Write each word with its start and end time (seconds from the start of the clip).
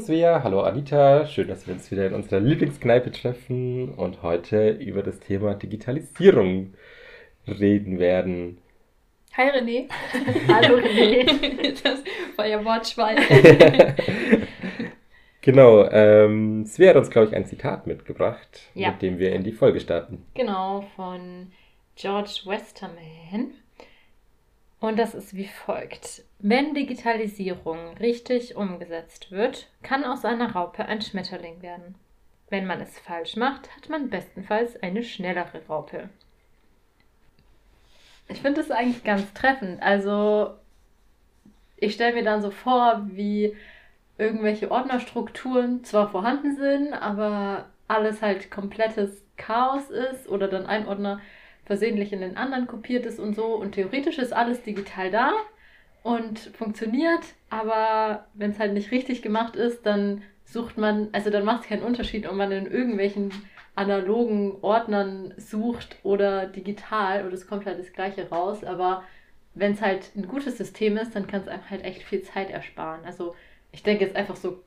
Hallo 0.00 0.06
Svea, 0.06 0.42
hallo 0.42 0.60
Anita, 0.62 1.26
schön, 1.26 1.48
dass 1.48 1.66
wir 1.66 1.74
uns 1.74 1.90
wieder 1.90 2.06
in 2.06 2.14
unserer 2.14 2.40
Lieblingskneipe 2.40 3.12
treffen 3.12 3.90
und 3.90 4.22
heute 4.22 4.70
über 4.70 5.02
das 5.02 5.20
Thema 5.20 5.52
Digitalisierung 5.52 6.72
reden 7.46 7.98
werden. 7.98 8.62
Hi 9.36 9.50
René. 9.50 9.90
hallo 10.48 10.78
René. 10.78 11.82
Das 11.84 12.02
war 12.34 12.46
ja 12.46 12.64
Wortschwein. 12.64 13.18
genau, 15.42 15.86
ähm, 15.90 16.64
Svea 16.64 16.90
hat 16.90 16.96
uns, 16.96 17.10
glaube 17.10 17.28
ich, 17.28 17.36
ein 17.36 17.44
Zitat 17.44 17.86
mitgebracht, 17.86 18.70
ja. 18.72 18.92
mit 18.92 19.02
dem 19.02 19.18
wir 19.18 19.34
in 19.34 19.44
die 19.44 19.52
Folge 19.52 19.80
starten. 19.80 20.24
Genau, 20.32 20.86
von 20.96 21.52
George 21.96 22.40
Westerman. 22.46 23.52
Und 24.80 24.98
das 24.98 25.14
ist 25.14 25.36
wie 25.36 25.46
folgt. 25.46 26.24
Wenn 26.38 26.74
Digitalisierung 26.74 27.96
richtig 27.98 28.56
umgesetzt 28.56 29.30
wird, 29.30 29.68
kann 29.82 30.04
aus 30.04 30.24
einer 30.24 30.52
Raupe 30.52 30.86
ein 30.86 31.02
Schmetterling 31.02 31.60
werden. 31.60 31.94
Wenn 32.48 32.66
man 32.66 32.80
es 32.80 32.98
falsch 32.98 33.36
macht, 33.36 33.74
hat 33.76 33.90
man 33.90 34.08
bestenfalls 34.08 34.82
eine 34.82 35.02
schnellere 35.04 35.62
Raupe. 35.68 36.08
Ich 38.28 38.40
finde 38.40 38.60
das 38.60 38.70
eigentlich 38.70 39.04
ganz 39.04 39.32
treffend. 39.34 39.82
Also, 39.82 40.54
ich 41.76 41.94
stelle 41.94 42.14
mir 42.14 42.24
dann 42.24 42.40
so 42.40 42.50
vor, 42.50 43.02
wie 43.12 43.54
irgendwelche 44.18 44.70
Ordnerstrukturen 44.70 45.84
zwar 45.84 46.08
vorhanden 46.10 46.56
sind, 46.56 46.92
aber 46.94 47.66
alles 47.86 48.22
halt 48.22 48.50
komplettes 48.50 49.24
Chaos 49.36 49.90
ist 49.90 50.28
oder 50.28 50.48
dann 50.48 50.66
ein 50.66 50.86
Ordner 50.86 51.20
versehentlich 51.64 52.12
in 52.12 52.20
den 52.20 52.36
anderen 52.36 52.66
kopiert 52.66 53.06
ist 53.06 53.20
und 53.20 53.34
so. 53.34 53.54
Und 53.54 53.72
theoretisch 53.72 54.18
ist 54.18 54.32
alles 54.32 54.62
digital 54.62 55.10
da 55.10 55.32
und 56.02 56.38
funktioniert, 56.38 57.24
aber 57.50 58.26
wenn 58.34 58.50
es 58.50 58.58
halt 58.58 58.72
nicht 58.72 58.90
richtig 58.90 59.22
gemacht 59.22 59.56
ist, 59.56 59.84
dann 59.84 60.22
sucht 60.44 60.78
man, 60.78 61.08
also 61.12 61.30
dann 61.30 61.44
macht 61.44 61.62
es 61.62 61.68
keinen 61.68 61.82
Unterschied, 61.82 62.26
ob 62.28 62.34
man 62.34 62.50
in 62.50 62.66
irgendwelchen 62.66 63.30
analogen 63.74 64.56
Ordnern 64.62 65.34
sucht 65.36 65.96
oder 66.02 66.46
digital 66.46 67.24
und 67.24 67.32
es 67.32 67.46
kommt 67.46 67.66
halt 67.66 67.78
das 67.78 67.92
gleiche 67.92 68.28
raus, 68.28 68.64
aber 68.64 69.04
wenn 69.54 69.72
es 69.72 69.80
halt 69.80 70.10
ein 70.16 70.26
gutes 70.26 70.58
System 70.58 70.96
ist, 70.96 71.14
dann 71.14 71.26
kann 71.26 71.42
es 71.42 71.48
einem 71.48 71.68
halt 71.68 71.84
echt 71.84 72.02
viel 72.02 72.22
Zeit 72.22 72.50
ersparen. 72.50 73.04
Also 73.04 73.34
ich 73.72 73.82
denke 73.82 74.04
jetzt 74.04 74.16
einfach 74.16 74.36
so 74.36 74.62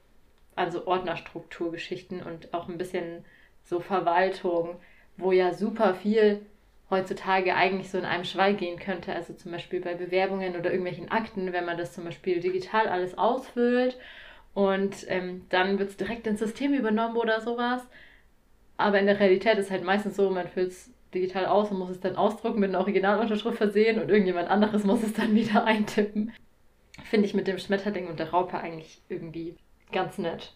an 0.56 0.72
so 0.72 0.86
Ordnerstrukturgeschichten 0.86 2.22
und 2.22 2.54
auch 2.54 2.70
ein 2.70 2.78
bisschen 2.78 3.26
so 3.64 3.80
Verwaltung, 3.80 4.76
wo 5.18 5.32
ja 5.32 5.54
super 5.54 5.96
viel 5.96 6.46
heutzutage 6.94 7.56
eigentlich 7.56 7.90
so 7.90 7.98
in 7.98 8.06
einem 8.06 8.24
Schwall 8.24 8.56
gehen 8.56 8.80
könnte. 8.80 9.14
Also 9.14 9.34
zum 9.34 9.52
Beispiel 9.52 9.82
bei 9.82 9.96
Bewerbungen 9.96 10.56
oder 10.56 10.72
irgendwelchen 10.72 11.12
Akten, 11.12 11.52
wenn 11.52 11.66
man 11.66 11.78
das 11.78 11.94
zum 11.94 12.06
Beispiel 12.06 12.40
digital 12.40 12.88
alles 12.88 13.18
ausfüllt 13.18 13.98
und 14.54 15.06
ähm, 15.10 15.46
dann 15.50 15.80
wird 15.80 15.90
es 15.90 15.98
direkt 15.98 16.28
ins 16.28 16.40
System 16.40 16.74
übernommen 16.74 17.18
oder 17.18 17.42
sowas. 17.42 17.82
Aber 18.78 19.00
in 19.00 19.06
der 19.06 19.20
Realität 19.20 19.58
ist 19.58 19.72
halt 19.72 19.84
meistens 19.84 20.16
so, 20.16 20.30
man 20.30 20.48
füllt 20.48 20.72
es 20.72 20.92
digital 21.14 21.46
aus 21.46 21.72
und 21.72 21.80
muss 21.80 21.90
es 21.90 22.00
dann 22.00 22.16
ausdrucken, 22.16 22.60
mit 22.60 22.70
einer 22.70 22.80
Originalunterschrift 22.80 23.58
versehen 23.58 24.00
und 24.00 24.10
irgendjemand 24.10 24.50
anderes 24.50 24.84
muss 24.86 25.04
es 25.04 25.14
dann 25.14 25.36
wieder 25.36 25.66
eintippen. 25.66 26.32
Finde 27.04 27.26
ich 27.26 27.34
mit 27.34 27.48
dem 27.48 27.58
Schmetterling 27.58 28.08
und 28.08 28.20
der 28.20 28.30
Raupe 28.30 28.58
eigentlich 28.58 29.02
irgendwie 29.10 29.56
ganz 29.92 30.18
nett. 30.18 30.54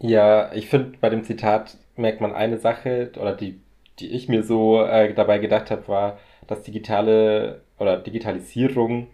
Ja, 0.00 0.52
ich 0.52 0.68
finde, 0.68 0.98
bei 1.00 1.10
dem 1.10 1.24
Zitat 1.24 1.76
merkt 1.96 2.20
man 2.20 2.32
eine 2.32 2.58
Sache, 2.58 3.10
oder 3.16 3.34
die 3.34 3.60
die 4.00 4.10
ich 4.10 4.28
mir 4.28 4.42
so 4.42 4.82
äh, 4.82 5.14
dabei 5.14 5.38
gedacht 5.38 5.70
habe, 5.70 5.88
war, 5.88 6.18
dass 6.46 6.62
digitale 6.62 7.62
oder 7.78 7.98
Digitalisierung 7.98 9.08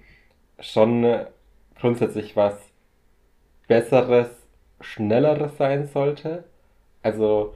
schon 0.61 1.27
grundsätzlich 1.79 2.37
was 2.37 2.55
Besseres, 3.67 4.29
Schnelleres 4.81 5.57
sein 5.57 5.87
sollte. 5.87 6.45
Also 7.03 7.55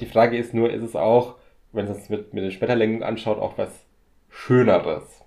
die 0.00 0.06
Frage 0.06 0.36
ist 0.36 0.54
nur, 0.54 0.70
ist 0.70 0.82
es 0.82 0.96
auch, 0.96 1.36
wenn 1.72 1.86
es 1.86 1.96
uns 1.96 2.08
mit, 2.08 2.32
mit 2.32 2.44
den 2.44 2.50
Schmetterlingen 2.50 3.02
anschaut, 3.02 3.38
auch 3.38 3.58
was 3.58 3.84
Schöneres? 4.28 5.24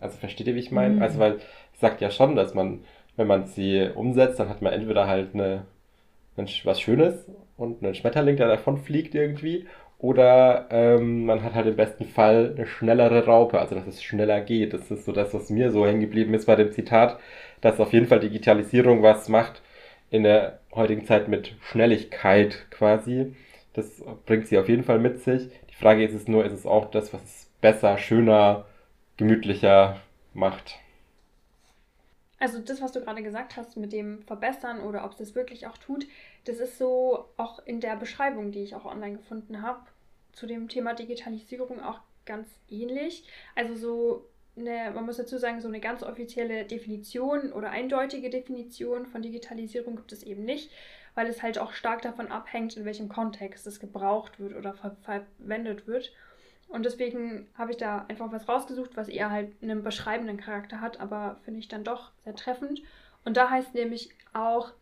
Also 0.00 0.18
versteht 0.18 0.46
ihr, 0.46 0.54
wie 0.54 0.60
ich 0.60 0.70
meine? 0.70 0.96
Mhm. 0.96 1.02
Also 1.02 1.18
weil 1.18 1.40
es 1.72 1.80
sagt 1.80 2.00
ja 2.00 2.10
schon, 2.10 2.36
dass 2.36 2.54
man, 2.54 2.84
wenn 3.16 3.26
man 3.26 3.46
sie 3.46 3.90
umsetzt, 3.94 4.38
dann 4.38 4.48
hat 4.48 4.62
man 4.62 4.72
entweder 4.72 5.06
halt 5.06 5.34
eine, 5.34 5.66
eine 6.36 6.48
was 6.64 6.80
Schönes 6.80 7.26
und 7.56 7.82
einen 7.82 7.94
Schmetterling, 7.94 8.36
der 8.36 8.48
davon 8.48 8.76
fliegt 8.78 9.14
irgendwie, 9.14 9.66
oder 9.98 10.66
ähm, 10.70 11.24
man 11.26 11.42
hat 11.42 11.54
halt 11.54 11.66
im 11.66 11.76
besten 11.76 12.04
Fall 12.04 12.54
eine 12.56 12.66
schnellere 12.66 13.24
Raupe, 13.26 13.58
also 13.58 13.74
dass 13.74 13.86
es 13.86 14.02
schneller 14.02 14.40
geht. 14.42 14.74
Das 14.74 14.90
ist 14.90 15.04
so 15.04 15.12
das, 15.12 15.32
was 15.34 15.50
mir 15.50 15.70
so 15.72 15.86
hängen 15.86 16.00
geblieben 16.00 16.34
ist 16.34 16.46
bei 16.46 16.56
dem 16.56 16.72
Zitat, 16.72 17.18
dass 17.60 17.80
auf 17.80 17.92
jeden 17.92 18.06
Fall 18.06 18.20
Digitalisierung 18.20 19.02
was 19.02 19.28
macht 19.28 19.62
in 20.10 20.22
der 20.22 20.60
heutigen 20.74 21.06
Zeit 21.06 21.28
mit 21.28 21.54
Schnelligkeit 21.62 22.66
quasi. 22.70 23.34
Das 23.72 24.02
bringt 24.26 24.46
sie 24.48 24.58
auf 24.58 24.68
jeden 24.68 24.84
Fall 24.84 24.98
mit 24.98 25.22
sich. 25.22 25.48
Die 25.70 25.74
Frage 25.74 26.04
ist 26.04 26.14
es 26.14 26.28
nur, 26.28 26.44
ist 26.44 26.52
es 26.52 26.66
auch 26.66 26.90
das, 26.90 27.12
was 27.12 27.22
es 27.22 27.50
besser, 27.60 27.98
schöner, 27.98 28.66
gemütlicher 29.16 30.00
macht? 30.34 30.78
Also 32.38 32.58
das, 32.60 32.82
was 32.82 32.92
du 32.92 33.00
gerade 33.00 33.22
gesagt 33.22 33.56
hast 33.56 33.76
mit 33.76 33.92
dem 33.92 34.22
Verbessern 34.22 34.80
oder 34.80 35.04
ob 35.04 35.12
es 35.12 35.18
das 35.18 35.34
wirklich 35.34 35.66
auch 35.66 35.78
tut, 35.78 36.06
das 36.46 36.58
ist 36.58 36.78
so 36.78 37.28
auch 37.36 37.58
in 37.66 37.80
der 37.80 37.96
Beschreibung, 37.96 38.52
die 38.52 38.62
ich 38.62 38.74
auch 38.74 38.84
online 38.84 39.16
gefunden 39.16 39.62
habe, 39.62 39.80
zu 40.32 40.46
dem 40.46 40.68
Thema 40.68 40.94
Digitalisierung 40.94 41.82
auch 41.82 42.00
ganz 42.24 42.48
ähnlich. 42.68 43.24
Also 43.54 43.74
so 43.74 44.26
eine, 44.56 44.90
man 44.92 45.04
muss 45.04 45.16
dazu 45.16 45.38
sagen, 45.38 45.60
so 45.60 45.68
eine 45.68 45.80
ganz 45.80 46.02
offizielle 46.02 46.64
Definition 46.64 47.52
oder 47.52 47.70
eindeutige 47.70 48.30
Definition 48.30 49.06
von 49.06 49.22
Digitalisierung 49.22 49.96
gibt 49.96 50.12
es 50.12 50.22
eben 50.22 50.44
nicht, 50.44 50.70
weil 51.14 51.26
es 51.26 51.42
halt 51.42 51.58
auch 51.58 51.72
stark 51.72 52.02
davon 52.02 52.28
abhängt, 52.28 52.76
in 52.76 52.84
welchem 52.84 53.08
Kontext 53.08 53.66
es 53.66 53.80
gebraucht 53.80 54.38
wird 54.38 54.54
oder 54.54 54.72
ver 54.72 54.96
verwendet 55.02 55.86
wird. 55.86 56.12
Und 56.68 56.84
deswegen 56.84 57.48
habe 57.54 57.72
ich 57.72 57.76
da 57.76 58.06
einfach 58.08 58.30
was 58.32 58.48
rausgesucht, 58.48 58.96
was 58.96 59.08
eher 59.08 59.30
halt 59.30 59.52
einen 59.62 59.82
beschreibenden 59.82 60.36
Charakter 60.36 60.80
hat, 60.80 61.00
aber 61.00 61.38
finde 61.44 61.60
ich 61.60 61.68
dann 61.68 61.84
doch 61.84 62.10
sehr 62.24 62.34
treffend. 62.34 62.82
Und 63.24 63.36
da 63.36 63.50
heißt 63.50 63.74
nämlich 63.74 64.10
auch, 64.32 64.72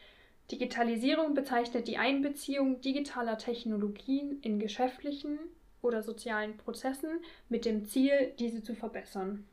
Digitalisierung 0.51 1.35
bezeichnet 1.35 1.89
die 1.89 1.97
Einbeziehung 1.97 2.81
digitaler 2.81 3.39
Technologien 3.39 4.41
in 4.43 4.59
geschäftlichen 4.59 5.39
oder 5.81 6.03
sozialen 6.03 6.57
Prozessen 6.57 7.21
mit 7.49 7.65
dem 7.65 7.87
Ziel, 7.87 8.33
diese 8.39 8.63
zu 8.63 8.75
verbessern. 8.75 9.47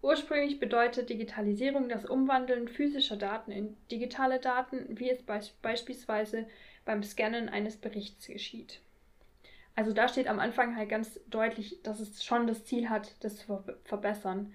Ursprünglich 0.00 0.60
bedeutet 0.60 1.10
Digitalisierung 1.10 1.88
das 1.88 2.04
Umwandeln 2.04 2.68
physischer 2.68 3.16
Daten 3.16 3.50
in 3.50 3.76
digitale 3.90 4.38
Daten, 4.38 4.86
wie 4.98 5.10
es 5.10 5.22
beispielsweise 5.62 6.46
beim 6.84 7.02
Scannen 7.02 7.48
eines 7.48 7.76
Berichts 7.76 8.26
geschieht. 8.26 8.80
Also 9.74 9.92
da 9.92 10.08
steht 10.08 10.26
am 10.26 10.40
Anfang 10.40 10.76
halt 10.76 10.88
ganz 10.88 11.20
deutlich, 11.28 11.80
dass 11.82 12.00
es 12.00 12.24
schon 12.24 12.46
das 12.46 12.64
Ziel 12.64 12.88
hat, 12.88 13.12
das 13.20 13.36
zu 13.36 13.62
verbessern. 13.84 14.52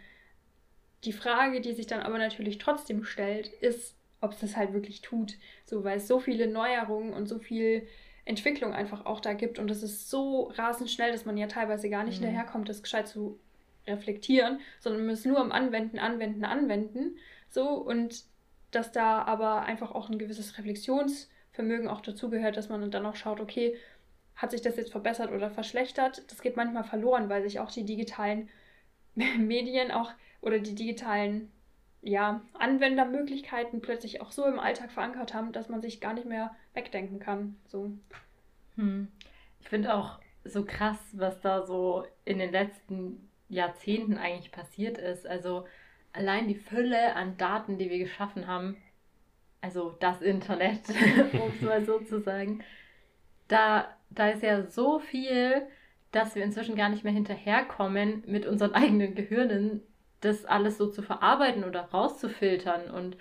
Die 1.05 1.13
Frage, 1.13 1.61
die 1.61 1.73
sich 1.73 1.87
dann 1.87 2.01
aber 2.01 2.17
natürlich 2.17 2.57
trotzdem 2.57 3.03
stellt, 3.03 3.47
ist, 3.47 3.95
ob 4.23 4.31
es 4.31 4.39
das 4.39 4.57
halt 4.57 4.73
wirklich 4.73 5.01
tut. 5.01 5.35
So, 5.65 5.83
weil 5.83 5.97
es 5.97 6.07
so 6.07 6.19
viele 6.19 6.47
Neuerungen 6.47 7.13
und 7.13 7.27
so 7.27 7.39
viel 7.39 7.87
Entwicklung 8.25 8.73
einfach 8.73 9.05
auch 9.05 9.19
da 9.19 9.33
gibt 9.33 9.59
und 9.59 9.69
es 9.69 9.83
ist 9.83 10.09
so 10.09 10.43
rasend 10.55 10.89
schnell, 10.89 11.11
dass 11.11 11.25
man 11.25 11.37
ja 11.37 11.47
teilweise 11.47 11.89
gar 11.89 12.03
nicht 12.03 12.21
mhm. 12.21 12.25
hinterherkommt, 12.25 12.69
das 12.69 12.81
gescheit 12.81 13.07
zu 13.07 13.37
reflektieren, 13.85 14.59
sondern 14.79 15.01
man 15.01 15.09
muss 15.09 15.25
nur 15.25 15.39
am 15.39 15.51
Anwenden, 15.51 15.99
Anwenden, 15.99 16.45
Anwenden. 16.45 17.17
So, 17.49 17.67
und 17.69 18.23
dass 18.71 18.93
da 18.93 19.23
aber 19.23 19.63
einfach 19.63 19.91
auch 19.91 20.09
ein 20.09 20.17
gewisses 20.17 20.57
Reflexionsvermögen 20.57 21.89
auch 21.89 21.99
dazugehört, 21.99 22.55
dass 22.55 22.69
man 22.69 22.89
dann 22.89 23.05
auch 23.05 23.17
schaut, 23.17 23.41
okay, 23.41 23.75
hat 24.35 24.51
sich 24.51 24.61
das 24.61 24.77
jetzt 24.77 24.91
verbessert 24.91 25.31
oder 25.31 25.51
verschlechtert? 25.51 26.23
Das 26.31 26.41
geht 26.41 26.55
manchmal 26.55 26.85
verloren, 26.85 27.27
weil 27.27 27.43
sich 27.43 27.59
auch 27.59 27.69
die 27.69 27.83
digitalen 27.83 28.49
Medien 29.37 29.91
auch 29.91 30.11
oder 30.41 30.59
die 30.59 30.75
digitalen 30.75 31.51
ja, 32.03 32.41
Anwendermöglichkeiten 32.53 33.81
plötzlich 33.81 34.21
auch 34.21 34.31
so 34.31 34.45
im 34.45 34.59
Alltag 34.59 34.91
verankert 34.91 35.33
haben, 35.33 35.51
dass 35.51 35.69
man 35.69 35.81
sich 35.81 36.01
gar 36.01 36.13
nicht 36.13 36.27
mehr 36.27 36.55
wegdenken 36.73 37.19
kann. 37.19 37.55
So. 37.65 37.91
Hm. 38.75 39.07
Ich 39.61 39.69
finde 39.69 39.95
auch 39.95 40.19
so 40.43 40.65
krass, 40.65 40.99
was 41.13 41.39
da 41.39 41.65
so 41.65 42.05
in 42.25 42.39
den 42.39 42.51
letzten 42.51 43.29
Jahrzehnten 43.47 44.17
eigentlich 44.17 44.51
passiert 44.51 44.97
ist. 44.97 45.25
Also 45.25 45.65
allein 46.11 46.47
die 46.47 46.55
Fülle 46.55 47.15
an 47.15 47.37
Daten, 47.37 47.77
die 47.77 47.89
wir 47.89 47.99
geschaffen 47.99 48.47
haben, 48.47 48.75
also 49.61 49.95
das 49.99 50.21
Internet, 50.21 50.81
um 51.33 51.51
es 51.55 51.61
mal 51.61 51.85
so 51.85 51.99
zu 51.99 52.19
sagen, 52.19 52.63
da 53.47 53.87
da 54.15 54.29
ist 54.29 54.43
ja 54.43 54.65
so 54.69 54.99
viel, 54.99 55.67
dass 56.11 56.35
wir 56.35 56.43
inzwischen 56.43 56.75
gar 56.75 56.89
nicht 56.89 57.03
mehr 57.03 57.13
hinterherkommen, 57.13 58.23
mit 58.27 58.45
unseren 58.45 58.73
eigenen 58.73 59.15
Gehirnen 59.15 59.81
das 60.25 60.45
alles 60.45 60.77
so 60.77 60.87
zu 60.87 61.01
verarbeiten 61.01 61.63
oder 61.63 61.81
rauszufiltern. 61.81 62.89
Und 62.89 63.17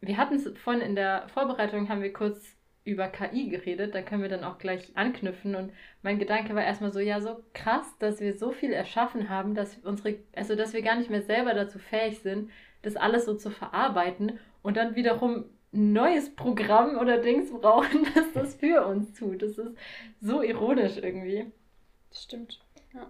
wir 0.00 0.16
hatten 0.16 0.36
es 0.36 0.48
vorhin 0.58 0.82
in 0.82 0.94
der 0.94 1.28
Vorbereitung, 1.28 1.88
haben 1.88 2.02
wir 2.02 2.12
kurz 2.12 2.56
über 2.84 3.06
KI 3.06 3.48
geredet, 3.48 3.94
da 3.94 4.02
können 4.02 4.22
wir 4.22 4.28
dann 4.28 4.44
auch 4.44 4.58
gleich 4.58 4.96
anknüpfen. 4.96 5.54
Und 5.54 5.72
mein 6.02 6.18
Gedanke 6.18 6.54
war 6.54 6.64
erstmal 6.64 6.92
so, 6.92 6.98
ja, 6.98 7.20
so 7.20 7.42
krass, 7.54 7.86
dass 7.98 8.20
wir 8.20 8.36
so 8.36 8.50
viel 8.50 8.72
erschaffen 8.72 9.28
haben, 9.28 9.54
dass 9.54 9.78
unsere, 9.78 10.18
also 10.34 10.56
dass 10.56 10.72
wir 10.72 10.82
gar 10.82 10.96
nicht 10.96 11.10
mehr 11.10 11.22
selber 11.22 11.54
dazu 11.54 11.78
fähig 11.78 12.20
sind, 12.20 12.50
das 12.82 12.96
alles 12.96 13.24
so 13.24 13.34
zu 13.34 13.50
verarbeiten 13.50 14.40
und 14.62 14.76
dann 14.76 14.96
wiederum 14.96 15.44
ein 15.72 15.92
neues 15.92 16.34
Programm 16.34 16.98
oder 16.98 17.18
Dings 17.18 17.52
brauchen, 17.52 18.06
das 18.14 18.32
das 18.32 18.56
für 18.56 18.84
uns 18.86 19.12
tut. 19.14 19.42
Das 19.42 19.58
ist 19.58 19.76
so 20.20 20.42
ironisch 20.42 20.96
irgendwie. 20.96 21.46
Das 22.10 22.24
stimmt, 22.24 22.60
ja. 22.92 23.06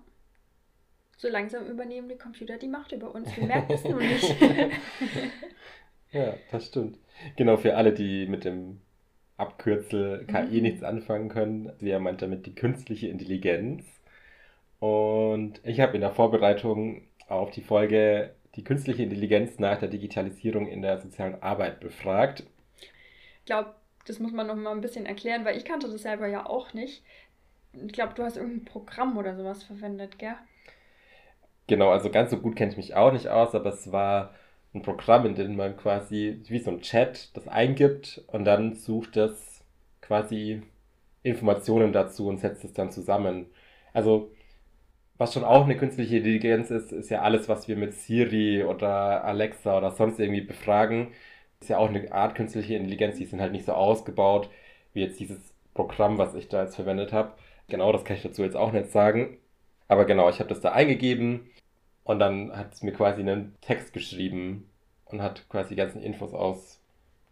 So 1.22 1.28
langsam 1.28 1.66
übernehmen 1.66 2.08
die 2.08 2.18
Computer 2.18 2.58
die 2.58 2.66
Macht 2.66 2.90
über 2.90 3.14
uns. 3.14 3.36
Wir 3.36 3.46
merken 3.46 3.72
es 3.72 3.84
nur 3.84 4.00
nicht. 4.00 4.34
ja, 6.10 6.34
das 6.50 6.66
stimmt. 6.66 6.98
Genau, 7.36 7.56
für 7.56 7.76
alle, 7.76 7.92
die 7.92 8.26
mit 8.26 8.44
dem 8.44 8.80
Abkürzel 9.36 10.26
KI 10.26 10.56
mhm. 10.56 10.62
nichts 10.62 10.82
anfangen 10.82 11.28
können. 11.28 11.70
Sie 11.78 11.96
meint 11.96 12.22
damit 12.22 12.46
die 12.46 12.56
künstliche 12.56 13.06
Intelligenz. 13.06 13.84
Und 14.80 15.60
ich 15.62 15.78
habe 15.78 15.94
in 15.94 16.00
der 16.00 16.10
Vorbereitung 16.10 17.02
auf 17.28 17.52
die 17.52 17.62
Folge 17.62 18.34
die 18.56 18.64
künstliche 18.64 19.04
Intelligenz 19.04 19.60
nach 19.60 19.78
der 19.78 19.90
Digitalisierung 19.90 20.66
in 20.66 20.82
der 20.82 20.98
sozialen 20.98 21.40
Arbeit 21.40 21.78
befragt. 21.78 22.42
Ich 22.80 23.44
glaube, 23.44 23.76
das 24.06 24.18
muss 24.18 24.32
man 24.32 24.48
noch 24.48 24.56
mal 24.56 24.72
ein 24.72 24.80
bisschen 24.80 25.06
erklären, 25.06 25.44
weil 25.44 25.56
ich 25.56 25.64
kannte 25.64 25.88
das 25.88 26.02
selber 26.02 26.26
ja 26.26 26.46
auch 26.46 26.74
nicht. 26.74 27.04
Ich 27.74 27.92
glaube, 27.92 28.14
du 28.14 28.24
hast 28.24 28.38
irgendein 28.38 28.64
Programm 28.64 29.16
oder 29.16 29.36
sowas 29.36 29.62
verwendet, 29.62 30.18
gell? 30.18 30.34
Genau, 31.68 31.90
also 31.90 32.10
ganz 32.10 32.30
so 32.30 32.38
gut 32.38 32.56
kenne 32.56 32.72
ich 32.72 32.76
mich 32.76 32.94
auch 32.94 33.12
nicht 33.12 33.28
aus, 33.28 33.54
aber 33.54 33.70
es 33.72 33.92
war 33.92 34.34
ein 34.74 34.82
Programm, 34.82 35.26
in 35.26 35.34
dem 35.34 35.56
man 35.56 35.76
quasi 35.76 36.40
wie 36.48 36.58
so 36.58 36.70
ein 36.70 36.80
Chat 36.80 37.30
das 37.36 37.48
eingibt 37.48 38.22
und 38.28 38.44
dann 38.44 38.74
sucht 38.74 39.16
es 39.16 39.62
quasi 40.00 40.62
Informationen 41.22 41.92
dazu 41.92 42.28
und 42.28 42.38
setzt 42.40 42.64
es 42.64 42.72
dann 42.74 42.90
zusammen. 42.92 43.46
Also 43.92 44.32
was 45.18 45.34
schon 45.34 45.44
auch 45.44 45.64
eine 45.64 45.76
künstliche 45.76 46.18
Intelligenz 46.18 46.70
ist, 46.70 46.92
ist 46.92 47.10
ja 47.10 47.22
alles, 47.22 47.48
was 47.48 47.68
wir 47.68 47.76
mit 47.76 47.94
Siri 47.94 48.64
oder 48.64 49.24
Alexa 49.24 49.78
oder 49.78 49.92
sonst 49.92 50.20
irgendwie 50.20 50.42
befragen. 50.42 51.12
Ist 51.60 51.70
ja 51.70 51.78
auch 51.78 51.88
eine 51.90 52.12
Art 52.12 52.34
künstliche 52.36 52.76
Intelligenz, 52.76 53.18
die 53.18 53.26
sind 53.26 53.40
halt 53.40 53.52
nicht 53.52 53.66
so 53.66 53.72
ausgebaut 53.74 54.50
wie 54.94 55.02
jetzt 55.02 55.20
dieses 55.20 55.38
Programm, 55.74 56.18
was 56.18 56.34
ich 56.34 56.48
da 56.48 56.62
jetzt 56.64 56.76
verwendet 56.76 57.12
habe. 57.12 57.32
Genau, 57.68 57.92
das 57.92 58.04
kann 58.04 58.16
ich 58.16 58.22
dazu 58.22 58.42
jetzt 58.44 58.56
auch 58.56 58.72
nicht 58.72 58.90
sagen. 58.92 59.38
Aber 59.92 60.06
genau, 60.06 60.30
ich 60.30 60.38
habe 60.38 60.48
das 60.48 60.62
da 60.62 60.72
eingegeben 60.72 61.50
und 62.02 62.18
dann 62.18 62.56
hat 62.56 62.72
es 62.72 62.82
mir 62.82 62.92
quasi 62.92 63.20
einen 63.20 63.54
Text 63.60 63.92
geschrieben 63.92 64.66
und 65.04 65.20
hat 65.20 65.46
quasi 65.50 65.74
die 65.74 65.76
ganzen 65.76 66.00
Infos 66.00 66.32
aus 66.32 66.80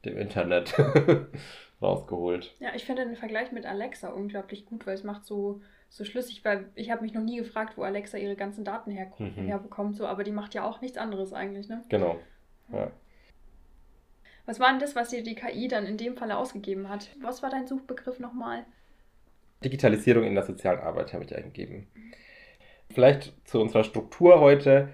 dem 0.05 0.19
Internet 0.19 0.75
rausgeholt. 1.83 2.55
Ja, 2.59 2.75
ich 2.75 2.85
finde 2.85 3.07
den 3.07 3.17
Vergleich 3.17 3.51
mit 3.51 3.65
Alexa 3.65 4.11
unglaublich 4.11 4.67
gut, 4.67 4.87
weil 4.87 4.93
es 4.93 5.05
macht 5.05 5.25
so, 5.25 5.63
so 5.89 6.05
schlüssig, 6.05 6.45
weil 6.45 6.69
ich 6.75 6.91
habe 6.91 7.01
mich 7.01 7.15
noch 7.15 7.23
nie 7.23 7.39
gefragt, 7.39 7.79
wo 7.79 7.83
Alexa 7.83 8.19
ihre 8.19 8.37
ganzen 8.37 8.63
Daten 8.63 8.91
her 8.91 9.11
mhm. 9.17 9.47
herbekommt, 9.47 9.97
so, 9.97 10.07
aber 10.07 10.23
die 10.23 10.31
macht 10.31 10.53
ja 10.53 10.63
auch 10.69 10.83
nichts 10.83 10.99
anderes 10.99 11.33
eigentlich, 11.33 11.67
ne? 11.71 11.83
Genau. 11.89 12.19
Ja. 12.71 12.91
Was 14.45 14.61
war 14.61 14.69
denn 14.69 14.81
das, 14.81 14.95
was 14.95 15.09
dir 15.09 15.23
die 15.23 15.35
KI 15.35 15.67
dann 15.67 15.87
in 15.87 15.97
dem 15.97 16.15
Falle 16.15 16.37
ausgegeben 16.37 16.91
hat? 16.91 17.09
Was 17.23 17.43
war 17.43 17.49
dein 17.49 17.67
Suchbegriff 17.67 18.19
nochmal? 18.19 18.67
Digitalisierung 19.65 20.25
in 20.25 20.35
der 20.35 20.45
sozialen 20.45 20.81
Arbeit 20.81 21.15
habe 21.15 21.25
ich 21.25 21.35
eingegeben. 21.35 21.87
Mhm. 21.95 22.13
Vielleicht 22.93 23.33
zu 23.47 23.61
unserer 23.61 23.85
Struktur 23.85 24.41
heute. 24.41 24.89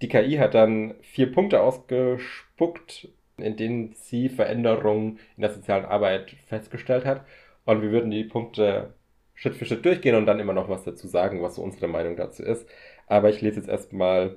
Die 0.00 0.08
KI 0.08 0.36
hat 0.36 0.54
dann 0.54 0.94
vier 1.02 1.30
Punkte 1.30 1.60
ausgespuckt, 1.60 3.08
in 3.36 3.56
denen 3.56 3.94
sie 3.94 4.28
Veränderungen 4.28 5.18
in 5.36 5.42
der 5.42 5.50
sozialen 5.50 5.84
Arbeit 5.84 6.34
festgestellt 6.46 7.04
hat. 7.04 7.24
Und 7.64 7.82
wir 7.82 7.90
würden 7.90 8.10
die 8.10 8.24
Punkte 8.24 8.94
Schritt 9.34 9.54
für 9.54 9.64
Schritt 9.64 9.84
durchgehen 9.84 10.16
und 10.16 10.26
dann 10.26 10.40
immer 10.40 10.52
noch 10.52 10.68
was 10.68 10.84
dazu 10.84 11.06
sagen, 11.06 11.42
was 11.42 11.56
so 11.56 11.62
unsere 11.62 11.88
Meinung 11.88 12.16
dazu 12.16 12.42
ist. 12.42 12.68
Aber 13.06 13.28
ich 13.28 13.40
lese 13.40 13.56
jetzt 13.56 13.68
erstmal 13.68 14.36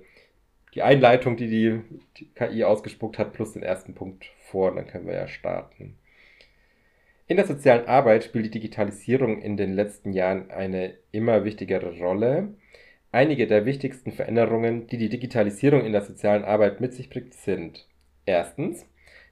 die 0.74 0.82
Einleitung, 0.82 1.38
die 1.38 1.48
die, 1.48 2.28
KI 2.36 2.64
ausgespuckt 2.64 3.18
hat, 3.18 3.34
plus 3.34 3.54
den 3.54 3.64
ersten 3.64 3.94
Punkt 3.94 4.26
vor 4.40 4.72
und 4.72 4.78
dann 4.78 4.88
können 4.88 5.08
wir 5.08 5.14
ja 5.14 5.28
starten. 5.28 5.98
In 7.28 7.38
der 7.38 7.48
sozialen 7.48 7.88
Arbeit 7.88 8.24
spielt 8.24 8.46
die 8.46 8.52
Digitalisierung 8.52 9.42
in 9.42 9.58
den 9.58 9.74
letzten 9.74 10.14
Jahren 10.14 10.52
eine 10.52 10.96
immer 11.12 11.44
wichtigere 11.44 11.98
Rolle. 11.98 12.56
Einige 13.16 13.48
der 13.48 13.66
wichtigsten 13.66 14.12
Veränderungen, 14.12 14.88
die 14.88 14.98
die 14.98 15.08
Digitalisierung 15.08 15.86
in 15.86 15.94
der 15.94 16.02
sozialen 16.02 16.44
Arbeit 16.44 16.82
mit 16.82 16.94
sich 16.94 17.10
bringt, 17.10 17.34
sind 17.34 17.88
erstens 18.26 18.86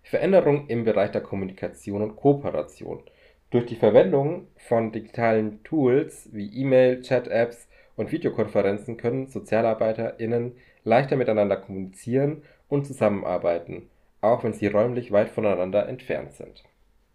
Veränderungen 0.03 0.69
im 0.69 0.85
Bereich 0.85 1.12
der 1.12 1.19
Kommunikation 1.19 2.01
und 2.01 2.15
Kooperation. 2.15 3.03
Durch 3.50 3.65
die 3.65 3.75
Verwendung 3.75 4.47
von 4.56 4.94
digitalen 4.94 5.62
Tools 5.65 6.30
wie 6.31 6.47
E-Mail, 6.62 7.01
Chat-Apps 7.01 7.68
und 7.97 8.13
Videokonferenzen 8.13 8.95
können 8.95 9.27
SozialarbeiterInnen 9.27 10.53
leichter 10.86 11.18
miteinander 11.18 11.57
kommunizieren 11.57 12.44
und 12.69 12.88
zusammenarbeiten, 12.88 13.89
auch 14.21 14.45
wenn 14.45 14.53
sie 14.53 14.68
räumlich 14.68 15.12
weit 15.12 15.27
voneinander 15.27 15.89
entfernt 15.89 16.31
sind. 16.36 16.63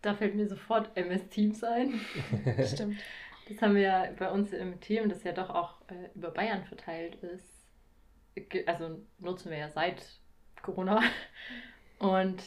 Da 0.03 0.13
fällt 0.13 0.35
mir 0.35 0.47
sofort 0.47 0.91
MS 0.97 1.31
Teams 1.31 1.65
ein. 1.65 1.95
Stimmt. 2.63 2.99
Das 3.49 3.63
haben 3.63 3.75
wir 3.75 3.83
ja 3.83 4.09
bei 4.19 4.31
uns 4.31 4.53
im 4.53 4.79
Team, 4.81 5.09
das 5.09 5.25
ja 5.25 5.33
doch 5.33 5.49
auch 5.49 5.81
äh, 5.89 6.11
über 6.15 6.31
Bayern 6.31 6.65
verteilt 6.65 7.17
ist. 7.17 7.67
Also 8.67 9.01
nutzen 9.19 9.51
wir 9.51 9.59
ja 9.59 9.69
seit 9.71 10.05
Corona. 10.63 11.01
Und 11.99 12.43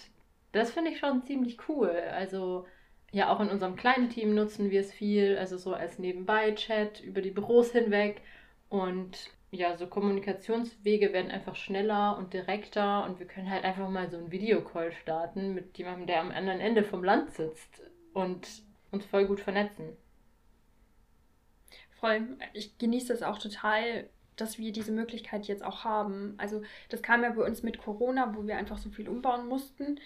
das 0.52 0.72
finde 0.72 0.92
ich 0.92 1.00
schon 1.00 1.24
ziemlich 1.24 1.58
cool. 1.68 1.90
Also 1.90 2.68
ja, 3.12 3.30
auch 3.30 3.40
in 3.40 3.50
unserem 3.50 3.76
kleinen 3.76 4.10
Team 4.10 4.36
nutzen 4.36 4.70
wir 4.70 4.82
es 4.82 4.94
viel, 4.94 5.38
also 5.38 5.58
so 5.58 5.74
als 5.74 6.00
Nebenbei-Chat 6.00 7.02
über 7.02 7.22
die 7.22 7.32
Büros 7.32 7.72
hinweg. 7.72 8.22
Und 8.70 9.32
ja, 9.50 9.76
so 9.76 9.88
Kommunikationswege 9.88 11.12
werden 11.14 11.32
einfach 11.32 11.56
schneller 11.56 12.16
und 12.18 12.34
direkter 12.34 13.06
und 13.06 13.20
wir 13.20 13.28
können 13.28 13.50
halt 13.50 13.66
einfach 13.66 13.90
mal 13.90 14.10
so 14.10 14.18
einen 14.18 14.32
Videocall 14.32 14.94
starten 14.94 15.54
mit 15.54 15.78
jemandem, 15.78 16.08
der 16.08 16.22
am 16.22 16.32
anderen 16.32 16.62
Ende 16.62 16.84
vom 16.84 17.04
Land 17.04 17.32
sitzt 17.32 17.82
und 18.14 18.48
uns 18.92 19.06
voll 19.06 19.26
gut 19.26 19.42
vernetzen 19.42 19.98
voll. 22.02 22.28
Ich 22.54 22.78
genieße 22.78 23.14
es 23.14 23.24
auch 23.24 23.38
total, 23.38 24.10
dass 24.36 24.58
wir 24.58 24.74
diese 24.74 24.92
Möglichkeit 24.92 25.46
jetzt 25.46 25.64
auch 25.64 25.86
haben. 25.86 26.34
Also 26.38 26.64
das 26.90 27.02
kam 27.02 27.24
ja 27.24 27.30
bei 27.30 27.46
uns 27.46 27.64
mit 27.64 27.78
Corona, 27.78 28.36
wo 28.36 28.46
wir 28.46 28.58
einfach 28.58 28.78
so 28.78 28.90
viel 28.90 29.08
umbauen 29.08 29.48
mussten, 29.48 30.00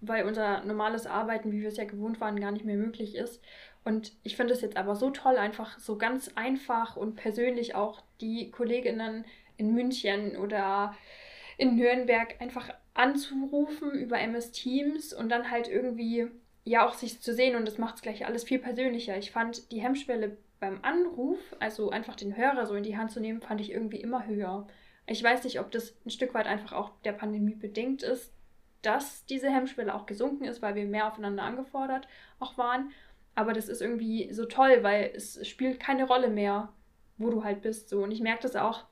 weil 0.00 0.24
unser 0.24 0.64
normales 0.64 1.06
Arbeiten, 1.06 1.52
wie 1.52 1.60
wir 1.60 1.68
es 1.68 1.76
ja 1.76 1.84
gewohnt 1.84 2.20
waren, 2.20 2.40
gar 2.40 2.52
nicht 2.52 2.64
mehr 2.64 2.76
möglich 2.76 3.16
ist. 3.16 3.42
Und 3.84 4.12
ich 4.22 4.36
finde 4.36 4.54
es 4.54 4.62
jetzt 4.62 4.76
aber 4.76 4.94
so 4.94 5.10
toll, 5.10 5.36
einfach 5.36 5.78
so 5.78 5.98
ganz 5.98 6.30
einfach 6.36 6.96
und 6.96 7.16
persönlich 7.16 7.74
auch 7.74 8.02
die 8.20 8.50
Kolleginnen 8.50 9.24
in 9.56 9.74
München 9.74 10.36
oder 10.36 10.94
in 11.58 11.76
Nürnberg 11.76 12.40
einfach 12.40 12.72
anzurufen 12.94 13.92
über 13.92 14.18
MS 14.18 14.52
Teams 14.52 15.12
und 15.12 15.28
dann 15.30 15.50
halt 15.50 15.68
irgendwie 15.68 16.28
ja 16.64 16.86
auch 16.86 16.94
sich 16.94 17.20
zu 17.20 17.34
sehen 17.34 17.56
und 17.56 17.66
das 17.66 17.78
macht 17.78 17.96
es 17.96 18.02
gleich 18.02 18.26
alles 18.26 18.44
viel 18.44 18.58
persönlicher. 18.58 19.16
Ich 19.16 19.30
fand 19.30 19.70
die 19.72 19.80
Hemmschwelle 19.80 20.36
beim 20.60 20.78
Anruf, 20.82 21.38
also 21.58 21.90
einfach 21.90 22.14
den 22.14 22.36
Hörer 22.36 22.66
so 22.66 22.74
in 22.74 22.82
die 22.82 22.96
Hand 22.96 23.10
zu 23.10 23.20
nehmen, 23.20 23.40
fand 23.40 23.60
ich 23.60 23.72
irgendwie 23.72 24.00
immer 24.00 24.26
höher. 24.26 24.66
Ich 25.06 25.22
weiß 25.22 25.44
nicht, 25.44 25.58
ob 25.58 25.70
das 25.70 25.96
ein 26.04 26.10
Stück 26.10 26.34
weit 26.34 26.46
einfach 26.46 26.72
auch 26.72 26.92
der 27.04 27.12
Pandemie 27.12 27.54
bedingt 27.54 28.02
ist, 28.02 28.32
dass 28.82 29.26
diese 29.26 29.50
Hemmschwelle 29.50 29.94
auch 29.94 30.06
gesunken 30.06 30.44
ist, 30.44 30.62
weil 30.62 30.74
wir 30.74 30.84
mehr 30.84 31.06
aufeinander 31.06 31.42
angefordert 31.42 32.06
auch 32.38 32.56
waren. 32.56 32.92
Aber 33.34 33.52
das 33.52 33.68
ist 33.68 33.80
irgendwie 33.80 34.32
so 34.32 34.44
toll, 34.44 34.82
weil 34.82 35.10
es 35.14 35.46
spielt 35.46 35.80
keine 35.80 36.04
Rolle 36.04 36.28
mehr, 36.28 36.72
wo 37.18 37.30
du 37.30 37.42
halt 37.44 37.62
bist. 37.62 37.88
So. 37.88 38.02
Und 38.02 38.10
ich 38.10 38.20
merke 38.20 38.42
das 38.42 38.56
auch 38.56 38.84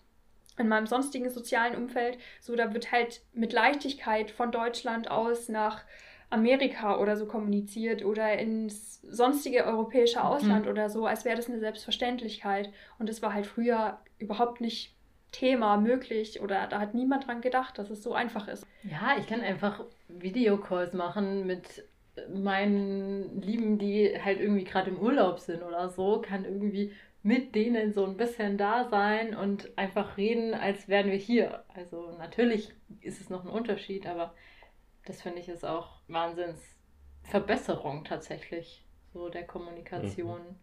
in 0.58 0.68
meinem 0.68 0.86
sonstigen 0.86 1.30
sozialen 1.30 1.76
Umfeld. 1.76 2.18
So, 2.40 2.56
da 2.56 2.72
wird 2.74 2.92
halt 2.92 3.22
mit 3.32 3.52
Leichtigkeit 3.52 4.30
von 4.30 4.50
Deutschland 4.50 5.10
aus 5.10 5.48
nach 5.48 5.84
Amerika 6.30 6.98
oder 6.98 7.16
so 7.16 7.26
kommuniziert 7.26 8.04
oder 8.04 8.38
ins 8.38 9.00
sonstige 9.02 9.64
europäische 9.64 10.22
Ausland 10.22 10.66
mhm. 10.66 10.70
oder 10.70 10.90
so, 10.90 11.06
als 11.06 11.24
wäre 11.24 11.36
das 11.36 11.48
eine 11.48 11.58
Selbstverständlichkeit. 11.58 12.70
Und 12.98 13.08
das 13.08 13.22
war 13.22 13.32
halt 13.32 13.46
früher 13.46 13.98
überhaupt 14.18 14.60
nicht 14.60 14.94
Thema 15.32 15.76
möglich 15.76 16.40
oder 16.40 16.66
da 16.66 16.80
hat 16.80 16.94
niemand 16.94 17.26
dran 17.26 17.40
gedacht, 17.40 17.78
dass 17.78 17.90
es 17.90 18.02
so 18.02 18.14
einfach 18.14 18.48
ist. 18.48 18.66
Ja, 18.82 19.16
ich 19.18 19.26
kann 19.26 19.40
einfach 19.40 19.84
Videocalls 20.08 20.94
machen 20.94 21.46
mit 21.46 21.84
meinen 22.32 23.40
Lieben, 23.40 23.78
die 23.78 24.12
halt 24.22 24.40
irgendwie 24.40 24.64
gerade 24.64 24.90
im 24.90 24.98
Urlaub 24.98 25.38
sind 25.38 25.62
oder 25.62 25.88
so, 25.88 26.20
kann 26.20 26.44
irgendwie 26.44 26.92
mit 27.22 27.54
denen 27.54 27.92
so 27.92 28.04
ein 28.04 28.16
bisschen 28.16 28.56
da 28.56 28.88
sein 28.88 29.34
und 29.36 29.76
einfach 29.76 30.16
reden, 30.16 30.54
als 30.54 30.88
wären 30.88 31.10
wir 31.10 31.18
hier. 31.18 31.62
Also 31.74 32.12
natürlich 32.18 32.72
ist 33.00 33.20
es 33.20 33.28
noch 33.28 33.44
ein 33.44 33.50
Unterschied, 33.50 34.06
aber 34.06 34.34
das 35.08 35.22
finde 35.22 35.40
ich 35.40 35.48
ist 35.48 35.64
auch 35.64 35.88
Wahnsinnsverbesserung 36.08 38.04
tatsächlich, 38.04 38.84
so 39.12 39.28
der 39.28 39.44
Kommunikation. 39.44 40.40
Mhm. 40.40 40.56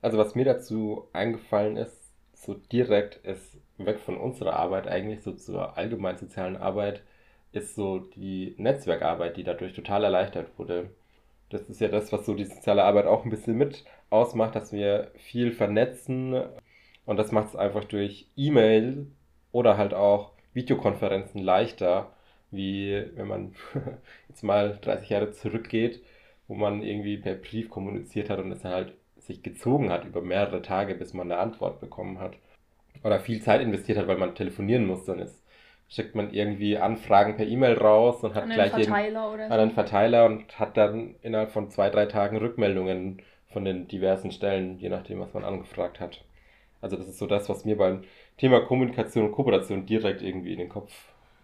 Also 0.00 0.18
was 0.18 0.34
mir 0.34 0.44
dazu 0.44 1.08
eingefallen 1.12 1.76
ist, 1.76 1.98
so 2.32 2.54
direkt 2.54 3.16
ist 3.26 3.58
weg 3.78 3.98
von 4.00 4.16
unserer 4.16 4.54
Arbeit 4.54 4.86
eigentlich 4.86 5.22
so 5.22 5.32
zur 5.32 5.76
allgemeinen 5.76 6.18
sozialen 6.18 6.56
Arbeit, 6.56 7.02
ist 7.52 7.74
so 7.74 7.98
die 7.98 8.54
Netzwerkarbeit, 8.56 9.36
die 9.36 9.44
dadurch 9.44 9.74
total 9.74 10.04
erleichtert 10.04 10.58
wurde. 10.58 10.90
Das 11.50 11.68
ist 11.68 11.80
ja 11.80 11.88
das, 11.88 12.12
was 12.12 12.24
so 12.24 12.34
die 12.34 12.46
soziale 12.46 12.84
Arbeit 12.84 13.06
auch 13.06 13.24
ein 13.24 13.30
bisschen 13.30 13.58
mit 13.58 13.84
ausmacht, 14.10 14.54
dass 14.54 14.72
wir 14.72 15.10
viel 15.16 15.52
vernetzen 15.52 16.42
und 17.04 17.16
das 17.16 17.32
macht 17.32 17.48
es 17.48 17.56
einfach 17.56 17.84
durch 17.84 18.28
E-Mail 18.36 19.06
oder 19.50 19.76
halt 19.76 19.92
auch 19.92 20.32
Videokonferenzen 20.54 21.42
leichter, 21.42 22.12
wie 22.52 23.04
wenn 23.16 23.28
man 23.28 23.54
jetzt 24.28 24.44
mal 24.44 24.78
30 24.80 25.10
Jahre 25.10 25.32
zurückgeht, 25.32 26.02
wo 26.48 26.54
man 26.54 26.82
irgendwie 26.82 27.18
per 27.18 27.34
Brief 27.34 27.70
kommuniziert 27.70 28.30
hat 28.30 28.38
und 28.40 28.52
es 28.52 28.62
dann 28.62 28.72
halt 28.72 28.94
sich 29.18 29.42
gezogen 29.42 29.90
hat 29.90 30.04
über 30.04 30.22
mehrere 30.22 30.62
Tage, 30.62 30.94
bis 30.96 31.14
man 31.14 31.30
eine 31.32 31.40
Antwort 31.40 31.80
bekommen 31.80 32.18
hat. 32.20 32.34
Oder 33.04 33.20
viel 33.20 33.42
Zeit 33.42 33.60
investiert 33.60 33.98
hat, 33.98 34.06
weil 34.08 34.18
man 34.18 34.34
telefonieren 34.34 34.86
muss. 34.86 35.04
Dann 35.04 35.18
ist, 35.18 35.42
schickt 35.88 36.14
man 36.14 36.32
irgendwie 36.32 36.78
Anfragen 36.78 37.36
per 37.36 37.46
E-Mail 37.46 37.74
raus 37.78 38.22
und 38.24 38.34
hat 38.34 38.44
An 38.44 38.52
gleich 38.52 38.76
jeden, 38.76 38.92
Verteiler 38.92 39.28
an 39.48 39.58
so. 39.58 39.62
einen 39.62 39.70
Verteiler 39.72 40.26
und 40.26 40.58
hat 40.58 40.76
dann 40.76 41.14
innerhalb 41.22 41.52
von 41.52 41.70
zwei, 41.70 41.90
drei 41.90 42.06
Tagen 42.06 42.36
Rückmeldungen 42.38 43.22
von 43.48 43.64
den 43.64 43.88
diversen 43.88 44.30
Stellen, 44.32 44.78
je 44.78 44.88
nachdem, 44.88 45.20
was 45.20 45.34
man 45.34 45.44
angefragt 45.44 46.00
hat. 46.00 46.24
Also 46.80 46.96
das 46.96 47.08
ist 47.08 47.18
so 47.18 47.26
das, 47.26 47.48
was 47.48 47.64
mir 47.64 47.76
beim 47.76 48.02
Thema 48.38 48.60
Kommunikation 48.60 49.26
und 49.26 49.32
Kooperation 49.32 49.86
direkt 49.86 50.22
irgendwie 50.22 50.52
in 50.52 50.58
den 50.58 50.68
Kopf 50.68 50.92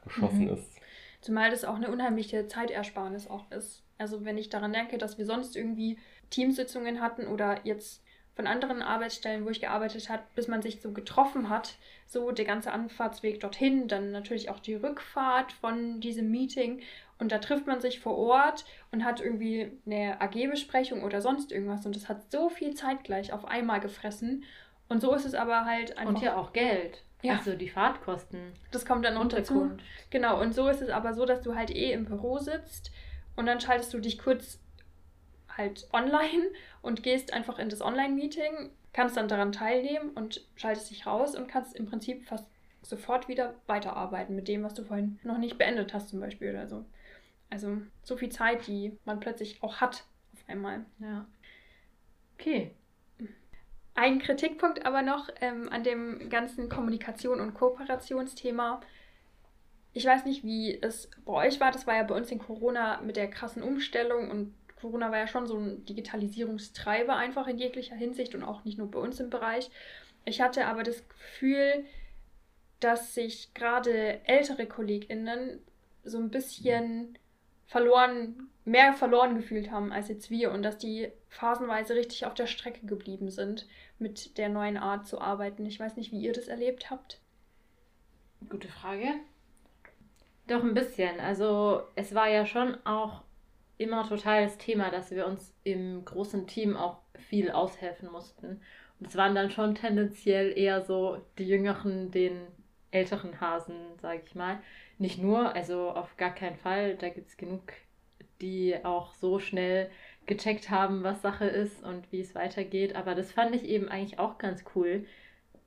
geschossen 0.04 0.48
Mhm. 0.48 0.52
ist. 0.52 0.77
Zumal 1.20 1.50
das 1.50 1.64
auch 1.64 1.76
eine 1.76 1.90
unheimliche 1.90 2.46
Zeitersparnis 2.46 3.28
auch 3.28 3.50
ist. 3.50 3.82
Also 3.98 4.24
wenn 4.24 4.38
ich 4.38 4.48
daran 4.48 4.72
denke, 4.72 4.98
dass 4.98 5.18
wir 5.18 5.26
sonst 5.26 5.56
irgendwie 5.56 5.98
Teamsitzungen 6.30 7.00
hatten 7.00 7.26
oder 7.26 7.60
jetzt 7.64 8.02
von 8.38 8.46
anderen 8.46 8.82
Arbeitsstellen, 8.82 9.44
wo 9.44 9.50
ich 9.50 9.60
gearbeitet 9.60 10.08
habe, 10.08 10.22
bis 10.36 10.46
man 10.46 10.62
sich 10.62 10.80
so 10.80 10.92
getroffen 10.92 11.48
hat, 11.48 11.74
so 12.06 12.30
der 12.30 12.44
ganze 12.44 12.70
Anfahrtsweg 12.70 13.40
dorthin, 13.40 13.88
dann 13.88 14.12
natürlich 14.12 14.48
auch 14.48 14.60
die 14.60 14.76
Rückfahrt 14.76 15.50
von 15.50 16.00
diesem 16.00 16.30
Meeting 16.30 16.80
und 17.18 17.32
da 17.32 17.38
trifft 17.38 17.66
man 17.66 17.80
sich 17.80 17.98
vor 17.98 18.16
Ort 18.16 18.64
und 18.92 19.04
hat 19.04 19.20
irgendwie 19.20 19.72
eine 19.86 20.20
AG-Besprechung 20.20 21.02
oder 21.02 21.20
sonst 21.20 21.50
irgendwas 21.50 21.84
und 21.84 21.96
das 21.96 22.08
hat 22.08 22.30
so 22.30 22.48
viel 22.48 22.74
Zeit 22.74 23.02
gleich 23.02 23.32
auf 23.32 23.44
einmal 23.44 23.80
gefressen 23.80 24.44
und 24.88 25.00
so 25.02 25.12
ist 25.14 25.24
es 25.24 25.34
aber 25.34 25.64
halt 25.64 25.98
einfach, 25.98 26.14
Und 26.14 26.22
ja 26.22 26.36
auch 26.36 26.52
Geld. 26.52 27.02
Ja. 27.22 27.36
Also 27.36 27.56
die 27.56 27.68
Fahrtkosten. 27.68 28.52
das 28.70 28.86
kommt 28.86 29.04
dann 29.04 29.14
noch 29.14 29.28
dazu. 29.28 29.72
Genau, 30.10 30.40
und 30.40 30.54
so 30.54 30.68
ist 30.68 30.80
es 30.82 30.88
aber 30.88 31.14
so, 31.14 31.26
dass 31.26 31.42
du 31.42 31.54
halt 31.54 31.70
eh 31.70 31.92
im 31.92 32.04
Büro 32.04 32.38
sitzt 32.38 32.92
und 33.34 33.46
dann 33.46 33.60
schaltest 33.60 33.92
du 33.92 33.98
dich 33.98 34.18
kurz 34.18 34.60
halt 35.48 35.88
online 35.92 36.50
und 36.82 37.02
gehst 37.02 37.32
einfach 37.32 37.58
in 37.58 37.68
das 37.68 37.82
Online-Meeting, 37.82 38.70
kannst 38.92 39.16
dann 39.16 39.28
daran 39.28 39.52
teilnehmen 39.52 40.10
und 40.10 40.46
schaltest 40.54 40.90
dich 40.90 41.06
raus 41.06 41.34
und 41.34 41.48
kannst 41.48 41.74
im 41.76 41.86
Prinzip 41.86 42.24
fast 42.24 42.46
sofort 42.82 43.28
wieder 43.28 43.54
weiterarbeiten 43.66 44.36
mit 44.36 44.48
dem, 44.48 44.62
was 44.62 44.74
du 44.74 44.84
vorhin 44.84 45.18
noch 45.24 45.38
nicht 45.38 45.58
beendet 45.58 45.92
hast 45.92 46.08
zum 46.08 46.20
Beispiel 46.20 46.50
oder 46.50 46.68
so. 46.68 46.84
Also 47.50 47.78
so 48.02 48.16
viel 48.16 48.30
Zeit, 48.30 48.66
die 48.66 48.96
man 49.04 49.20
plötzlich 49.20 49.62
auch 49.62 49.76
hat 49.80 50.04
auf 50.34 50.48
einmal. 50.48 50.84
Ja. 51.00 51.26
Okay. 52.34 52.74
Ein 54.00 54.20
Kritikpunkt 54.20 54.86
aber 54.86 55.02
noch 55.02 55.28
ähm, 55.40 55.68
an 55.72 55.82
dem 55.82 56.30
ganzen 56.30 56.68
Kommunikation- 56.68 57.40
und 57.40 57.54
Kooperationsthema. 57.54 58.80
Ich 59.92 60.06
weiß 60.06 60.24
nicht, 60.24 60.44
wie 60.44 60.80
es 60.80 61.10
bei 61.24 61.32
euch 61.32 61.58
war. 61.58 61.72
Das 61.72 61.88
war 61.88 61.96
ja 61.96 62.04
bei 62.04 62.14
uns 62.14 62.30
in 62.30 62.38
Corona 62.38 63.00
mit 63.00 63.16
der 63.16 63.28
krassen 63.28 63.60
Umstellung 63.60 64.30
und 64.30 64.54
Corona 64.80 65.10
war 65.10 65.18
ja 65.18 65.26
schon 65.26 65.48
so 65.48 65.58
ein 65.58 65.84
Digitalisierungstreiber 65.84 67.16
einfach 67.16 67.48
in 67.48 67.58
jeglicher 67.58 67.96
Hinsicht 67.96 68.36
und 68.36 68.44
auch 68.44 68.64
nicht 68.64 68.78
nur 68.78 68.88
bei 68.88 69.00
uns 69.00 69.18
im 69.18 69.30
Bereich. 69.30 69.68
Ich 70.24 70.40
hatte 70.40 70.66
aber 70.66 70.84
das 70.84 71.02
Gefühl, 71.08 71.84
dass 72.78 73.16
sich 73.16 73.52
gerade 73.52 74.24
ältere 74.28 74.66
KollegInnen 74.66 75.58
so 76.04 76.18
ein 76.18 76.30
bisschen 76.30 77.18
verloren, 77.68 78.48
mehr 78.64 78.94
verloren 78.94 79.36
gefühlt 79.36 79.70
haben 79.70 79.92
als 79.92 80.08
jetzt 80.08 80.30
wir 80.30 80.50
und 80.50 80.62
dass 80.62 80.78
die 80.78 81.12
phasenweise 81.28 81.94
richtig 81.94 82.26
auf 82.26 82.34
der 82.34 82.46
Strecke 82.46 82.84
geblieben 82.86 83.30
sind 83.30 83.68
mit 83.98 84.38
der 84.38 84.48
neuen 84.48 84.78
Art 84.78 85.06
zu 85.06 85.20
arbeiten. 85.20 85.66
Ich 85.66 85.78
weiß 85.78 85.96
nicht, 85.96 86.10
wie 86.10 86.20
ihr 86.20 86.32
das 86.32 86.48
erlebt 86.48 86.90
habt. 86.90 87.20
Gute 88.48 88.68
Frage. 88.68 89.08
Doch 90.46 90.62
ein 90.62 90.74
bisschen. 90.74 91.20
Also 91.20 91.82
es 91.94 92.14
war 92.14 92.28
ja 92.28 92.46
schon 92.46 92.78
auch 92.86 93.22
immer 93.76 94.08
total 94.08 94.44
das 94.44 94.56
Thema, 94.56 94.90
dass 94.90 95.10
wir 95.10 95.26
uns 95.26 95.54
im 95.62 96.04
großen 96.04 96.46
Team 96.46 96.74
auch 96.76 96.98
viel 97.28 97.50
aushelfen 97.50 98.10
mussten. 98.10 98.62
Und 98.98 99.06
es 99.06 99.16
waren 99.16 99.34
dann 99.34 99.50
schon 99.50 99.74
tendenziell 99.74 100.56
eher 100.56 100.82
so 100.82 101.20
die 101.36 101.46
Jüngeren, 101.46 102.10
den 102.10 102.40
älteren 102.90 103.40
Hasen, 103.40 103.76
sage 104.00 104.22
ich 104.24 104.34
mal. 104.34 104.58
Nicht 104.98 105.18
nur, 105.18 105.54
also 105.54 105.90
auf 105.90 106.16
gar 106.16 106.34
keinen 106.34 106.56
Fall. 106.56 106.96
Da 106.96 107.08
gibt 107.08 107.28
es 107.28 107.36
genug, 107.36 107.62
die 108.40 108.76
auch 108.84 109.14
so 109.14 109.38
schnell 109.38 109.90
gecheckt 110.26 110.70
haben, 110.70 111.02
was 111.02 111.22
Sache 111.22 111.46
ist 111.46 111.82
und 111.84 112.10
wie 112.12 112.20
es 112.20 112.34
weitergeht. 112.34 112.96
Aber 112.96 113.14
das 113.14 113.32
fand 113.32 113.54
ich 113.54 113.64
eben 113.64 113.88
eigentlich 113.88 114.18
auch 114.18 114.38
ganz 114.38 114.64
cool, 114.74 115.06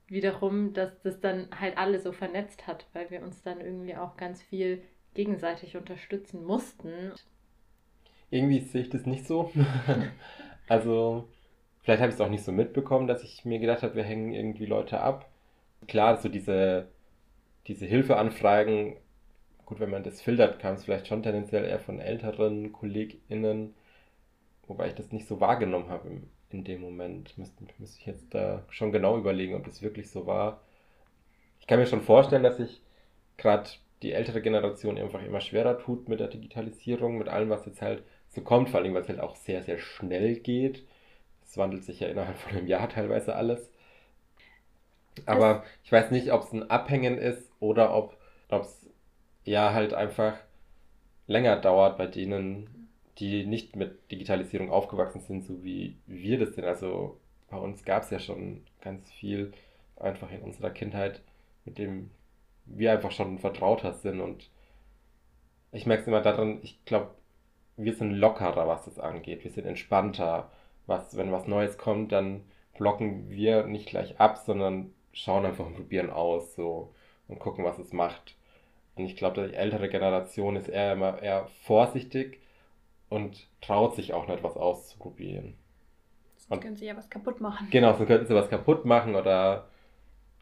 wiederum, 0.07 0.73
dass 0.73 1.01
das 1.01 1.19
dann 1.21 1.47
halt 1.57 1.77
alle 1.77 1.99
so 1.99 2.11
vernetzt 2.11 2.67
hat, 2.67 2.85
weil 2.93 3.09
wir 3.09 3.21
uns 3.23 3.41
dann 3.43 3.61
irgendwie 3.61 3.95
auch 3.95 4.17
ganz 4.17 4.41
viel 4.43 4.83
gegenseitig 5.13 5.77
unterstützen 5.77 6.43
mussten. 6.45 7.13
Irgendwie 8.29 8.59
sehe 8.59 8.81
ich 8.81 8.89
das 8.89 9.05
nicht 9.05 9.25
so. 9.25 9.51
also, 10.67 11.27
vielleicht 11.81 12.01
habe 12.01 12.09
ich 12.09 12.15
es 12.15 12.21
auch 12.21 12.29
nicht 12.29 12.43
so 12.43 12.51
mitbekommen, 12.51 13.07
dass 13.07 13.23
ich 13.23 13.45
mir 13.45 13.59
gedacht 13.59 13.83
habe, 13.83 13.95
wir 13.95 14.03
hängen 14.03 14.33
irgendwie 14.33 14.65
Leute 14.65 14.99
ab. 15.01 15.29
Klar, 15.87 16.17
so 16.17 16.29
diese, 16.29 16.87
diese 17.67 17.85
Hilfeanfragen, 17.85 18.95
gut, 19.71 19.79
wenn 19.79 19.89
man 19.89 20.03
das 20.03 20.21
filtert, 20.21 20.59
kam 20.59 20.75
es 20.75 20.83
vielleicht 20.83 21.07
schon 21.07 21.23
tendenziell 21.23 21.63
eher 21.63 21.79
von 21.79 22.01
älteren 22.01 22.73
KollegInnen, 22.73 23.73
wobei 24.67 24.87
ich 24.87 24.95
das 24.95 25.13
nicht 25.13 25.25
so 25.25 25.39
wahrgenommen 25.39 25.87
habe 25.87 26.09
im, 26.09 26.23
in 26.49 26.65
dem 26.65 26.81
Moment. 26.81 27.37
Müsste, 27.37 27.63
müsste 27.77 27.97
ich 28.01 28.05
jetzt 28.05 28.33
da 28.33 28.63
schon 28.69 28.91
genau 28.91 29.17
überlegen, 29.17 29.55
ob 29.55 29.63
das 29.63 29.81
wirklich 29.81 30.11
so 30.11 30.27
war. 30.27 30.59
Ich 31.61 31.67
kann 31.67 31.79
mir 31.79 31.85
schon 31.85 32.01
vorstellen, 32.01 32.43
dass 32.43 32.57
sich 32.57 32.81
gerade 33.37 33.69
die 34.01 34.11
ältere 34.11 34.41
Generation 34.41 34.97
einfach 34.97 35.23
immer 35.23 35.39
schwerer 35.39 35.79
tut 35.79 36.09
mit 36.09 36.19
der 36.19 36.27
Digitalisierung, 36.27 37.17
mit 37.17 37.29
allem, 37.29 37.49
was 37.49 37.65
jetzt 37.65 37.81
halt 37.81 38.03
so 38.27 38.41
kommt, 38.41 38.67
vor 38.69 38.81
allem, 38.81 38.93
weil 38.93 39.03
es 39.03 39.07
halt 39.07 39.21
auch 39.21 39.37
sehr, 39.37 39.63
sehr 39.63 39.77
schnell 39.77 40.35
geht. 40.35 40.83
Es 41.45 41.57
wandelt 41.57 41.85
sich 41.85 42.01
ja 42.01 42.09
innerhalb 42.09 42.35
von 42.37 42.57
einem 42.57 42.67
Jahr 42.67 42.89
teilweise 42.89 43.35
alles. 43.37 43.71
Aber 45.25 45.63
ich 45.85 45.93
weiß 45.93 46.11
nicht, 46.11 46.33
ob 46.33 46.43
es 46.43 46.51
ein 46.51 46.69
Abhängen 46.69 47.17
ist 47.17 47.53
oder 47.61 47.95
ob 47.95 48.17
es 48.49 48.80
ja 49.43 49.73
halt 49.73 49.93
einfach 49.93 50.35
länger 51.27 51.57
dauert 51.57 51.97
bei 51.97 52.07
denen, 52.07 52.89
die 53.17 53.45
nicht 53.45 53.75
mit 53.75 54.11
Digitalisierung 54.11 54.71
aufgewachsen 54.71 55.21
sind, 55.21 55.43
so 55.43 55.63
wie 55.63 55.97
wir 56.07 56.39
das 56.39 56.55
sind. 56.55 56.65
Also 56.65 57.17
bei 57.49 57.57
uns 57.57 57.83
gab 57.85 58.03
es 58.03 58.09
ja 58.09 58.19
schon 58.19 58.63
ganz 58.81 59.11
viel 59.11 59.51
einfach 59.97 60.31
in 60.31 60.41
unserer 60.41 60.71
Kindheit, 60.71 61.21
mit 61.65 61.77
dem 61.77 62.11
wir 62.65 62.91
einfach 62.91 63.11
schon 63.11 63.39
vertrauter 63.39 63.93
sind. 63.93 64.21
Und 64.21 64.49
ich 65.71 65.85
merke 65.85 66.01
es 66.01 66.07
immer 66.07 66.21
daran, 66.21 66.59
ich 66.63 66.83
glaube, 66.85 67.11
wir 67.77 67.93
sind 67.93 68.11
lockerer, 68.13 68.67
was 68.67 68.85
das 68.85 68.99
angeht. 68.99 69.43
Wir 69.43 69.51
sind 69.51 69.65
entspannter. 69.65 70.51
Was, 70.87 71.15
wenn 71.15 71.31
was 71.31 71.47
Neues 71.47 71.77
kommt, 71.77 72.11
dann 72.11 72.43
blocken 72.77 73.29
wir 73.29 73.65
nicht 73.65 73.87
gleich 73.87 74.19
ab, 74.19 74.37
sondern 74.37 74.93
schauen 75.13 75.45
einfach 75.45 75.65
und 75.65 75.75
probieren 75.75 76.09
aus 76.09 76.55
so 76.55 76.93
und 77.27 77.39
gucken, 77.39 77.63
was 77.63 77.77
es 77.79 77.93
macht. 77.93 78.35
Und 79.01 79.07
ich 79.07 79.15
glaube, 79.15 79.47
die 79.47 79.55
ältere 79.55 79.89
Generation 79.89 80.55
ist 80.55 80.69
eher 80.69 80.93
immer 80.93 81.21
eher 81.21 81.47
vorsichtig 81.63 82.39
und 83.09 83.47
traut 83.61 83.95
sich 83.95 84.13
auch 84.13 84.27
nicht 84.27 84.43
was 84.43 84.55
auszuprobieren. 84.55 85.55
Sonst 86.37 86.61
können 86.61 86.75
sie 86.75 86.85
ja 86.85 86.95
was 86.95 87.09
kaputt 87.09 87.41
machen. 87.41 87.67
Genau, 87.71 87.93
so 87.93 88.05
könnten 88.05 88.27
sie 88.27 88.35
was 88.35 88.49
kaputt 88.49 88.85
machen 88.85 89.15
oder 89.15 89.67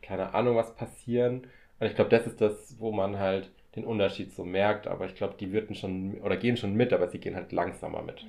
keine 0.01 0.33
Ahnung 0.33 0.55
was 0.55 0.75
passieren. 0.75 1.47
Und 1.79 1.87
ich 1.87 1.95
glaube, 1.95 2.09
das 2.09 2.27
ist 2.27 2.41
das, 2.41 2.75
wo 2.79 2.91
man 2.91 3.17
halt 3.17 3.49
den 3.75 3.85
Unterschied 3.85 4.33
so 4.33 4.43
merkt. 4.43 4.87
Aber 4.87 5.05
ich 5.05 5.15
glaube, 5.15 5.35
die 5.39 5.51
würden 5.51 5.75
schon 5.75 6.19
oder 6.21 6.35
gehen 6.35 6.57
schon 6.57 6.73
mit, 6.73 6.91
aber 6.91 7.07
sie 7.07 7.19
gehen 7.19 7.35
halt 7.35 7.51
langsamer 7.51 8.01
mit. 8.01 8.25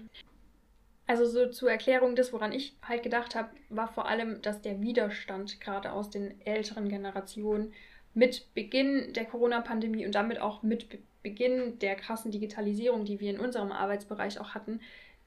Also 1.06 1.26
so 1.26 1.48
zur 1.48 1.70
Erklärung, 1.70 2.14
das, 2.14 2.32
woran 2.32 2.52
ich 2.52 2.76
halt 2.86 3.02
gedacht 3.02 3.34
habe, 3.34 3.48
war 3.68 3.88
vor 3.88 4.06
allem, 4.06 4.42
dass 4.42 4.62
der 4.62 4.80
Widerstand 4.80 5.60
gerade 5.60 5.92
aus 5.92 6.08
den 6.10 6.40
älteren 6.46 6.88
Generationen 6.88 7.72
mit 8.14 8.52
Beginn 8.54 9.12
der 9.12 9.24
Corona-Pandemie 9.24 10.06
und 10.06 10.14
damit 10.14 10.40
auch 10.40 10.62
mit 10.62 10.88
Be 10.88 10.98
Beginn 11.22 11.78
der 11.80 11.96
krassen 11.96 12.30
Digitalisierung, 12.30 13.04
die 13.04 13.20
wir 13.20 13.28
in 13.28 13.40
unserem 13.40 13.72
Arbeitsbereich 13.72 14.40
auch 14.40 14.54
hatten, 14.54 14.80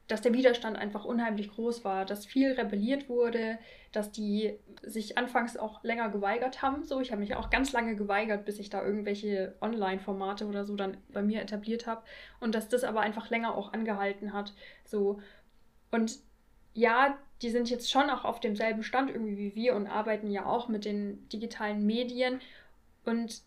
dass 0.07 0.21
der 0.21 0.33
Widerstand 0.33 0.77
einfach 0.77 1.05
unheimlich 1.05 1.49
groß 1.51 1.85
war, 1.85 2.05
dass 2.05 2.25
viel 2.25 2.51
rebelliert 2.53 3.07
wurde, 3.09 3.57
dass 3.91 4.11
die 4.11 4.57
sich 4.81 5.17
anfangs 5.17 5.55
auch 5.55 5.83
länger 5.83 6.09
geweigert 6.09 6.61
haben. 6.61 6.83
So, 6.83 6.99
ich 6.99 7.11
habe 7.11 7.21
mich 7.21 7.35
auch 7.35 7.49
ganz 7.49 7.71
lange 7.71 7.95
geweigert, 7.95 8.43
bis 8.43 8.59
ich 8.59 8.69
da 8.69 8.83
irgendwelche 8.83 9.55
Online-Formate 9.61 10.45
oder 10.45 10.65
so 10.65 10.75
dann 10.75 10.97
bei 11.13 11.21
mir 11.21 11.41
etabliert 11.41 11.87
habe 11.87 12.03
und 12.39 12.53
dass 12.53 12.67
das 12.67 12.83
aber 12.83 13.01
einfach 13.01 13.29
länger 13.29 13.55
auch 13.55 13.71
angehalten 13.71 14.33
hat. 14.33 14.53
So 14.83 15.21
und 15.91 16.19
ja, 16.73 17.17
die 17.41 17.49
sind 17.49 17.69
jetzt 17.69 17.91
schon 17.91 18.09
auch 18.09 18.25
auf 18.25 18.39
demselben 18.39 18.83
Stand 18.83 19.09
irgendwie 19.09 19.37
wie 19.37 19.55
wir 19.55 19.75
und 19.75 19.87
arbeiten 19.87 20.31
ja 20.31 20.45
auch 20.45 20.67
mit 20.67 20.85
den 20.85 21.29
digitalen 21.29 21.85
Medien 21.85 22.41
und 23.05 23.41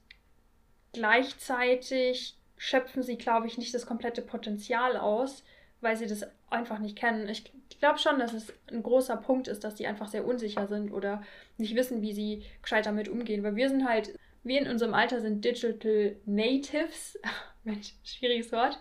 gleichzeitig 0.93 2.37
schöpfen 2.57 3.03
sie, 3.03 3.19
glaube 3.19 3.47
ich, 3.47 3.59
nicht 3.59 3.75
das 3.75 3.87
komplette 3.87 4.23
Potenzial 4.23 4.97
aus, 4.97 5.45
weil 5.81 5.97
sie 5.97 6.07
das 6.07 6.27
einfach 6.49 6.79
nicht 6.79 6.97
kennen. 6.97 7.29
Ich 7.29 7.53
glaube 7.81 7.99
schon, 7.99 8.19
dass 8.19 8.33
es 8.33 8.53
ein 8.71 8.83
großer 8.83 9.17
Punkt 9.17 9.49
ist, 9.49 9.65
dass 9.65 9.75
die 9.75 9.87
einfach 9.87 10.09
sehr 10.09 10.27
unsicher 10.27 10.67
sind 10.67 10.91
oder 10.91 11.23
nicht 11.59 11.75
wissen, 11.75 12.01
wie 12.01 12.15
sie 12.15 12.45
gescheit 12.63 12.87
damit 12.87 13.09
umgehen. 13.09 13.43
Weil 13.43 13.57
wir 13.57 13.69
sind 13.69 13.87
halt 13.87 14.19
wir 14.47 14.61
in 14.61 14.69
unserem 14.69 14.95
Alter 14.95 15.21
sind 15.21 15.45
Digital 15.45 16.17
Natives. 16.25 17.19
Mensch, 17.65 17.95
schwieriges 18.05 18.53
Wort. 18.53 18.79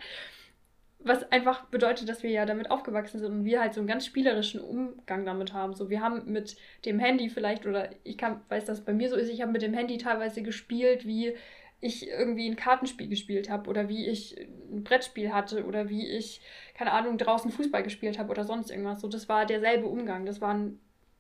Was 1.08 1.32
einfach 1.32 1.66
bedeutet, 1.66 2.10
dass 2.10 2.24
wir 2.24 2.32
ja 2.32 2.48
damit 2.48 2.72
aufgewachsen 2.72 3.20
sind 3.20 3.32
und 3.32 3.46
wir 3.46 3.62
halt 3.62 3.76
so 3.76 3.80
einen 3.80 3.88
ganz 3.88 4.08
spielerischen 4.08 4.60
Umgang 4.60 5.24
damit 5.24 5.54
haben. 5.54 5.76
So, 5.76 5.92
wir 5.92 6.02
haben 6.02 6.32
mit 6.32 6.58
dem 6.84 6.98
Handy 6.98 7.30
vielleicht, 7.30 7.68
oder 7.68 7.92
ich 8.04 8.18
kann, 8.18 8.42
weiß, 8.50 8.66
dass 8.66 8.84
bei 8.84 8.92
mir 8.92 9.08
so 9.08 9.16
ist, 9.16 9.30
ich 9.30 9.42
habe 9.44 9.52
mit 9.52 9.62
dem 9.62 9.76
Handy 9.76 10.00
teilweise 10.00 10.42
gespielt, 10.42 11.06
wie 11.06 11.36
ich 11.80 12.10
irgendwie 12.10 12.50
ein 12.50 12.56
Kartenspiel 12.56 13.08
gespielt 13.08 13.52
habe 13.52 13.70
oder 13.70 13.88
wie 13.88 14.08
ich 14.08 14.36
ein 14.72 14.84
Brettspiel 14.84 15.32
hatte 15.32 15.66
oder 15.66 15.90
wie 15.90 16.08
ich, 16.08 16.42
keine 16.74 16.92
Ahnung, 16.92 17.20
draußen 17.20 17.52
Fußball 17.52 17.84
gespielt 17.84 18.18
habe 18.18 18.32
oder 18.32 18.44
sonst 18.44 18.72
irgendwas. 18.72 19.02
So, 19.02 19.08
das 19.08 19.30
war 19.30 19.46
derselbe 19.46 19.86
Umgang. 19.86 20.26
Das 20.26 20.42
war 20.42 20.56
ein 20.56 20.80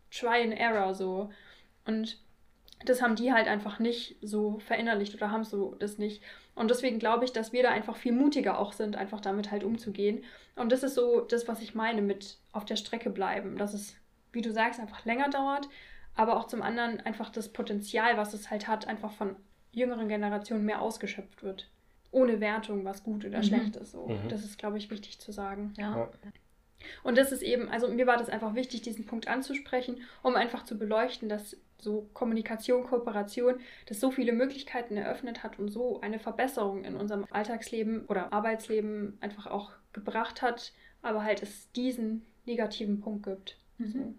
Try 0.09 0.41
and 0.41 0.59
Error 0.59 0.95
so. 0.95 1.29
Und 1.85 2.19
das 2.85 3.03
haben 3.03 3.15
die 3.15 3.31
halt 3.31 3.47
einfach 3.47 3.77
nicht 3.77 4.17
so 4.21 4.57
verinnerlicht 4.57 5.13
oder 5.13 5.29
haben 5.29 5.43
so 5.43 5.75
das 5.75 5.99
nicht. 5.99 6.23
Und 6.55 6.71
deswegen 6.71 6.99
glaube 6.99 7.25
ich, 7.25 7.33
dass 7.33 7.51
wir 7.53 7.63
da 7.63 7.69
einfach 7.69 7.97
viel 7.97 8.13
mutiger 8.13 8.57
auch 8.57 8.71
sind, 8.71 8.95
einfach 8.95 9.19
damit 9.19 9.51
halt 9.51 9.63
umzugehen. 9.63 10.23
Und 10.55 10.71
das 10.71 10.83
ist 10.83 10.95
so 10.95 11.21
das, 11.21 11.47
was 11.47 11.61
ich 11.61 11.75
meine 11.75 12.01
mit 12.01 12.37
auf 12.53 12.63
der 12.65 12.77
Strecke 12.77 13.09
bleiben. 13.09 13.57
Dass 13.57 13.73
es, 13.73 13.95
wie 14.31 14.41
du 14.41 14.51
sagst, 14.51 14.79
einfach 14.79 15.03
länger 15.03 15.29
dauert, 15.29 15.67
aber 16.15 16.37
auch 16.37 16.47
zum 16.47 16.61
anderen 16.61 17.01
einfach 17.01 17.29
das 17.29 17.51
Potenzial, 17.51 18.17
was 18.17 18.33
es 18.33 18.49
halt 18.49 18.67
hat, 18.67 18.87
einfach 18.87 19.11
von 19.11 19.35
jüngeren 19.71 20.07
Generationen 20.07 20.65
mehr 20.65 20.81
ausgeschöpft 20.81 21.43
wird. 21.43 21.69
Ohne 22.11 22.39
Wertung, 22.39 22.85
was 22.85 23.03
gut 23.03 23.25
oder 23.25 23.39
mhm. 23.39 23.43
schlecht 23.43 23.75
ist. 23.75 23.91
So. 23.91 24.07
Mhm. 24.07 24.29
Das 24.29 24.45
ist, 24.45 24.57
glaube 24.57 24.77
ich, 24.77 24.89
wichtig 24.89 25.19
zu 25.19 25.33
sagen. 25.33 25.73
Ja. 25.77 25.97
ja. 25.97 26.09
Und 27.03 27.17
das 27.17 27.33
ist 27.33 27.41
eben, 27.41 27.67
also 27.69 27.89
mir 27.89 28.07
war 28.07 28.17
das 28.17 28.29
einfach 28.29 28.55
wichtig, 28.55 28.81
diesen 28.81 29.05
Punkt 29.05 29.27
anzusprechen, 29.27 30.01
um 30.23 30.35
einfach 30.35 30.63
zu 30.63 30.77
beleuchten, 30.77 31.27
dass 31.27 31.57
so 31.85 32.09
Kommunikation, 32.13 32.83
Kooperation, 32.83 33.61
das 33.85 34.01
so 34.01 34.11
viele 34.11 34.33
Möglichkeiten 34.33 34.97
eröffnet 34.97 35.43
hat 35.43 35.57
und 35.57 35.69
so 35.69 36.01
eine 36.01 36.19
Verbesserung 36.19 36.83
in 36.83 36.97
unserem 36.97 37.25
Alltagsleben 37.31 38.05
oder 38.07 38.33
Arbeitsleben 38.33 39.17
einfach 39.21 39.47
auch 39.47 39.71
gebracht 39.93 40.41
hat, 40.41 40.73
aber 41.01 41.23
halt 41.23 41.41
es 41.41 41.71
diesen 41.71 42.25
negativen 42.45 42.99
Punkt 42.99 43.25
gibt. 43.25 43.57
Mhm. 43.77 43.87
So. 43.87 44.13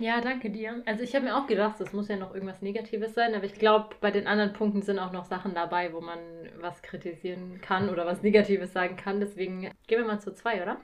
Ja, 0.00 0.20
danke 0.20 0.50
dir. 0.50 0.82
Also 0.86 1.04
ich 1.04 1.14
habe 1.14 1.26
mir 1.26 1.36
auch 1.36 1.46
gedacht, 1.46 1.80
es 1.80 1.92
muss 1.92 2.08
ja 2.08 2.16
noch 2.16 2.34
irgendwas 2.34 2.62
Negatives 2.62 3.14
sein, 3.14 3.34
aber 3.34 3.44
ich 3.44 3.54
glaube, 3.54 3.94
bei 4.00 4.10
den 4.10 4.26
anderen 4.26 4.52
Punkten 4.52 4.82
sind 4.82 4.98
auch 4.98 5.12
noch 5.12 5.24
Sachen 5.24 5.54
dabei, 5.54 5.92
wo 5.92 6.00
man 6.00 6.18
was 6.58 6.82
kritisieren 6.82 7.60
kann 7.60 7.88
oder 7.88 8.04
was 8.04 8.22
Negatives 8.22 8.72
sagen 8.72 8.96
kann. 8.96 9.20
Deswegen 9.20 9.70
gehen 9.86 9.98
wir 10.00 10.04
mal 10.04 10.18
zu 10.18 10.34
zwei, 10.34 10.60
oder? 10.62 10.80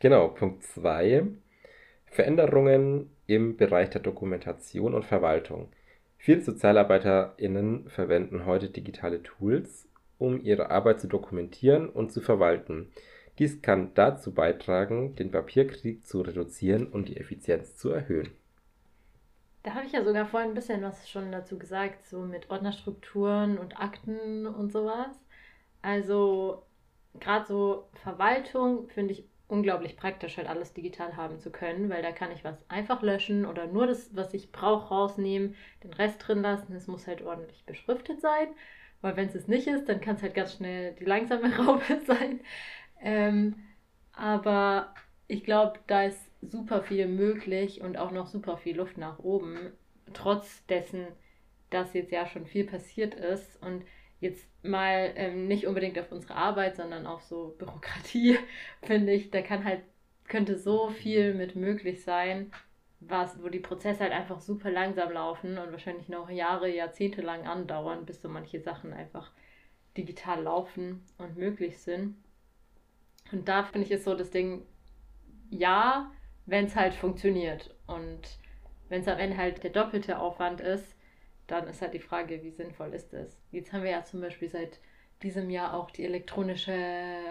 Genau, 0.00 0.28
Punkt 0.28 0.64
2. 0.64 1.26
Veränderungen 2.14 3.10
im 3.26 3.56
Bereich 3.56 3.90
der 3.90 4.00
Dokumentation 4.00 4.94
und 4.94 5.04
Verwaltung. 5.04 5.68
Viele 6.16 6.42
SozialarbeiterInnen 6.42 7.88
verwenden 7.88 8.46
heute 8.46 8.68
digitale 8.68 9.20
Tools, 9.24 9.88
um 10.18 10.40
ihre 10.40 10.70
Arbeit 10.70 11.00
zu 11.00 11.08
dokumentieren 11.08 11.88
und 11.88 12.12
zu 12.12 12.20
verwalten. 12.20 12.92
Dies 13.40 13.62
kann 13.62 13.90
dazu 13.94 14.32
beitragen, 14.32 15.16
den 15.16 15.32
Papierkrieg 15.32 16.06
zu 16.06 16.20
reduzieren 16.20 16.86
und 16.86 17.08
die 17.08 17.16
Effizienz 17.16 17.74
zu 17.74 17.90
erhöhen. 17.90 18.30
Da 19.64 19.74
habe 19.74 19.86
ich 19.86 19.92
ja 19.92 20.04
sogar 20.04 20.26
vorhin 20.26 20.50
ein 20.50 20.54
bisschen 20.54 20.82
was 20.82 21.10
schon 21.10 21.32
dazu 21.32 21.58
gesagt, 21.58 22.04
so 22.04 22.20
mit 22.20 22.48
Ordnerstrukturen 22.48 23.58
und 23.58 23.80
Akten 23.80 24.46
und 24.46 24.70
sowas. 24.70 25.18
Also 25.82 26.62
gerade 27.18 27.46
so 27.46 27.88
Verwaltung 28.04 28.88
finde 28.90 29.14
ich 29.14 29.24
unglaublich 29.48 29.96
praktisch, 29.96 30.36
halt 30.36 30.48
alles 30.48 30.72
digital 30.72 31.16
haben 31.16 31.38
zu 31.38 31.50
können, 31.50 31.90
weil 31.90 32.02
da 32.02 32.12
kann 32.12 32.32
ich 32.32 32.44
was 32.44 32.68
einfach 32.70 33.02
löschen 33.02 33.46
oder 33.46 33.66
nur 33.66 33.86
das, 33.86 34.14
was 34.16 34.34
ich 34.34 34.52
brauche, 34.52 34.88
rausnehmen, 34.88 35.54
den 35.82 35.92
Rest 35.92 36.26
drin 36.26 36.42
lassen. 36.42 36.74
Es 36.74 36.86
muss 36.86 37.06
halt 37.06 37.22
ordentlich 37.22 37.64
beschriftet 37.64 38.20
sein, 38.20 38.48
weil 39.02 39.16
wenn 39.16 39.28
es 39.28 39.34
es 39.34 39.48
nicht 39.48 39.66
ist, 39.66 39.88
dann 39.88 40.00
kann 40.00 40.16
es 40.16 40.22
halt 40.22 40.34
ganz 40.34 40.54
schnell 40.54 40.94
die 40.94 41.04
langsame 41.04 41.54
Raube 41.58 42.00
sein. 42.06 42.40
Ähm, 43.00 43.56
aber 44.12 44.94
ich 45.28 45.44
glaube, 45.44 45.80
da 45.86 46.04
ist 46.04 46.30
super 46.42 46.82
viel 46.82 47.06
möglich 47.08 47.80
und 47.80 47.96
auch 47.98 48.10
noch 48.12 48.26
super 48.26 48.56
viel 48.56 48.76
Luft 48.76 48.98
nach 48.98 49.18
oben, 49.18 49.72
trotz 50.12 50.64
dessen, 50.66 51.06
dass 51.70 51.94
jetzt 51.94 52.12
ja 52.12 52.26
schon 52.26 52.46
viel 52.46 52.64
passiert 52.66 53.14
ist 53.14 53.60
und 53.62 53.84
jetzt 54.24 54.48
mal 54.64 55.12
ähm, 55.16 55.46
nicht 55.46 55.66
unbedingt 55.66 55.98
auf 55.98 56.10
unsere 56.10 56.34
Arbeit, 56.34 56.76
sondern 56.76 57.06
auf 57.06 57.22
so 57.22 57.54
Bürokratie, 57.58 58.38
finde 58.82 59.12
ich, 59.12 59.30
da 59.30 59.42
kann 59.42 59.64
halt, 59.64 59.82
könnte 60.26 60.58
so 60.58 60.88
viel 60.88 61.34
mit 61.34 61.54
möglich 61.54 62.02
sein, 62.02 62.50
was, 63.00 63.42
wo 63.42 63.48
die 63.48 63.60
Prozesse 63.60 64.00
halt 64.00 64.12
einfach 64.12 64.40
super 64.40 64.70
langsam 64.70 65.12
laufen 65.12 65.58
und 65.58 65.70
wahrscheinlich 65.70 66.08
noch 66.08 66.30
Jahre, 66.30 66.68
Jahrzehnte 66.68 67.20
lang 67.20 67.46
andauern, 67.46 68.06
bis 68.06 68.22
so 68.22 68.28
manche 68.28 68.60
Sachen 68.60 68.92
einfach 68.94 69.30
digital 69.96 70.42
laufen 70.42 71.04
und 71.18 71.36
möglich 71.36 71.78
sind. 71.78 72.16
Und 73.30 73.48
da 73.48 73.62
finde 73.62 73.86
ich 73.86 73.92
es 73.92 74.04
so 74.04 74.14
das 74.14 74.30
Ding, 74.30 74.62
ja, 75.50 76.10
wenn 76.46 76.66
es 76.66 76.76
halt 76.76 76.94
funktioniert 76.94 77.74
und 77.86 78.38
wenn 78.88 79.02
es 79.02 79.08
am 79.08 79.18
Ende 79.18 79.36
halt 79.36 79.62
der 79.62 79.70
doppelte 79.70 80.18
Aufwand 80.18 80.60
ist, 80.60 80.93
dann 81.46 81.68
ist 81.68 81.82
halt 81.82 81.94
die 81.94 82.00
Frage, 82.00 82.42
wie 82.42 82.50
sinnvoll 82.50 82.94
ist 82.94 83.12
es. 83.12 83.38
Jetzt 83.50 83.72
haben 83.72 83.82
wir 83.82 83.90
ja 83.90 84.04
zum 84.04 84.20
Beispiel 84.20 84.48
seit 84.48 84.80
diesem 85.22 85.50
Jahr 85.50 85.74
auch 85.74 85.90
die 85.90 86.04
elektronische 86.04 86.74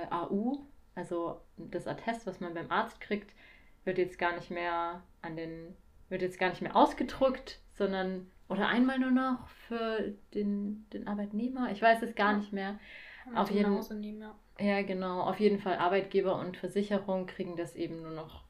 AU, 0.09 0.59
also 0.95 1.41
das 1.57 1.87
Attest, 1.87 2.25
was 2.27 2.39
man 2.39 2.53
beim 2.53 2.71
Arzt 2.71 3.01
kriegt, 3.01 3.33
wird 3.85 3.97
jetzt 3.97 4.19
gar 4.19 4.35
nicht 4.35 4.51
mehr 4.51 5.03
an 5.21 5.35
den, 5.35 5.75
wird 6.09 6.21
jetzt 6.21 6.39
gar 6.39 6.49
nicht 6.49 6.61
mehr 6.61 6.75
ausgedruckt, 6.75 7.59
sondern 7.73 8.31
oder 8.49 8.67
einmal 8.67 8.99
nur 8.99 9.11
noch 9.11 9.47
für 9.67 10.13
den, 10.33 10.85
den 10.93 11.07
Arbeitnehmer. 11.07 11.71
Ich 11.71 11.81
weiß 11.81 12.01
es 12.03 12.15
gar 12.15 12.37
nicht 12.37 12.53
mehr. 12.53 12.79
Auf 13.33 13.49
jeden, 13.49 13.81
ja. 14.19 14.35
ja, 14.59 14.81
genau. 14.81 15.21
Auf 15.21 15.39
jeden 15.39 15.59
Fall 15.59 15.77
Arbeitgeber 15.77 16.37
und 16.37 16.57
Versicherung 16.57 17.25
kriegen 17.25 17.55
das 17.55 17.75
eben 17.75 18.01
nur 18.01 18.11
noch 18.11 18.43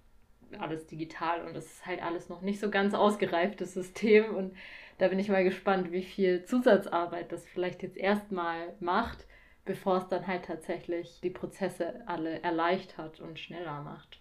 alles 0.60 0.86
digital 0.88 1.46
und 1.46 1.56
es 1.56 1.66
ist 1.66 1.86
halt 1.86 2.02
alles 2.04 2.30
noch 2.30 2.42
nicht 2.42 2.60
so 2.60 2.70
ganz 2.70 2.94
ausgereiftes 2.94 3.74
System 3.74 4.36
und 4.36 4.56
da 4.98 5.08
bin 5.08 5.20
ich 5.20 5.30
mal 5.30 5.44
gespannt, 5.44 5.92
wie 5.92 6.04
viel 6.04 6.46
Zusatzarbeit 6.46 7.32
das 7.32 7.46
vielleicht 7.46 7.84
jetzt 7.84 7.98
erstmal 7.98 8.74
macht, 8.80 9.26
bevor 9.66 9.98
es 9.98 10.08
dann 10.08 10.28
halt 10.28 10.46
tatsächlich 10.46 11.20
die 11.22 11.30
Prozesse 11.30 12.02
alle 12.06 12.42
erleichtert 12.42 13.20
und 13.20 13.40
schneller 13.40 13.82
macht. 13.82 14.20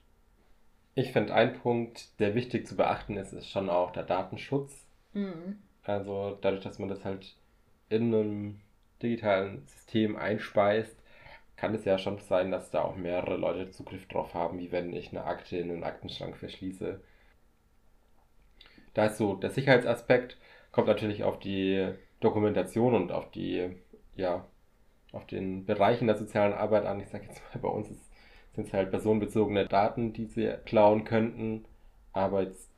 Ich 0.94 1.12
finde, 1.12 1.34
ein 1.34 1.54
Punkt, 1.54 2.18
der 2.20 2.34
wichtig 2.34 2.66
zu 2.66 2.76
beachten 2.76 3.16
ist, 3.16 3.32
ist 3.32 3.48
schon 3.48 3.70
auch 3.70 3.92
der 3.92 4.04
Datenschutz. 4.04 4.86
Mhm. 5.14 5.58
Also 5.84 6.38
dadurch, 6.40 6.62
dass 6.62 6.78
man 6.78 6.88
das 6.88 7.04
halt 7.04 7.34
in 7.88 8.14
einem 8.14 8.60
digitalen 9.02 9.66
System 9.66 10.16
einspeist, 10.16 10.96
kann 11.56 11.74
es 11.74 11.84
ja 11.84 11.98
schon 11.98 12.18
sein, 12.18 12.50
dass 12.50 12.70
da 12.70 12.82
auch 12.82 12.96
mehrere 12.96 13.36
Leute 13.36 13.70
Zugriff 13.70 14.06
drauf 14.08 14.34
haben, 14.34 14.58
wie 14.58 14.72
wenn 14.72 14.92
ich 14.92 15.10
eine 15.10 15.24
Akte 15.24 15.56
in 15.56 15.70
einen 15.70 15.84
Aktenschrank 15.84 16.36
verschließe. 16.36 17.00
Da 18.94 19.06
ist 19.06 19.16
so 19.16 19.34
der 19.34 19.50
Sicherheitsaspekt, 19.50 20.36
kommt 20.72 20.88
natürlich 20.88 21.24
auf 21.24 21.38
die 21.38 21.92
Dokumentation 22.20 22.94
und 22.94 23.12
auf 23.12 23.30
die, 23.30 23.70
ja, 24.16 24.46
auf 25.12 25.26
den 25.26 25.66
Bereichen 25.66 26.06
der 26.06 26.16
sozialen 26.16 26.54
Arbeit 26.54 26.86
an. 26.86 27.00
Ich 27.00 27.08
sage 27.08 27.26
jetzt 27.26 27.42
mal, 27.54 27.60
bei 27.60 27.68
uns 27.68 27.88
sind 28.54 28.66
es 28.66 28.72
halt 28.72 28.90
personenbezogene 28.90 29.66
Daten, 29.66 30.12
die 30.12 30.26
sie 30.26 30.54
klauen 30.64 31.04
könnten, 31.04 31.64
aber 32.12 32.42
jetzt 32.42 32.70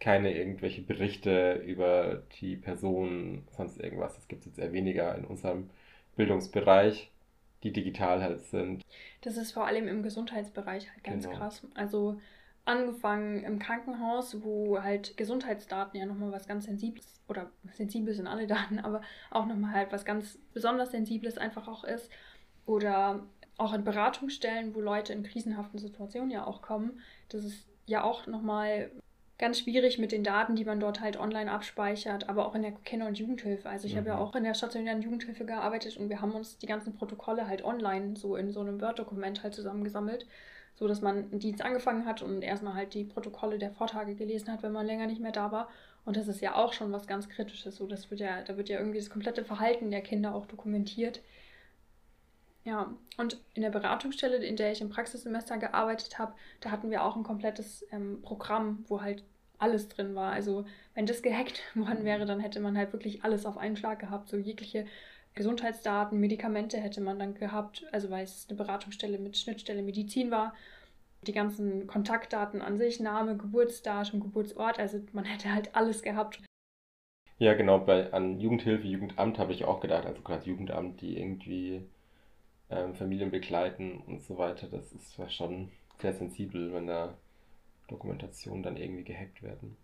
keine 0.00 0.36
irgendwelche 0.36 0.82
Berichte 0.82 1.54
über 1.54 2.22
die 2.40 2.56
Person, 2.56 3.46
sonst 3.56 3.78
irgendwas. 3.80 4.14
Das 4.14 4.28
gibt 4.28 4.40
es 4.40 4.46
jetzt 4.46 4.58
eher 4.58 4.72
weniger 4.72 5.14
in 5.16 5.24
unserem 5.24 5.70
Bildungsbereich 6.16 7.10
die 7.64 7.72
digital 7.72 8.22
halt 8.22 8.44
sind. 8.44 8.84
Das 9.22 9.36
ist 9.36 9.52
vor 9.52 9.66
allem 9.66 9.88
im 9.88 10.02
Gesundheitsbereich 10.02 10.90
halt 10.90 11.02
ganz 11.02 11.24
genau. 11.24 11.38
krass. 11.38 11.66
Also 11.74 12.20
angefangen 12.64 13.44
im 13.44 13.58
Krankenhaus, 13.58 14.42
wo 14.42 14.82
halt 14.82 15.16
Gesundheitsdaten 15.16 15.98
ja 15.98 16.06
nochmal 16.06 16.32
was 16.32 16.46
ganz 16.46 16.64
Sensibles, 16.64 17.20
oder 17.28 17.50
sensibel 17.72 18.14
sind 18.14 18.26
alle 18.26 18.46
Daten, 18.46 18.78
aber 18.78 19.02
auch 19.30 19.46
nochmal 19.46 19.74
halt 19.74 19.92
was 19.92 20.04
ganz 20.04 20.38
besonders 20.52 20.90
Sensibles 20.90 21.38
einfach 21.38 21.68
auch 21.68 21.84
ist. 21.84 22.10
Oder 22.66 23.26
auch 23.58 23.72
in 23.74 23.84
Beratungsstellen, 23.84 24.74
wo 24.74 24.80
Leute 24.80 25.12
in 25.12 25.22
krisenhaften 25.22 25.78
Situationen 25.78 26.30
ja 26.30 26.46
auch 26.46 26.62
kommen. 26.62 27.00
Das 27.28 27.44
ist 27.44 27.66
ja 27.86 28.02
auch 28.02 28.26
nochmal 28.26 28.90
ganz 29.38 29.58
schwierig 29.58 29.98
mit 29.98 30.12
den 30.12 30.24
Daten, 30.24 30.56
die 30.56 30.64
man 30.64 30.80
dort 30.80 31.00
halt 31.00 31.18
online 31.18 31.50
abspeichert, 31.50 32.28
aber 32.28 32.46
auch 32.46 32.54
in 32.54 32.62
der 32.62 32.72
Kinder- 32.72 33.06
und 33.06 33.18
Jugendhilfe. 33.18 33.68
Also 33.68 33.86
ich 33.86 33.94
mhm. 33.94 33.98
habe 33.98 34.08
ja 34.08 34.16
mhm. 34.16 34.22
auch 34.22 34.34
in 34.34 34.44
der 34.44 34.54
stationären 34.54 35.02
Jugendhilfe 35.02 35.44
gearbeitet 35.44 35.96
und 35.96 36.08
wir 36.08 36.20
haben 36.20 36.32
uns 36.32 36.58
die 36.58 36.66
ganzen 36.66 36.94
Protokolle 36.94 37.46
halt 37.46 37.64
online 37.64 38.16
so 38.16 38.36
in 38.36 38.52
so 38.52 38.60
einem 38.60 38.80
Word-Dokument 38.80 39.42
halt 39.42 39.54
zusammengesammelt, 39.54 40.26
so 40.74 40.88
dass 40.88 41.00
man 41.02 41.30
einen 41.30 41.38
Dienst 41.38 41.62
angefangen 41.62 42.06
hat 42.06 42.22
und 42.22 42.42
erstmal 42.42 42.74
halt 42.74 42.94
die 42.94 43.04
Protokolle 43.04 43.58
der 43.58 43.70
Vortage 43.70 44.14
gelesen 44.14 44.52
hat, 44.52 44.62
wenn 44.62 44.72
man 44.72 44.86
länger 44.86 45.06
nicht 45.06 45.20
mehr 45.20 45.32
da 45.32 45.52
war. 45.52 45.68
Und 46.04 46.16
das 46.16 46.28
ist 46.28 46.40
ja 46.40 46.54
auch 46.54 46.72
schon 46.72 46.92
was 46.92 47.06
ganz 47.06 47.28
Kritisches. 47.28 47.76
So, 47.76 47.86
das 47.86 48.10
wird 48.10 48.20
ja, 48.20 48.42
da 48.42 48.56
wird 48.56 48.68
ja 48.68 48.78
irgendwie 48.78 48.98
das 48.98 49.10
komplette 49.10 49.44
Verhalten 49.44 49.90
der 49.90 50.02
Kinder 50.02 50.34
auch 50.34 50.46
dokumentiert. 50.46 51.22
Ja, 52.64 52.94
und 53.18 53.38
in 53.54 53.62
der 53.62 53.70
Beratungsstelle, 53.70 54.36
in 54.36 54.56
der 54.56 54.72
ich 54.72 54.80
im 54.80 54.88
Praxissemester 54.88 55.58
gearbeitet 55.58 56.18
habe, 56.18 56.34
da 56.60 56.70
hatten 56.70 56.90
wir 56.90 57.04
auch 57.04 57.14
ein 57.14 57.22
komplettes 57.22 57.86
ähm, 57.92 58.22
Programm, 58.22 58.84
wo 58.88 59.02
halt 59.02 59.22
alles 59.58 59.88
drin 59.88 60.14
war. 60.14 60.32
Also 60.32 60.64
wenn 60.94 61.06
das 61.06 61.22
gehackt 61.22 61.62
worden 61.74 62.04
wäre, 62.04 62.26
dann 62.26 62.40
hätte 62.40 62.60
man 62.60 62.76
halt 62.76 62.92
wirklich 62.92 63.22
alles 63.24 63.46
auf 63.46 63.58
einen 63.58 63.76
Schlag 63.76 63.98
gehabt. 63.98 64.28
So 64.28 64.36
jegliche 64.36 64.86
Gesundheitsdaten, 65.34 66.20
Medikamente 66.20 66.78
hätte 66.78 67.00
man 67.00 67.18
dann 67.18 67.34
gehabt, 67.34 67.86
also 67.92 68.10
weil 68.10 68.24
es 68.24 68.46
eine 68.48 68.56
Beratungsstelle 68.56 69.18
mit 69.18 69.36
Schnittstelle 69.36 69.82
Medizin 69.82 70.30
war. 70.30 70.54
Die 71.22 71.32
ganzen 71.32 71.86
Kontaktdaten 71.86 72.60
an 72.60 72.78
sich, 72.78 73.00
Name, 73.00 73.36
Geburtsdatum, 73.36 74.20
Geburtsort, 74.20 74.78
also 74.78 75.00
man 75.12 75.24
hätte 75.24 75.52
halt 75.52 75.74
alles 75.74 76.02
gehabt. 76.02 76.40
Ja, 77.38 77.54
genau, 77.54 77.78
bei, 77.78 78.12
an 78.12 78.38
Jugendhilfe, 78.38 78.86
Jugendamt 78.86 79.38
habe 79.38 79.52
ich 79.52 79.64
auch 79.64 79.80
gedacht, 79.80 80.06
also 80.06 80.22
gerade 80.22 80.46
Jugendamt, 80.46 81.00
die 81.00 81.18
irgendwie 81.18 81.84
ähm, 82.70 82.94
Familien 82.94 83.30
begleiten 83.30 84.02
und 84.06 84.22
so 84.22 84.38
weiter, 84.38 84.68
das 84.68 84.92
ist 84.92 85.18
schon 85.32 85.72
sehr 85.98 86.14
sensibel, 86.14 86.72
wenn 86.72 86.86
da 86.86 87.16
Dokumentationen 87.88 88.62
dann 88.62 88.76
irgendwie 88.76 89.04
gehackt 89.04 89.42
werden. 89.42 89.76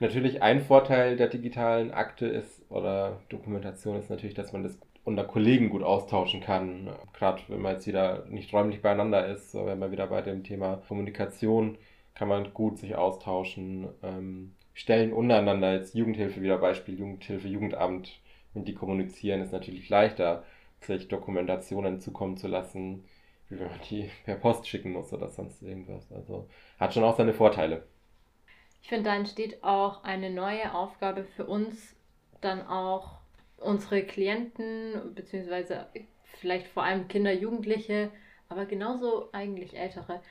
Natürlich 0.00 0.42
ein 0.42 0.62
Vorteil 0.62 1.16
der 1.16 1.28
digitalen 1.28 1.92
Akte 1.92 2.26
ist 2.26 2.62
oder 2.70 3.20
Dokumentation 3.28 3.96
ist 3.96 4.08
natürlich, 4.08 4.34
dass 4.34 4.52
man 4.52 4.62
das 4.62 4.78
unter 5.04 5.24
Kollegen 5.24 5.68
gut 5.68 5.82
austauschen 5.82 6.40
kann. 6.40 6.88
Gerade 7.12 7.42
wenn 7.48 7.60
man 7.60 7.74
jetzt 7.74 7.86
wieder 7.86 8.24
nicht 8.26 8.52
räumlich 8.52 8.80
beieinander 8.80 9.26
ist, 9.26 9.54
wenn 9.54 9.78
man 9.78 9.92
wieder 9.92 10.06
bei 10.06 10.22
dem 10.22 10.42
Thema 10.42 10.76
Kommunikation 10.88 11.76
kann 12.14 12.28
man 12.28 12.52
gut 12.54 12.78
sich 12.78 12.96
austauschen. 12.96 13.88
Ähm, 14.02 14.54
Stellen 14.74 15.12
untereinander, 15.12 15.74
jetzt 15.74 15.94
Jugendhilfe 15.94 16.40
wieder 16.42 16.58
Beispiel, 16.58 16.98
Jugendhilfe, 16.98 17.48
Jugendamt, 17.48 18.20
wenn 18.54 18.64
die 18.64 18.74
kommunizieren, 18.74 19.42
ist 19.42 19.52
natürlich 19.52 19.88
leichter, 19.90 20.44
sich 20.80 21.08
Dokumentationen 21.08 22.00
zukommen 22.00 22.36
zu 22.36 22.48
lassen, 22.48 23.04
wie 23.48 23.60
wenn 23.60 23.68
man 23.68 23.80
die 23.90 24.10
per 24.24 24.36
Post 24.36 24.66
schicken 24.68 24.92
muss 24.92 25.12
oder 25.12 25.28
sonst 25.28 25.62
irgendwas. 25.62 26.10
Also 26.12 26.48
hat 26.78 26.94
schon 26.94 27.04
auch 27.04 27.16
seine 27.16 27.34
Vorteile. 27.34 27.84
Ich 28.82 28.88
finde, 28.88 29.10
da 29.10 29.16
entsteht 29.16 29.62
auch 29.62 30.04
eine 30.04 30.30
neue 30.30 30.74
Aufgabe 30.74 31.24
für 31.24 31.46
uns, 31.46 31.96
dann 32.40 32.66
auch 32.66 33.18
unsere 33.58 34.04
Klienten, 34.04 35.14
beziehungsweise 35.14 35.86
vielleicht 36.38 36.66
vor 36.68 36.82
allem 36.82 37.08
Kinder, 37.08 37.32
Jugendliche, 37.32 38.10
aber 38.48 38.66
genauso 38.66 39.30
eigentlich 39.32 39.76
Ältere, 39.76 40.22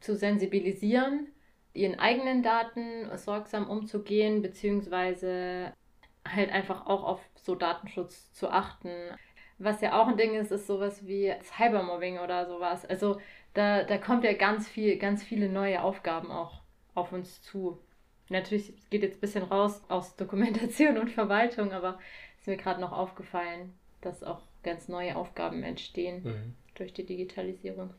zu 0.00 0.14
sensibilisieren, 0.14 1.28
ihren 1.72 1.98
eigenen 1.98 2.42
Daten 2.42 3.10
sorgsam 3.16 3.68
umzugehen, 3.68 4.42
beziehungsweise 4.42 5.72
halt 6.26 6.50
einfach 6.50 6.86
auch 6.86 7.04
auf 7.04 7.20
so 7.34 7.54
Datenschutz 7.54 8.32
zu 8.32 8.50
achten. 8.50 8.90
Was 9.58 9.80
ja 9.80 10.00
auch 10.00 10.08
ein 10.08 10.16
Ding 10.16 10.34
ist, 10.34 10.52
ist 10.52 10.66
sowas 10.66 11.06
wie 11.06 11.34
Cybermobbing 11.42 12.18
oder 12.18 12.46
sowas. 12.46 12.84
Also 12.84 13.20
da, 13.54 13.84
da 13.84 13.98
kommt 13.98 14.24
ja 14.24 14.32
ganz 14.34 14.68
viel, 14.68 14.98
ganz 14.98 15.22
viele 15.22 15.48
neue 15.48 15.82
Aufgaben 15.82 16.30
auch 16.30 16.62
auf 16.94 17.12
uns 17.12 17.42
zu. 17.42 17.80
Natürlich 18.28 18.72
geht 18.90 19.02
jetzt 19.02 19.18
ein 19.18 19.20
bisschen 19.20 19.44
raus 19.44 19.82
aus 19.88 20.16
Dokumentation 20.16 20.98
und 20.98 21.10
Verwaltung, 21.10 21.72
aber 21.72 21.98
ist 22.38 22.46
mir 22.46 22.56
gerade 22.56 22.80
noch 22.80 22.92
aufgefallen, 22.92 23.72
dass 24.00 24.22
auch 24.22 24.42
ganz 24.62 24.88
neue 24.88 25.16
Aufgaben 25.16 25.62
entstehen 25.62 26.22
mhm. 26.22 26.54
durch 26.74 26.92
die 26.92 27.04
Digitalisierung. 27.04 27.90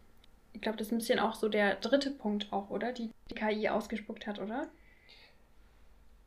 Ich 0.53 0.61
glaube, 0.61 0.77
das 0.77 0.87
ist 0.87 0.93
ein 0.93 0.99
bisschen 0.99 1.19
auch 1.19 1.35
so 1.35 1.49
der 1.49 1.75
dritte 1.75 2.11
Punkt 2.11 2.51
auch, 2.51 2.69
oder? 2.69 2.93
Die 2.93 3.11
die 3.29 3.35
KI 3.35 3.69
ausgespuckt 3.69 4.25
hat, 4.25 4.39
oder? 4.39 4.67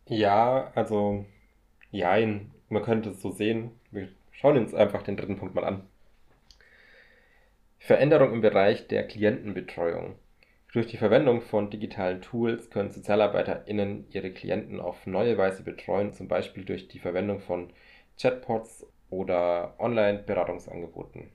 Ja, 0.07 0.71
also, 0.75 1.25
ja, 1.91 2.17
man 2.69 2.83
könnte 2.83 3.11
es 3.11 3.23
so 3.23 3.31
sehen. 3.31 3.71
Wir 3.91 4.09
Schauen 4.41 4.57
uns 4.57 4.73
einfach 4.73 5.03
den 5.03 5.17
dritten 5.17 5.37
Punkt 5.37 5.57
mal 5.57 5.65
an. 5.65 5.83
Veränderung 7.81 8.33
im 8.35 8.41
Bereich 8.41 8.87
der 8.87 9.05
Klientenbetreuung. 9.05 10.15
Durch 10.73 10.87
die 10.87 10.99
Verwendung 10.99 11.41
von 11.41 11.71
digitalen 11.71 12.21
Tools 12.21 12.69
können 12.69 12.91
SozialarbeiterInnen 12.91 14.07
ihre 14.11 14.31
Klienten 14.31 14.81
auf 14.81 15.07
neue 15.07 15.39
Weise 15.39 15.63
betreuen, 15.63 16.13
zum 16.13 16.29
Beispiel 16.29 16.65
durch 16.65 16.89
die 16.89 16.99
Verwendung 16.99 17.41
von 17.41 17.73
Chatbots 18.21 18.87
oder 19.09 19.75
Online-Beratungsangeboten. 19.79 21.31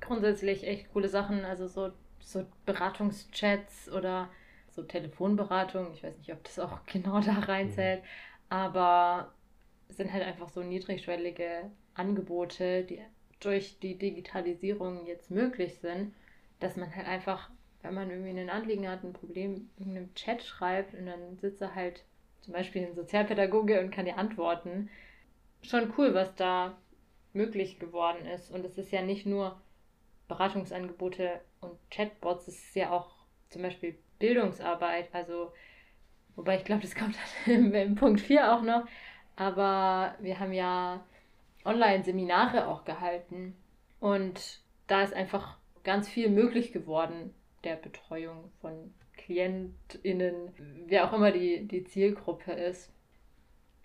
Grundsätzlich 0.00 0.66
echt 0.66 0.90
coole 0.92 1.08
Sachen, 1.08 1.44
also 1.44 1.68
so, 1.68 1.92
so 2.20 2.46
Beratungschats 2.64 3.90
oder 3.90 4.30
so 4.70 4.82
Telefonberatung. 4.82 5.92
Ich 5.92 6.02
weiß 6.02 6.16
nicht, 6.16 6.32
ob 6.32 6.42
das 6.44 6.58
auch 6.58 6.80
genau 6.86 7.20
da 7.20 7.32
reinzählt, 7.32 8.00
mhm. 8.00 8.06
aber 8.48 9.32
sind 9.90 10.12
halt 10.14 10.24
einfach 10.24 10.48
so 10.48 10.62
niedrigschwellige 10.62 11.70
Angebote, 11.92 12.84
die 12.84 13.02
durch 13.40 13.78
die 13.80 13.98
Digitalisierung 13.98 15.04
jetzt 15.04 15.30
möglich 15.30 15.74
sind, 15.74 16.14
dass 16.62 16.76
man 16.76 16.94
halt 16.94 17.06
einfach, 17.06 17.50
wenn 17.82 17.94
man 17.94 18.10
irgendwie 18.10 18.38
ein 18.38 18.50
Anliegen 18.50 18.88
hat, 18.88 19.02
ein 19.02 19.12
Problem 19.12 19.68
in 19.78 19.90
einem 19.90 20.14
Chat 20.14 20.42
schreibt 20.42 20.94
und 20.94 21.06
dann 21.06 21.38
sitzt 21.38 21.60
er 21.60 21.74
halt 21.74 22.04
zum 22.40 22.52
Beispiel 22.54 22.86
ein 22.86 22.94
Sozialpädagoge 22.94 23.80
und 23.80 23.90
kann 23.90 24.04
dir 24.04 24.18
antworten. 24.18 24.90
Schon 25.62 25.92
cool, 25.96 26.14
was 26.14 26.34
da 26.34 26.76
möglich 27.32 27.78
geworden 27.78 28.26
ist. 28.26 28.50
Und 28.50 28.64
es 28.64 28.78
ist 28.78 28.92
ja 28.92 29.02
nicht 29.02 29.26
nur 29.26 29.60
Beratungsangebote 30.28 31.40
und 31.60 31.78
Chatbots, 31.90 32.48
es 32.48 32.56
ist 32.56 32.74
ja 32.74 32.90
auch 32.90 33.14
zum 33.50 33.62
Beispiel 33.62 33.96
Bildungsarbeit. 34.18 35.08
Also, 35.12 35.52
wobei 36.36 36.56
ich 36.56 36.64
glaube, 36.64 36.82
das 36.82 36.94
kommt 36.94 37.16
dann 37.46 37.72
im 37.72 37.94
Punkt 37.94 38.20
4 38.20 38.52
auch 38.52 38.62
noch. 38.62 38.86
Aber 39.36 40.14
wir 40.20 40.38
haben 40.38 40.52
ja 40.52 41.04
Online-Seminare 41.64 42.66
auch 42.66 42.84
gehalten. 42.84 43.56
Und 44.00 44.60
da 44.88 45.02
ist 45.02 45.14
einfach 45.14 45.56
ganz 45.84 46.08
viel 46.08 46.28
möglich 46.28 46.72
geworden 46.72 47.34
der 47.64 47.76
Betreuung 47.76 48.50
von 48.60 48.92
KlientInnen, 49.16 50.52
wer 50.86 51.08
auch 51.08 51.12
immer 51.12 51.30
die, 51.30 51.66
die 51.66 51.84
Zielgruppe 51.84 52.52
ist 52.52 52.92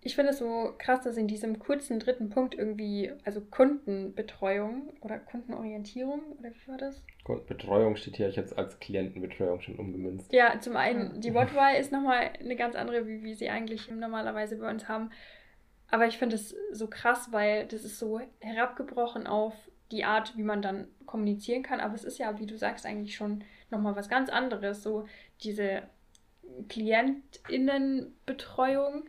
ich 0.07 0.15
finde 0.15 0.31
es 0.31 0.39
so 0.39 0.73
krass, 0.77 1.01
dass 1.01 1.17
in 1.17 1.27
diesem 1.27 1.59
kurzen 1.59 1.99
dritten 1.99 2.29
Punkt 2.29 2.55
irgendwie, 2.55 3.11
also 3.25 3.41
Kundenbetreuung 3.41 4.93
oder 5.01 5.17
Kundenorientierung, 5.17 6.21
oder 6.39 6.49
wie 6.51 6.67
war 6.71 6.77
das? 6.77 7.03
Kundenbetreuung 7.25 7.95
steht 7.95 8.15
hier 8.15 8.29
jetzt 8.29 8.57
als 8.57 8.79
Klientenbetreuung 8.79 9.59
schon 9.59 9.75
umgemünzt. 9.75 10.31
Ja, 10.31 10.59
zum 10.59 10.77
einen, 10.77 11.19
die 11.19 11.33
Wortwahl 11.33 11.75
ist 11.75 11.91
nochmal 11.91 12.29
eine 12.39 12.55
ganz 12.55 12.75
andere, 12.75 13.07
wie 13.07 13.23
wir 13.23 13.35
sie 13.35 13.49
eigentlich 13.49 13.91
normalerweise 13.91 14.57
bei 14.57 14.69
uns 14.69 14.87
haben. 14.87 15.11
Aber 15.89 16.05
ich 16.05 16.17
finde 16.17 16.35
es 16.35 16.55
so 16.71 16.87
krass, 16.87 17.29
weil 17.31 17.65
das 17.65 17.83
ist 17.83 17.99
so 17.99 18.21
herabgebrochen 18.39 19.25
auf 19.25 19.53
die 19.91 20.05
Art, 20.05 20.37
wie 20.37 20.43
man 20.43 20.61
dann 20.61 20.87
kommunizieren 21.05 21.63
kann. 21.63 21.79
Aber 21.79 21.95
es 21.95 22.03
ist 22.03 22.17
ja, 22.17 22.37
wie 22.39 22.45
du 22.45 22.57
sagst, 22.57 22.85
eigentlich 22.85 23.15
schon 23.15 23.45
nochmal 23.69 23.95
was 23.95 24.09
ganz 24.09 24.29
anderes. 24.29 24.83
So 24.83 25.07
diese 25.41 25.83
KlientInnenbetreuung 26.69 29.03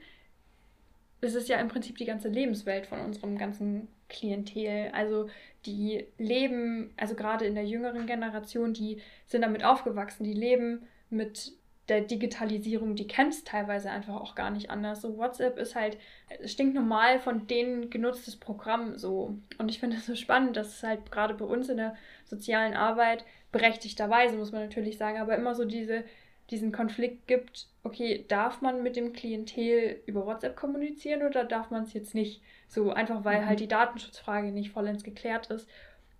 es 1.20 1.34
ist 1.34 1.48
ja 1.48 1.58
im 1.58 1.68
Prinzip 1.68 1.96
die 1.96 2.04
ganze 2.04 2.28
Lebenswelt 2.28 2.86
von 2.86 3.00
unserem 3.00 3.38
ganzen 3.38 3.88
Klientel. 4.08 4.90
Also 4.92 5.28
die 5.66 6.06
leben, 6.16 6.92
also 6.96 7.14
gerade 7.14 7.44
in 7.44 7.54
der 7.54 7.66
jüngeren 7.66 8.06
Generation, 8.06 8.72
die 8.72 9.00
sind 9.26 9.42
damit 9.42 9.64
aufgewachsen, 9.64 10.24
die 10.24 10.34
leben 10.34 10.86
mit 11.10 11.52
der 11.88 12.02
Digitalisierung, 12.02 12.96
die 12.96 13.06
kennt 13.06 13.32
es 13.32 13.44
teilweise 13.44 13.90
einfach 13.90 14.14
auch 14.14 14.34
gar 14.34 14.50
nicht 14.50 14.70
anders. 14.70 15.00
So 15.00 15.16
WhatsApp 15.16 15.58
ist 15.58 15.74
halt 15.74 15.96
stinknormal 16.44 17.18
von 17.18 17.46
denen 17.46 17.90
genutztes 17.90 18.36
Programm 18.36 18.98
so. 18.98 19.38
Und 19.58 19.70
ich 19.70 19.80
finde 19.80 19.96
es 19.96 20.06
so 20.06 20.14
spannend, 20.14 20.56
dass 20.56 20.68
es 20.68 20.82
halt 20.82 21.10
gerade 21.10 21.34
bei 21.34 21.44
uns 21.44 21.68
in 21.68 21.78
der 21.78 21.96
sozialen 22.24 22.74
Arbeit 22.74 23.24
berechtigterweise, 23.52 24.36
muss 24.36 24.52
man 24.52 24.62
natürlich 24.62 24.98
sagen, 24.98 25.18
aber 25.18 25.36
immer 25.36 25.54
so 25.54 25.64
diese 25.64 26.04
diesen 26.50 26.72
Konflikt 26.72 27.26
gibt, 27.26 27.66
okay, 27.82 28.24
darf 28.26 28.62
man 28.62 28.82
mit 28.82 28.96
dem 28.96 29.12
Klientel 29.12 30.00
über 30.06 30.24
WhatsApp 30.24 30.56
kommunizieren 30.56 31.22
oder 31.22 31.44
darf 31.44 31.70
man 31.70 31.82
es 31.82 31.92
jetzt 31.92 32.14
nicht? 32.14 32.42
So 32.68 32.90
einfach, 32.90 33.24
weil 33.24 33.36
halt 33.36 33.42
mhm. 33.42 33.48
halt 33.48 33.60
die 33.60 33.68
Datenschutzfrage 33.68 34.48
nicht 34.48 34.70
vollends 34.70 35.04
geklärt 35.04 35.48
ist. 35.48 35.68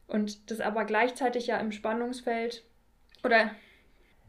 Und 0.07 0.51
das 0.51 0.61
aber 0.61 0.85
gleichzeitig 0.85 1.47
ja 1.47 1.59
im 1.59 1.73
Spannungsfeld 1.73 2.63
oder 3.25 3.51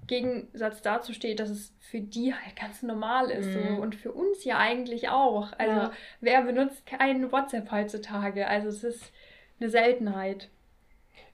Gegensatz 0.10 0.82
dazu 0.82 1.14
steht, 1.14 1.40
dass 1.40 1.50
es 1.50 1.74
für 1.80 2.02
die 2.02 2.34
halt 2.34 2.56
ganz 2.56 2.84
normal 2.84 3.30
ist 3.30 3.46
mhm. 3.46 3.76
so, 3.76 3.82
und 3.82 3.96
für 3.96 4.12
uns 4.12 4.44
ja 4.44 4.58
eigentlich 4.58 5.08
auch. 5.10 5.54
Also 5.58 5.82
ja. 5.82 5.92
wer 6.20 6.42
benutzt 6.42 6.86
keinen 6.86 7.32
WhatsApp 7.32 7.72
heutzutage? 7.72 8.48
Also 8.48 8.68
es 8.68 8.84
ist 8.84 9.14
eine 9.60 9.70
Seltenheit. 9.70 10.50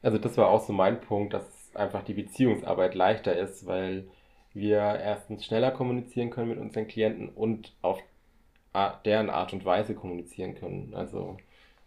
Also 0.02 0.18
das 0.18 0.38
war 0.38 0.50
auch 0.50 0.62
so 0.62 0.74
mein 0.74 1.02
Punkt, 1.02 1.34
dass 1.34 1.72
einfach 1.74 2.04
die 2.04 2.14
Beziehungsarbeit 2.14 2.94
leichter 2.94 3.36
ist, 3.36 3.66
weil 3.66 4.08
wir 4.54 4.78
erstens 4.78 5.46
schneller 5.46 5.72
kommunizieren 5.72 6.30
können 6.30 6.50
mit 6.50 6.60
unseren 6.60 6.88
Klienten 6.88 7.30
und 7.30 7.74
auf 7.82 8.02
deren 9.06 9.30
Art 9.30 9.54
und 9.54 9.64
Weise 9.64 9.96
kommunizieren 9.96 10.56
können. 10.56 10.94
Also 10.94 11.38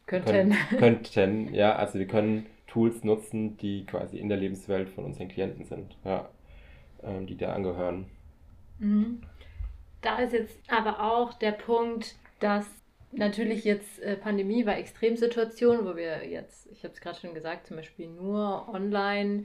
könnten. 0.06 0.54
Können, 0.78 1.02
könnten, 1.02 1.54
ja, 1.54 1.76
also 1.76 1.98
wir 1.98 2.06
können 2.06 2.46
Tools 2.66 3.04
nutzen, 3.04 3.56
die 3.58 3.84
quasi 3.84 4.18
in 4.18 4.28
der 4.28 4.38
Lebenswelt 4.38 4.88
von 4.88 5.04
unseren 5.04 5.28
Klienten 5.28 5.64
sind, 5.64 5.96
ja, 6.04 6.28
ähm, 7.02 7.26
die 7.26 7.36
da 7.36 7.54
angehören. 7.54 8.06
Mhm. 8.78 9.22
Da 10.00 10.18
ist 10.18 10.32
jetzt 10.32 10.58
aber 10.68 11.00
auch 11.00 11.34
der 11.34 11.52
Punkt, 11.52 12.14
dass 12.40 12.66
natürlich 13.12 13.64
jetzt 13.64 14.00
äh, 14.00 14.16
Pandemie 14.16 14.66
war 14.66 14.76
Extremsituation, 14.76 15.84
wo 15.84 15.96
wir 15.96 16.26
jetzt, 16.26 16.70
ich 16.70 16.84
habe 16.84 16.94
es 16.94 17.00
gerade 17.00 17.18
schon 17.18 17.34
gesagt, 17.34 17.66
zum 17.66 17.76
Beispiel 17.76 18.08
nur 18.08 18.68
online 18.68 19.44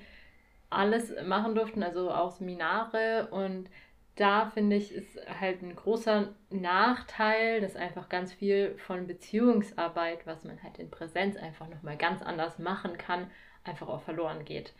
alles 0.69 1.13
machen 1.25 1.55
durften, 1.55 1.83
also 1.83 2.11
auch 2.11 2.31
Seminare. 2.31 3.27
Und 3.31 3.69
da 4.15 4.51
finde 4.51 4.75
ich, 4.75 4.93
ist 4.93 5.19
halt 5.39 5.61
ein 5.61 5.75
großer 5.75 6.33
Nachteil, 6.49 7.61
dass 7.61 7.75
einfach 7.75 8.09
ganz 8.09 8.33
viel 8.33 8.75
von 8.77 9.07
Beziehungsarbeit, 9.07 10.25
was 10.27 10.43
man 10.43 10.61
halt 10.61 10.77
in 10.77 10.91
Präsenz 10.91 11.37
einfach 11.37 11.67
nochmal 11.67 11.97
ganz 11.97 12.21
anders 12.21 12.59
machen 12.59 12.97
kann, 12.97 13.29
einfach 13.63 13.87
auch 13.87 14.01
verloren 14.01 14.45
geht. 14.45 14.73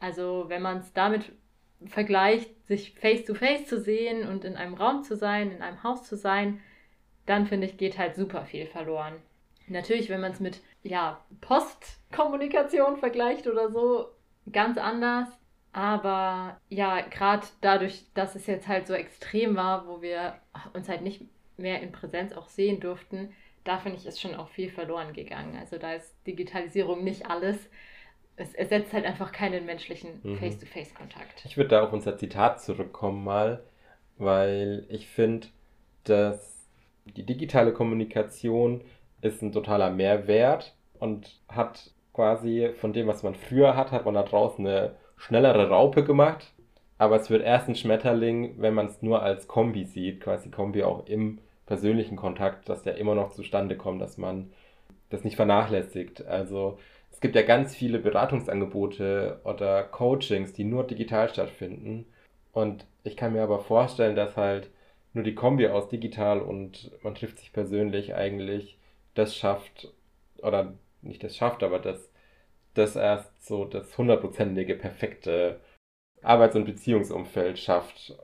Also 0.00 0.44
wenn 0.48 0.62
man 0.62 0.78
es 0.78 0.92
damit 0.92 1.32
vergleicht, 1.86 2.50
sich 2.66 2.94
face-to-face 2.94 3.62
-face 3.62 3.66
zu 3.66 3.80
sehen 3.80 4.26
und 4.28 4.44
in 4.44 4.56
einem 4.56 4.74
Raum 4.74 5.02
zu 5.02 5.16
sein, 5.16 5.52
in 5.52 5.62
einem 5.62 5.82
Haus 5.82 6.04
zu 6.04 6.16
sein, 6.16 6.60
dann 7.26 7.46
finde 7.46 7.66
ich, 7.66 7.76
geht 7.76 7.98
halt 7.98 8.16
super 8.16 8.44
viel 8.44 8.66
verloren. 8.66 9.14
Natürlich, 9.66 10.08
wenn 10.08 10.20
man 10.20 10.32
es 10.32 10.40
mit 10.40 10.60
ja, 10.82 11.22
Postkommunikation 11.40 12.96
vergleicht 12.96 13.46
oder 13.46 13.70
so, 13.70 14.08
ganz 14.50 14.78
anders. 14.78 15.28
Aber 15.72 16.58
ja, 16.70 17.02
gerade 17.02 17.46
dadurch, 17.60 18.06
dass 18.14 18.34
es 18.34 18.46
jetzt 18.46 18.66
halt 18.66 18.86
so 18.86 18.94
extrem 18.94 19.56
war, 19.56 19.86
wo 19.86 20.00
wir 20.00 20.40
uns 20.72 20.88
halt 20.88 21.02
nicht 21.02 21.22
mehr 21.58 21.82
in 21.82 21.92
Präsenz 21.92 22.32
auch 22.32 22.48
sehen 22.48 22.80
durften, 22.80 23.34
da 23.64 23.78
finde 23.78 23.98
ich, 23.98 24.06
ist 24.06 24.20
schon 24.20 24.34
auch 24.34 24.48
viel 24.48 24.70
verloren 24.70 25.12
gegangen. 25.12 25.56
Also 25.58 25.76
da 25.76 25.92
ist 25.92 26.16
Digitalisierung 26.26 27.04
nicht 27.04 27.26
alles. 27.26 27.68
Es 28.38 28.54
ersetzt 28.54 28.92
halt 28.92 29.04
einfach 29.04 29.32
keinen 29.32 29.66
menschlichen 29.66 30.20
mhm. 30.22 30.38
Face-to-Face-Kontakt. 30.38 31.44
Ich 31.44 31.56
würde 31.56 31.70
da 31.70 31.82
auf 31.82 31.92
unser 31.92 32.16
Zitat 32.16 32.62
zurückkommen 32.62 33.24
mal, 33.24 33.64
weil 34.16 34.86
ich 34.88 35.08
finde, 35.08 35.48
dass 36.04 36.68
die 37.04 37.24
digitale 37.24 37.72
Kommunikation 37.72 38.82
ist 39.20 39.42
ein 39.42 39.52
totaler 39.52 39.90
Mehrwert 39.90 40.74
und 41.00 41.40
hat 41.48 41.90
quasi 42.12 42.70
von 42.80 42.92
dem, 42.92 43.06
was 43.06 43.22
man 43.22 43.34
früher 43.34 43.76
hat, 43.76 43.90
hat 43.90 44.04
man 44.04 44.14
da 44.14 44.22
draußen 44.22 44.66
eine 44.66 44.94
schnellere 45.16 45.68
Raupe 45.68 46.04
gemacht. 46.04 46.52
Aber 46.96 47.16
es 47.16 47.30
wird 47.30 47.44
erst 47.44 47.68
ein 47.68 47.76
Schmetterling, 47.76 48.54
wenn 48.58 48.74
man 48.74 48.86
es 48.86 49.02
nur 49.02 49.22
als 49.22 49.46
Kombi 49.46 49.84
sieht, 49.84 50.20
quasi 50.20 50.50
Kombi 50.50 50.82
auch 50.82 51.06
im 51.06 51.38
persönlichen 51.66 52.16
Kontakt, 52.16 52.68
dass 52.68 52.82
der 52.82 52.96
immer 52.96 53.14
noch 53.14 53.30
zustande 53.30 53.76
kommt, 53.76 54.00
dass 54.00 54.18
man 54.18 54.50
das 55.10 55.22
nicht 55.22 55.36
vernachlässigt. 55.36 56.26
Also 56.26 56.78
es 57.18 57.20
gibt 57.20 57.34
ja 57.34 57.42
ganz 57.42 57.74
viele 57.74 57.98
Beratungsangebote 57.98 59.40
oder 59.42 59.82
Coachings, 59.82 60.52
die 60.52 60.62
nur 60.62 60.86
digital 60.86 61.28
stattfinden. 61.28 62.06
Und 62.52 62.86
ich 63.02 63.16
kann 63.16 63.32
mir 63.32 63.42
aber 63.42 63.58
vorstellen, 63.58 64.14
dass 64.14 64.36
halt 64.36 64.70
nur 65.14 65.24
die 65.24 65.34
Kombi 65.34 65.66
aus 65.66 65.88
digital 65.88 66.40
und 66.40 66.92
man 67.02 67.16
trifft 67.16 67.40
sich 67.40 67.52
persönlich 67.52 68.14
eigentlich 68.14 68.78
das 69.14 69.34
schafft, 69.34 69.92
oder 70.42 70.74
nicht 71.02 71.24
das 71.24 71.36
schafft, 71.36 71.64
aber 71.64 71.80
das, 71.80 72.08
das 72.74 72.94
erst 72.94 73.44
so 73.44 73.64
das 73.64 73.98
hundertprozentige, 73.98 74.76
perfekte 74.76 75.58
Arbeits- 76.22 76.54
und 76.54 76.66
Beziehungsumfeld 76.66 77.58
schafft. 77.58 78.16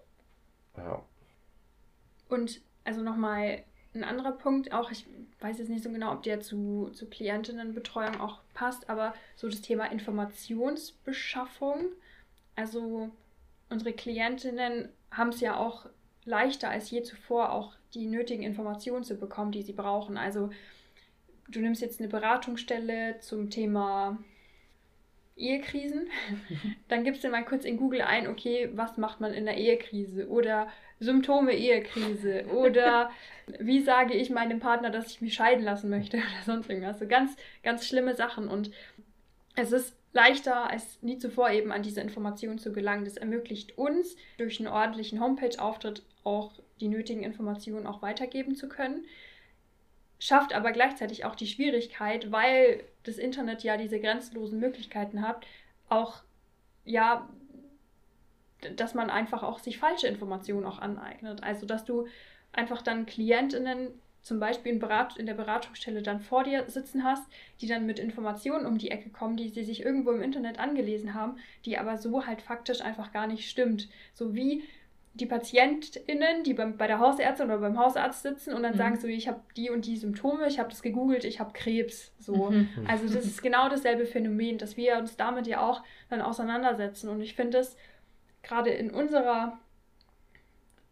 Ja. 0.76 1.04
Und 2.28 2.60
also 2.84 3.02
nochmal 3.02 3.64
ein 3.94 4.04
anderer 4.04 4.32
Punkt, 4.32 4.72
auch 4.72 4.90
ich 4.90 5.06
weiß 5.40 5.58
jetzt 5.58 5.68
nicht 5.68 5.84
so 5.84 5.90
genau, 5.90 6.12
ob 6.12 6.22
der 6.22 6.40
zu, 6.40 6.90
zu 6.92 7.06
Klientinnenbetreuung 7.06 8.20
auch 8.20 8.40
passt, 8.54 8.88
aber 8.88 9.14
so 9.36 9.48
das 9.48 9.60
Thema 9.60 9.90
Informationsbeschaffung. 9.90 11.86
Also 12.56 13.10
unsere 13.68 13.92
Klientinnen 13.92 14.88
haben 15.10 15.30
es 15.30 15.40
ja 15.40 15.56
auch 15.56 15.86
leichter 16.24 16.70
als 16.70 16.90
je 16.90 17.02
zuvor, 17.02 17.52
auch 17.52 17.74
die 17.94 18.06
nötigen 18.06 18.42
Informationen 18.42 19.04
zu 19.04 19.16
bekommen, 19.16 19.52
die 19.52 19.62
sie 19.62 19.72
brauchen. 19.72 20.16
Also 20.16 20.50
du 21.48 21.60
nimmst 21.60 21.82
jetzt 21.82 22.00
eine 22.00 22.08
Beratungsstelle 22.08 23.18
zum 23.20 23.50
Thema 23.50 24.18
Ehekrisen, 25.36 26.08
dann 26.88 27.04
gibst 27.04 27.24
du 27.24 27.28
mal 27.28 27.44
kurz 27.44 27.64
in 27.64 27.76
Google 27.76 28.02
ein, 28.02 28.28
okay, 28.28 28.70
was 28.74 28.96
macht 28.96 29.20
man 29.20 29.34
in 29.34 29.44
der 29.44 29.56
Ehekrise? 29.56 30.28
Oder 30.28 30.68
Symptome 31.00 31.52
Ehekrise? 31.52 32.46
Oder 32.54 33.10
wie 33.58 33.82
sage 33.82 34.14
ich 34.14 34.30
meinem 34.30 34.60
Partner, 34.60 34.90
dass 34.90 35.10
ich 35.10 35.20
mich 35.20 35.34
scheiden 35.34 35.64
lassen 35.64 35.90
möchte? 35.90 36.16
Oder 36.18 36.44
sonst 36.44 36.70
irgendwas. 36.70 36.98
So 36.98 37.06
ganz, 37.06 37.36
ganz 37.62 37.86
schlimme 37.86 38.14
Sachen. 38.14 38.48
Und 38.48 38.70
es 39.56 39.72
ist 39.72 39.96
leichter 40.12 40.70
als 40.70 41.02
nie 41.02 41.18
zuvor 41.18 41.50
eben 41.50 41.72
an 41.72 41.82
diese 41.82 42.00
Informationen 42.00 42.58
zu 42.58 42.72
gelangen. 42.72 43.04
Das 43.04 43.16
ermöglicht 43.16 43.76
uns 43.76 44.16
durch 44.38 44.60
einen 44.60 44.68
ordentlichen 44.68 45.20
Homepage-Auftritt 45.20 46.02
auch 46.22 46.52
die 46.80 46.88
nötigen 46.88 47.22
Informationen 47.22 47.86
auch 47.86 48.02
weitergeben 48.02 48.54
zu 48.54 48.68
können 48.68 49.04
schafft 50.24 50.54
aber 50.54 50.72
gleichzeitig 50.72 51.26
auch 51.26 51.34
die 51.34 51.46
Schwierigkeit, 51.46 52.32
weil 52.32 52.82
das 53.02 53.18
Internet 53.18 53.62
ja 53.62 53.76
diese 53.76 54.00
grenzenlosen 54.00 54.58
Möglichkeiten 54.58 55.20
hat, 55.20 55.44
auch 55.90 56.22
ja, 56.86 57.28
dass 58.74 58.94
man 58.94 59.10
einfach 59.10 59.42
auch 59.42 59.58
sich 59.58 59.76
falsche 59.76 60.08
Informationen 60.08 60.64
auch 60.64 60.78
aneignet. 60.78 61.42
Also 61.42 61.66
dass 61.66 61.84
du 61.84 62.06
einfach 62.52 62.80
dann 62.80 63.04
Klientinnen 63.04 63.88
zum 64.22 64.40
Beispiel 64.40 64.72
in, 64.72 64.78
Berat 64.78 65.18
in 65.18 65.26
der 65.26 65.34
Beratungsstelle 65.34 66.00
dann 66.00 66.20
vor 66.20 66.42
dir 66.42 66.70
sitzen 66.70 67.04
hast, 67.04 67.24
die 67.60 67.66
dann 67.66 67.84
mit 67.84 67.98
Informationen 67.98 68.64
um 68.64 68.78
die 68.78 68.90
Ecke 68.90 69.10
kommen, 69.10 69.36
die 69.36 69.50
sie 69.50 69.62
sich 69.62 69.84
irgendwo 69.84 70.10
im 70.10 70.22
Internet 70.22 70.58
angelesen 70.58 71.12
haben, 71.12 71.36
die 71.66 71.76
aber 71.76 71.98
so 71.98 72.26
halt 72.26 72.40
faktisch 72.40 72.80
einfach 72.80 73.12
gar 73.12 73.26
nicht 73.26 73.50
stimmt. 73.50 73.90
So 74.14 74.34
wie 74.34 74.64
die 75.14 75.26
PatientInnen, 75.26 76.42
die 76.42 76.54
beim, 76.54 76.76
bei 76.76 76.88
der 76.88 76.98
Hausärztin 76.98 77.46
oder 77.46 77.58
beim 77.58 77.78
Hausarzt 77.78 78.22
sitzen 78.22 78.52
und 78.52 78.64
dann 78.64 78.72
mhm. 78.72 78.78
sagen 78.78 78.96
so, 78.96 79.06
ich 79.06 79.28
habe 79.28 79.40
die 79.56 79.70
und 79.70 79.86
die 79.86 79.96
Symptome, 79.96 80.46
ich 80.48 80.58
habe 80.58 80.68
das 80.70 80.82
gegoogelt, 80.82 81.24
ich 81.24 81.38
habe 81.38 81.52
Krebs. 81.52 82.12
So. 82.18 82.50
Mhm. 82.50 82.68
Also 82.88 83.04
das 83.06 83.24
ist 83.24 83.40
genau 83.40 83.68
dasselbe 83.68 84.06
Phänomen, 84.06 84.58
dass 84.58 84.76
wir 84.76 84.98
uns 84.98 85.16
damit 85.16 85.46
ja 85.46 85.60
auch 85.60 85.82
dann 86.10 86.20
auseinandersetzen. 86.20 87.08
Und 87.08 87.20
ich 87.20 87.34
finde 87.34 87.58
es 87.58 87.76
gerade 88.42 88.70
in 88.70 88.90
unserer 88.90 89.58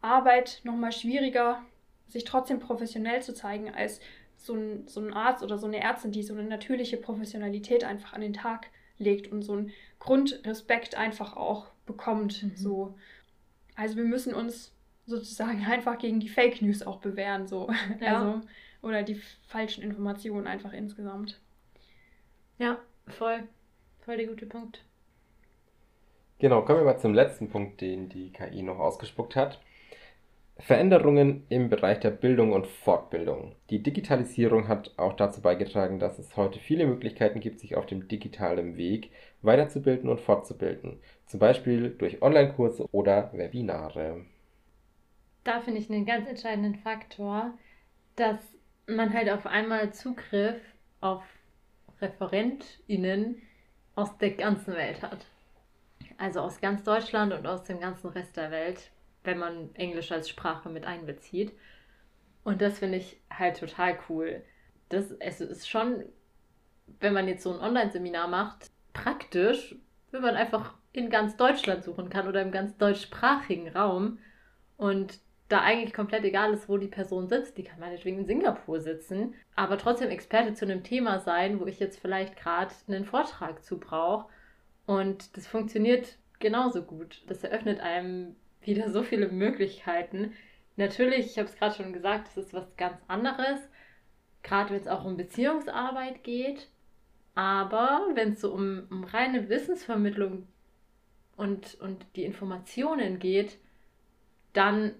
Arbeit 0.00 0.60
nochmal 0.62 0.92
schwieriger, 0.92 1.60
sich 2.06 2.22
trotzdem 2.22 2.60
professionell 2.60 3.22
zu 3.22 3.34
zeigen, 3.34 3.74
als 3.74 4.00
so 4.36 4.54
ein, 4.54 4.86
so 4.86 5.00
ein 5.00 5.12
Arzt 5.12 5.42
oder 5.42 5.58
so 5.58 5.66
eine 5.66 5.80
Ärztin, 5.80 6.12
die 6.12 6.22
so 6.22 6.34
eine 6.34 6.44
natürliche 6.44 6.96
Professionalität 6.96 7.82
einfach 7.82 8.12
an 8.12 8.20
den 8.20 8.32
Tag 8.32 8.68
legt 8.98 9.32
und 9.32 9.42
so 9.42 9.54
einen 9.54 9.72
Grundrespekt 9.98 10.96
einfach 10.96 11.36
auch 11.36 11.66
bekommt. 11.86 12.44
Mhm. 12.44 12.52
So. 12.56 12.94
Also 13.74 13.96
wir 13.96 14.04
müssen 14.04 14.34
uns 14.34 14.72
sozusagen 15.06 15.64
einfach 15.68 15.98
gegen 15.98 16.20
die 16.20 16.28
Fake 16.28 16.62
News 16.62 16.82
auch 16.82 16.98
bewähren, 16.98 17.46
so. 17.46 17.70
Ja. 18.00 18.18
Also, 18.18 18.40
oder 18.82 19.02
die 19.02 19.20
falschen 19.46 19.82
Informationen 19.82 20.46
einfach 20.46 20.72
insgesamt. 20.72 21.40
Ja, 22.58 22.78
voll. 23.06 23.44
Voll 24.04 24.16
der 24.16 24.26
gute 24.26 24.46
Punkt. 24.46 24.84
Genau, 26.38 26.62
kommen 26.62 26.80
wir 26.80 26.84
mal 26.84 26.98
zum 26.98 27.14
letzten 27.14 27.48
Punkt, 27.48 27.80
den 27.80 28.08
die 28.08 28.32
KI 28.32 28.62
noch 28.62 28.80
ausgespuckt 28.80 29.36
hat. 29.36 29.60
Veränderungen 30.58 31.44
im 31.48 31.70
Bereich 31.70 32.00
der 32.00 32.10
Bildung 32.10 32.52
und 32.52 32.66
Fortbildung. 32.66 33.54
Die 33.70 33.82
Digitalisierung 33.82 34.68
hat 34.68 34.92
auch 34.96 35.14
dazu 35.14 35.40
beigetragen, 35.40 35.98
dass 35.98 36.18
es 36.18 36.36
heute 36.36 36.58
viele 36.58 36.86
Möglichkeiten 36.86 37.40
gibt, 37.40 37.60
sich 37.60 37.76
auf 37.76 37.86
dem 37.86 38.08
digitalen 38.08 38.76
Weg 38.76 39.10
weiterzubilden 39.42 40.08
und 40.08 40.20
fortzubilden. 40.20 41.00
Zum 41.26 41.40
Beispiel 41.40 41.90
durch 41.90 42.22
Online-Kurse 42.22 42.86
oder 42.92 43.32
Webinare. 43.32 44.24
Da 45.44 45.60
finde 45.60 45.80
ich 45.80 45.90
einen 45.90 46.06
ganz 46.06 46.28
entscheidenden 46.28 46.76
Faktor, 46.76 47.52
dass 48.16 48.38
man 48.86 49.12
halt 49.12 49.30
auf 49.30 49.46
einmal 49.46 49.92
Zugriff 49.92 50.60
auf 51.00 51.22
ReferentInnen 52.00 53.42
aus 53.94 54.16
der 54.18 54.30
ganzen 54.30 54.74
Welt 54.74 55.02
hat. 55.02 55.26
Also 56.18 56.40
aus 56.40 56.60
ganz 56.60 56.82
Deutschland 56.82 57.32
und 57.32 57.46
aus 57.46 57.64
dem 57.64 57.80
ganzen 57.80 58.08
Rest 58.08 58.36
der 58.36 58.50
Welt 58.50 58.92
wenn 59.24 59.38
man 59.38 59.74
Englisch 59.74 60.12
als 60.12 60.28
Sprache 60.28 60.68
mit 60.68 60.84
einbezieht. 60.84 61.52
Und 62.44 62.60
das 62.60 62.78
finde 62.78 62.98
ich 62.98 63.20
halt 63.30 63.58
total 63.58 63.98
cool. 64.08 64.42
Das 64.88 65.12
es 65.20 65.40
ist 65.40 65.68
schon, 65.68 66.04
wenn 67.00 67.14
man 67.14 67.28
jetzt 67.28 67.44
so 67.44 67.52
ein 67.52 67.60
Online-Seminar 67.60 68.28
macht, 68.28 68.70
praktisch, 68.92 69.76
wenn 70.10 70.22
man 70.22 70.36
einfach 70.36 70.74
in 70.92 71.10
ganz 71.10 71.36
Deutschland 71.36 71.84
suchen 71.84 72.10
kann 72.10 72.28
oder 72.28 72.42
im 72.42 72.52
ganz 72.52 72.76
deutschsprachigen 72.76 73.68
Raum 73.68 74.18
und 74.76 75.20
da 75.48 75.60
eigentlich 75.60 75.92
komplett 75.92 76.24
egal 76.24 76.52
ist, 76.54 76.68
wo 76.68 76.78
die 76.78 76.88
Person 76.88 77.28
sitzt. 77.28 77.58
Die 77.58 77.62
kann 77.62 77.78
meinetwegen 77.78 78.20
in 78.20 78.26
Singapur 78.26 78.80
sitzen, 78.80 79.34
aber 79.54 79.76
trotzdem 79.76 80.08
Experte 80.10 80.54
zu 80.54 80.64
einem 80.64 80.82
Thema 80.82 81.20
sein, 81.20 81.60
wo 81.60 81.66
ich 81.66 81.78
jetzt 81.78 82.00
vielleicht 82.00 82.36
gerade 82.36 82.74
einen 82.88 83.04
Vortrag 83.04 83.62
zu 83.62 83.78
brauche. 83.78 84.28
Und 84.86 85.36
das 85.36 85.46
funktioniert 85.46 86.16
genauso 86.38 86.82
gut. 86.82 87.22
Das 87.26 87.44
eröffnet 87.44 87.80
einem 87.80 88.34
wieder 88.62 88.90
so 88.90 89.02
viele 89.02 89.28
Möglichkeiten. 89.28 90.32
Natürlich, 90.76 91.26
ich 91.26 91.38
habe 91.38 91.48
es 91.48 91.56
gerade 91.56 91.74
schon 91.74 91.92
gesagt, 91.92 92.28
es 92.28 92.46
ist 92.46 92.54
was 92.54 92.74
ganz 92.76 92.98
anderes, 93.06 93.60
gerade 94.42 94.70
wenn 94.70 94.80
es 94.80 94.88
auch 94.88 95.04
um 95.04 95.16
Beziehungsarbeit 95.16 96.24
geht. 96.24 96.68
Aber 97.34 98.08
wenn 98.14 98.32
es 98.32 98.40
so 98.40 98.52
um, 98.52 98.86
um 98.90 99.04
reine 99.04 99.48
Wissensvermittlung 99.48 100.46
und, 101.36 101.74
und 101.80 102.04
die 102.14 102.24
Informationen 102.24 103.18
geht, 103.18 103.58
dann 104.52 104.94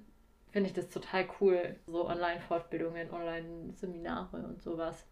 finde 0.50 0.68
ich 0.68 0.74
das 0.74 0.88
total 0.88 1.28
cool. 1.40 1.76
So 1.86 2.08
Online-Fortbildungen, 2.08 3.10
Online-Seminare 3.10 4.38
und 4.46 4.62
sowas. 4.62 5.06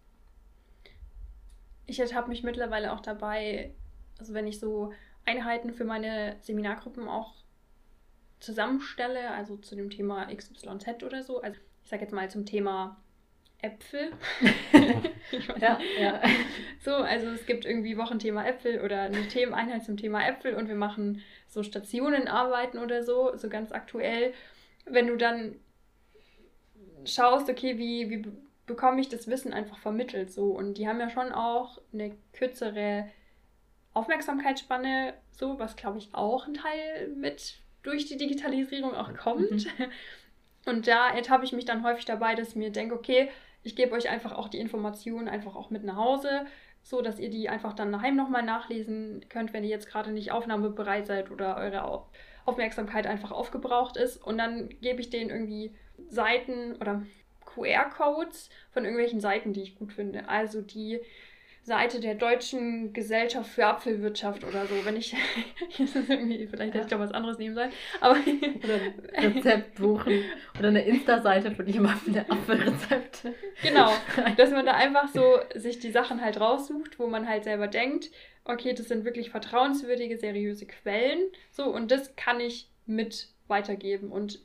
Ich 1.87 1.99
ertappe 1.99 2.29
mich 2.29 2.43
mittlerweile 2.43 2.93
auch 2.93 3.01
dabei, 3.01 3.75
also 4.19 4.33
wenn 4.33 4.47
ich 4.47 4.61
so 4.61 4.93
Einheiten 5.27 5.73
für 5.73 5.85
meine 5.85 6.37
Seminargruppen 6.41 7.09
auch 7.09 7.35
zusammenstelle, 8.39 9.31
also 9.31 9.57
zu 9.57 9.77
dem 9.77 9.91
Thema 9.91 10.35
XYZ 10.35 11.03
oder 11.05 11.23
so. 11.23 11.41
Also 11.41 11.59
ich 11.83 11.89
sage 11.89 12.03
jetzt 12.03 12.13
mal 12.13 12.31
zum 12.31 12.47
Thema 12.47 12.97
Äpfel. 13.63 14.13
ja, 15.61 15.79
ja. 15.99 16.23
So, 16.81 16.95
also 16.95 17.29
es 17.29 17.47
gibt 17.47 17.65
irgendwie 17.65 17.97
Wochenthema 17.97 18.45
Äpfel 18.45 18.81
oder 18.81 19.03
eine 19.03 19.29
Themeneinheit 19.29 19.85
zum 19.85 19.97
Thema 19.97 20.27
Äpfel 20.27 20.55
und 20.55 20.69
wir 20.69 20.75
machen 20.75 21.23
so 21.47 21.63
Stationenarbeiten 21.63 22.81
oder 22.81 23.03
so, 23.03 23.37
so 23.37 23.49
ganz 23.49 23.73
aktuell. 23.73 24.33
Wenn 24.87 25.07
du 25.07 25.17
dann 25.17 25.57
schaust, 27.05 27.49
okay, 27.49 27.79
wie, 27.79 28.11
wie 28.11 28.25
bekomme 28.67 29.01
ich 29.01 29.09
das 29.09 29.27
Wissen 29.29 29.53
einfach 29.53 29.79
vermittelt 29.79 30.33
so 30.33 30.53
und 30.53 30.79
die 30.79 30.89
haben 30.89 31.01
ja 31.01 31.11
schon 31.11 31.33
auch 31.33 31.81
eine 31.93 32.17
kürzere 32.33 33.09
Aufmerksamkeitsspanne, 33.95 35.15
so 35.33 35.59
was 35.59 35.77
glaube 35.77 35.99
ich 35.99 36.15
auch 36.15 36.47
ein 36.47 36.55
Teil 36.55 37.09
mit 37.17 37.59
durch 37.83 38.07
die 38.07 38.17
Digitalisierung 38.17 38.95
auch 38.95 39.13
kommt. 39.15 39.51
Mhm. 39.51 39.87
Und 40.67 40.87
da 40.87 41.11
ertappe 41.11 41.45
ich 41.45 41.53
mich 41.53 41.65
dann 41.65 41.83
häufig 41.83 42.05
dabei, 42.05 42.35
dass 42.35 42.51
ich 42.51 42.57
mir 42.57 42.71
denke, 42.71 42.95
okay, 42.95 43.31
ich 43.63 43.77
gebe 43.77 43.93
euch 43.93 44.09
einfach 44.09 44.33
auch 44.33 44.49
die 44.49 44.59
Informationen 44.59 45.29
einfach 45.29 45.57
auch 45.57 45.71
mit 45.71 45.85
nach 45.85 45.97
Hause, 45.97 46.47
so 46.83 47.03
dass 47.03 47.19
ihr 47.19 47.31
die 47.31 47.49
einfach 47.49 47.75
dann 47.75 47.93
daheim 47.93 48.17
nochmal 48.17 48.43
nachlesen 48.43 49.27
könnt, 49.29 49.53
wenn 49.53 49.65
ihr 49.65 49.71
jetzt 49.71 49.89
gerade 49.89 50.13
nicht 50.13 50.33
aufnahmebereit 50.33 51.07
seid 51.07 51.31
oder 51.31 51.57
eure 51.57 52.05
Aufmerksamkeit 52.47 53.07
einfach 53.07 53.33
aufgebraucht 53.33 53.97
ist. 53.97 54.17
Und 54.17 54.39
dann 54.39 54.71
gebe 54.81 55.01
ich 55.01 55.11
denen 55.11 55.31
irgendwie 55.31 55.75
Seiten 56.09 56.77
oder 56.77 57.03
QR-Codes 57.45 58.49
von 58.71 58.85
irgendwelchen 58.85 59.21
Seiten, 59.21 59.53
die 59.53 59.63
ich 59.63 59.77
gut 59.77 59.93
finde. 59.93 60.29
Also 60.29 60.63
die 60.63 61.01
Seite 61.63 62.01
der 62.01 62.15
Deutschen 62.15 62.93
Gesellschaft 62.93 63.51
für 63.51 63.67
Apfelwirtschaft 63.67 64.45
oder 64.45 64.67
so, 64.67 64.85
wenn 64.85 64.97
ich 64.97 65.15
vielleicht 65.77 66.51
ja. 66.51 66.59
hätte 66.59 66.81
ich 66.81 66.87
doch 66.87 66.99
was 66.99 67.13
anderes 67.13 67.39
nehmen 67.39 67.55
sollen, 67.55 67.71
aber 68.01 68.19
oder 68.65 68.81
ein 69.15 69.33
Rezept 69.33 69.77
buchen 69.77 70.25
oder 70.59 70.69
eine 70.69 70.85
Insta-Seite 70.85 71.53
von 71.53 71.67
jemandem 71.67 72.15
der 72.15 72.31
Apfelrezepte. 72.31 73.35
Genau, 73.63 73.93
dass 74.37 74.51
man 74.51 74.65
da 74.65 74.73
einfach 74.73 75.09
so 75.09 75.39
sich 75.55 75.79
die 75.79 75.91
Sachen 75.91 76.23
halt 76.23 76.41
raussucht, 76.41 76.99
wo 76.99 77.07
man 77.07 77.29
halt 77.29 77.45
selber 77.45 77.69
denkt, 77.69 78.11
okay, 78.45 78.73
das 78.73 78.89
sind 78.89 79.05
wirklich 79.05 79.31
vertrauenswürdige, 79.31 80.17
seriöse 80.17 80.67
Quellen, 80.67 81.21
so 81.51 81.65
und 81.65 81.91
das 81.91 82.17
kann 82.17 82.41
ich 82.41 82.71
mit 82.87 83.29
weitergeben 83.49 84.11
und 84.11 84.41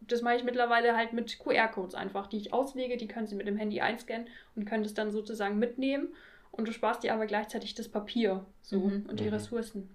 das 0.00 0.22
mache 0.22 0.36
ich 0.36 0.44
mittlerweile 0.44 0.96
halt 0.96 1.12
mit 1.12 1.38
QR-Codes 1.38 1.94
einfach, 1.94 2.26
die 2.26 2.36
ich 2.36 2.52
auslege, 2.52 2.96
die 2.96 3.08
können 3.08 3.26
Sie 3.26 3.34
mit 3.34 3.46
dem 3.46 3.56
Handy 3.56 3.80
einscannen 3.80 4.28
und 4.54 4.64
können 4.66 4.82
das 4.82 4.94
dann 4.94 5.10
sozusagen 5.10 5.58
mitnehmen 5.58 6.08
und 6.56 6.68
du 6.68 6.72
sparst 6.72 7.02
dir 7.02 7.14
aber 7.14 7.26
gleichzeitig 7.26 7.74
das 7.74 7.88
Papier 7.88 8.44
so 8.60 8.80
mhm. 8.80 9.06
und 9.08 9.20
die 9.20 9.24
mhm. 9.24 9.30
Ressourcen. 9.30 9.90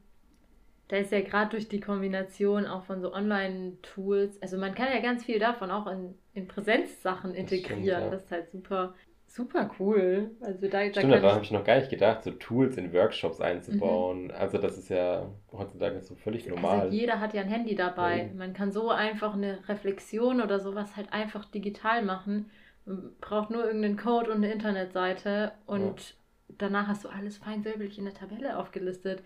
Da 0.89 0.98
ist 0.98 1.12
ja 1.12 1.22
gerade 1.22 1.52
durch 1.52 1.69
die 1.69 1.80
Kombination 1.80 2.65
auch 2.65 2.84
von 2.84 3.00
so 3.00 3.13
Online-Tools, 3.13 4.41
also 4.41 4.58
man 4.58 4.74
kann 4.74 4.88
ja 4.91 5.00
ganz 5.02 5.24
viel 5.24 5.38
davon 5.38 5.69
auch 5.69 5.86
in, 5.86 6.15
in 6.34 6.48
Präsenzsachen 6.48 7.36
integrieren. 7.36 7.86
Das, 7.86 7.86
stimmt, 7.86 7.86
ja. 7.86 8.10
das 8.10 8.24
ist 8.24 8.32
halt 8.32 8.50
super, 8.50 8.95
super 9.28 9.69
cool. 9.80 10.32
Also 10.41 10.67
da, 10.67 10.84
da 10.86 10.89
stimmt, 10.89 11.13
daran 11.13 11.36
habe 11.36 11.43
ich 11.43 11.52
noch 11.52 11.63
gar 11.63 11.78
nicht 11.78 11.91
gedacht, 11.91 12.24
so 12.24 12.32
Tools 12.32 12.76
in 12.78 12.91
Workshops 12.91 13.39
einzubauen. 13.39 14.26
Mhm. 14.26 14.32
Also 14.32 14.58
das 14.58 14.80
ist 14.80 14.89
ja 14.89 15.28
heutzutage 15.52 16.02
so 16.02 16.15
völlig 16.15 16.45
also 16.45 16.56
normal. 16.56 16.80
Also 16.82 16.95
jeder 16.95 17.19
hat 17.19 17.36
ja 17.36 17.41
ein 17.41 17.50
Handy 17.50 17.76
dabei. 17.76 18.32
Mhm. 18.32 18.38
Man 18.39 18.54
kann 18.54 18.72
so 18.72 18.89
einfach 18.89 19.36
eine 19.36 19.60
Reflexion 19.69 20.41
oder 20.41 20.60
sowas 20.60 20.95
halt 20.95 21.13
einfach 21.13 21.45
digital 21.45 22.02
machen. 22.02 22.50
Man 22.86 23.12
braucht 23.22 23.52
nur 23.52 23.63
irgendeinen 23.63 23.98
Code 23.98 24.32
und 24.32 24.38
eine 24.38 24.52
Internetseite 24.52 25.52
und 25.67 26.15
danach 26.62 26.88
hast 26.88 27.04
du 27.04 27.10
alles 27.10 27.38
fein 27.38 27.63
säuberlich 27.63 27.98
in 27.98 28.06
der 28.06 28.13
Tabelle 28.13 28.58
aufgelistet. 28.58 29.24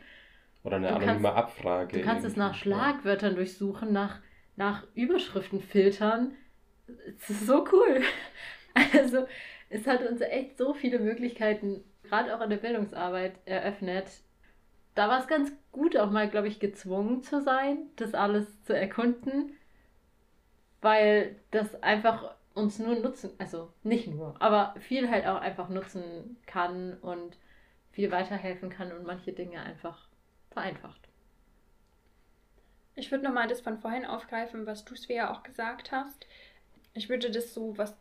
Oder 0.64 0.78
eine 0.78 0.88
du 0.88 0.96
anonyme 0.96 1.22
kannst, 1.30 1.38
Abfrage. 1.38 1.98
Du 1.98 2.04
kannst 2.04 2.26
es 2.26 2.38
nach 2.38 2.56
Schlagwörtern 2.56 3.36
durchsuchen, 3.36 3.92
nach, 3.92 4.22
nach 4.56 4.86
Überschriften 4.96 5.62
filtern. 5.62 6.34
Es 7.18 7.30
ist 7.30 7.46
so 7.46 7.66
cool. 7.72 8.02
Also, 8.92 9.28
es 9.70 9.86
hat 9.86 10.02
uns 10.02 10.20
echt 10.22 10.58
so 10.58 10.74
viele 10.74 10.98
Möglichkeiten, 10.98 11.84
gerade 12.02 12.36
auch 12.36 12.42
in 12.42 12.50
der 12.50 12.58
Bildungsarbeit, 12.58 13.36
eröffnet. 13.46 14.08
Da 14.96 15.10
war 15.10 15.20
es 15.20 15.28
ganz 15.28 15.52
gut, 15.72 15.96
auch 15.96 16.10
mal, 16.10 16.28
glaube 16.28 16.48
ich, 16.48 16.60
gezwungen 16.60 17.22
zu 17.22 17.40
sein, 17.44 17.86
das 17.98 18.16
alles 18.16 18.64
zu 18.64 18.76
erkunden, 18.76 19.56
weil 20.82 21.36
das 21.52 21.84
einfach 21.84 22.34
uns 22.54 22.80
nur 22.80 22.96
nutzen, 22.96 23.32
also 23.38 23.72
nicht 23.84 24.08
nur, 24.08 24.36
aber 24.40 24.76
viel 24.80 25.10
halt 25.10 25.26
auch 25.26 25.42
einfach 25.42 25.70
nutzen 25.70 26.38
kann 26.46 26.94
und 27.00 27.38
viel 27.92 28.12
weiterhelfen 28.12 28.70
kann 28.70 28.92
und 28.92 29.06
manche 29.06 29.34
Dinge 29.34 29.62
einfach 29.62 30.08
vereinfacht. 30.52 31.00
Ich 32.96 33.12
würde 33.12 33.24
nochmal 33.24 33.48
das 33.48 33.62
von 33.62 33.80
vorhin 33.80 34.06
aufgreifen, 34.06 34.66
was 34.66 34.86
du, 34.86 34.96
Svea, 34.96 35.32
auch 35.32 35.44
gesagt 35.44 35.92
hast. 35.92 36.28
Ich 36.94 37.10
würde 37.10 37.32
das 37.32 37.54
so, 37.54 37.76
was 37.78 37.96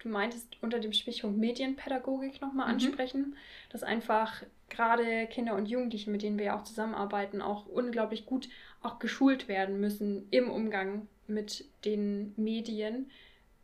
du 0.00 0.08
meintest, 0.10 0.58
unter 0.60 0.80
dem 0.80 0.92
Stichpunkt 0.92 1.38
Medienpädagogik 1.38 2.42
nochmal 2.42 2.66
mhm. 2.66 2.74
ansprechen, 2.74 3.36
dass 3.70 3.82
einfach 3.82 4.42
gerade 4.68 5.26
Kinder 5.28 5.54
und 5.54 5.66
Jugendliche, 5.66 6.10
mit 6.10 6.22
denen 6.22 6.38
wir 6.38 6.46
ja 6.46 6.58
auch 6.58 6.64
zusammenarbeiten, 6.64 7.40
auch 7.40 7.66
unglaublich 7.66 8.26
gut 8.26 8.48
auch 8.82 8.98
geschult 8.98 9.48
werden 9.48 9.80
müssen 9.80 10.26
im 10.30 10.50
Umgang 10.50 11.08
mit 11.26 11.64
den 11.86 12.34
Medien, 12.36 13.10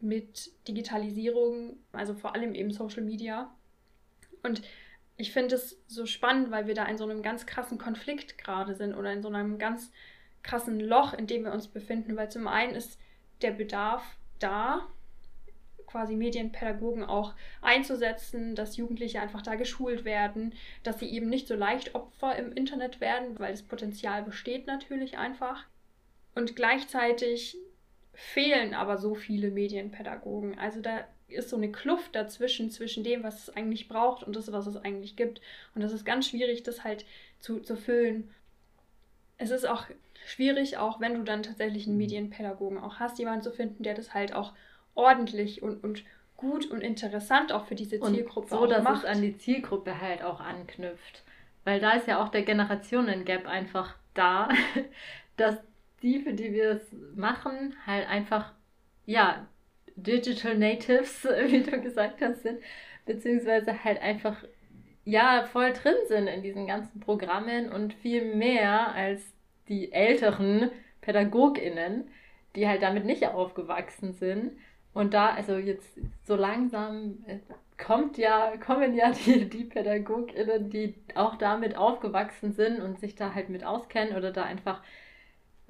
mit 0.02 0.50
Digitalisierung, 0.66 1.76
also 1.92 2.14
vor 2.14 2.34
allem 2.34 2.54
eben 2.54 2.72
Social 2.72 3.02
Media. 3.02 3.54
Und 4.42 4.62
ich 5.16 5.32
finde 5.32 5.54
es 5.56 5.78
so 5.86 6.06
spannend, 6.06 6.50
weil 6.50 6.66
wir 6.66 6.74
da 6.74 6.86
in 6.86 6.96
so 6.96 7.04
einem 7.04 7.22
ganz 7.22 7.46
krassen 7.46 7.78
Konflikt 7.78 8.38
gerade 8.38 8.74
sind 8.74 8.94
oder 8.94 9.12
in 9.12 9.22
so 9.22 9.28
einem 9.28 9.58
ganz 9.58 9.92
krassen 10.42 10.80
Loch, 10.80 11.12
in 11.12 11.26
dem 11.26 11.44
wir 11.44 11.52
uns 11.52 11.68
befinden, 11.68 12.16
weil 12.16 12.30
zum 12.30 12.48
einen 12.48 12.74
ist 12.74 12.98
der 13.42 13.50
Bedarf 13.50 14.02
da, 14.38 14.88
quasi 15.86 16.14
Medienpädagogen 16.14 17.04
auch 17.04 17.34
einzusetzen, 17.60 18.54
dass 18.54 18.76
Jugendliche 18.76 19.20
einfach 19.20 19.42
da 19.42 19.56
geschult 19.56 20.04
werden, 20.04 20.54
dass 20.82 21.00
sie 21.00 21.10
eben 21.10 21.28
nicht 21.28 21.48
so 21.48 21.54
leicht 21.54 21.94
Opfer 21.94 22.36
im 22.36 22.52
Internet 22.52 23.00
werden, 23.00 23.38
weil 23.38 23.50
das 23.52 23.62
Potenzial 23.62 24.22
besteht 24.22 24.66
natürlich 24.66 25.18
einfach. 25.18 25.64
Und 26.34 26.54
gleichzeitig 26.54 27.58
fehlen 28.20 28.74
aber 28.74 28.98
so 28.98 29.14
viele 29.14 29.50
Medienpädagogen. 29.50 30.58
Also 30.58 30.80
da 30.80 31.04
ist 31.28 31.48
so 31.48 31.56
eine 31.56 31.72
Kluft 31.72 32.14
dazwischen, 32.14 32.70
zwischen 32.70 33.02
dem, 33.02 33.22
was 33.22 33.48
es 33.48 33.56
eigentlich 33.56 33.88
braucht 33.88 34.22
und 34.22 34.36
das, 34.36 34.52
was 34.52 34.66
es 34.66 34.76
eigentlich 34.76 35.16
gibt. 35.16 35.40
Und 35.74 35.82
das 35.82 35.92
ist 35.92 36.04
ganz 36.04 36.28
schwierig, 36.28 36.62
das 36.62 36.84
halt 36.84 37.06
zu, 37.40 37.60
zu 37.60 37.76
füllen. 37.76 38.30
Es 39.38 39.50
ist 39.50 39.66
auch 39.66 39.86
schwierig, 40.26 40.76
auch 40.76 41.00
wenn 41.00 41.14
du 41.14 41.22
dann 41.22 41.42
tatsächlich 41.42 41.86
einen 41.86 41.96
Medienpädagogen 41.96 42.78
auch 42.78 42.96
hast, 42.96 43.18
jemanden 43.18 43.42
zu 43.42 43.52
finden, 43.52 43.82
der 43.82 43.94
das 43.94 44.12
halt 44.12 44.34
auch 44.34 44.52
ordentlich 44.94 45.62
und, 45.62 45.82
und 45.82 46.04
gut 46.36 46.70
und 46.70 46.82
interessant 46.82 47.52
auch 47.52 47.64
für 47.64 47.74
diese 47.74 48.00
Zielgruppe 48.00 48.54
und 48.54 48.60
so, 48.60 48.66
dass 48.66 48.84
macht. 48.84 49.04
es 49.04 49.10
an 49.10 49.22
die 49.22 49.38
Zielgruppe 49.38 49.98
halt 49.98 50.22
auch 50.22 50.40
anknüpft. 50.40 51.22
Weil 51.64 51.80
da 51.80 51.92
ist 51.92 52.06
ja 52.06 52.22
auch 52.22 52.28
der 52.28 52.42
Generationen-Gap 52.42 53.46
einfach 53.46 53.94
da, 54.12 54.50
dass 55.38 55.56
die, 56.02 56.20
für 56.20 56.32
die 56.32 56.52
wir 56.52 56.70
es 56.70 56.86
machen, 57.14 57.74
halt 57.86 58.08
einfach, 58.08 58.52
ja, 59.06 59.46
Digital 59.96 60.56
Natives, 60.56 61.24
wie 61.46 61.62
du 61.62 61.80
gesagt 61.80 62.20
hast, 62.20 62.42
sind, 62.42 62.60
beziehungsweise 63.06 63.84
halt 63.84 64.00
einfach, 64.00 64.36
ja, 65.04 65.44
voll 65.44 65.72
drin 65.72 65.96
sind 66.08 66.26
in 66.26 66.42
diesen 66.42 66.66
ganzen 66.66 67.00
Programmen 67.00 67.70
und 67.70 67.94
viel 67.94 68.34
mehr 68.34 68.94
als 68.94 69.22
die 69.68 69.92
älteren 69.92 70.70
PädagogInnen, 71.00 72.08
die 72.56 72.68
halt 72.68 72.82
damit 72.82 73.04
nicht 73.04 73.26
aufgewachsen 73.26 74.14
sind. 74.14 74.52
Und 74.92 75.14
da, 75.14 75.30
also 75.34 75.56
jetzt 75.56 75.98
so 76.24 76.34
langsam 76.34 77.24
äh, 77.26 77.38
kommt 77.82 78.18
ja, 78.18 78.56
kommen 78.56 78.94
ja 78.94 79.12
die, 79.12 79.48
die 79.48 79.64
PädagogInnen, 79.64 80.70
die 80.70 80.94
auch 81.14 81.36
damit 81.36 81.76
aufgewachsen 81.76 82.52
sind 82.52 82.80
und 82.80 83.00
sich 83.00 83.14
da 83.14 83.34
halt 83.34 83.48
mit 83.48 83.64
auskennen 83.64 84.16
oder 84.16 84.32
da 84.32 84.44
einfach 84.44 84.82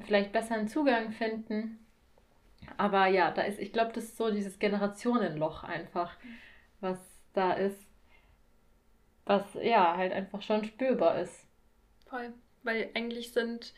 vielleicht 0.02 0.32
besseren 0.32 0.68
Zugang 0.68 1.12
finden. 1.12 1.78
Aber 2.76 3.06
ja, 3.06 3.30
da 3.30 3.42
ist, 3.42 3.58
ich 3.58 3.72
glaube, 3.72 3.92
das 3.94 4.04
ist 4.04 4.16
so 4.16 4.30
dieses 4.30 4.58
Generationenloch 4.58 5.64
einfach, 5.64 6.16
was 6.80 6.98
da 7.32 7.52
ist, 7.52 7.78
was 9.24 9.44
ja 9.62 9.96
halt 9.96 10.12
einfach 10.12 10.42
schon 10.42 10.64
spürbar 10.64 11.20
ist. 11.20 11.46
Voll, 12.08 12.32
weil 12.62 12.90
eigentlich 12.94 13.32
sind 13.32 13.74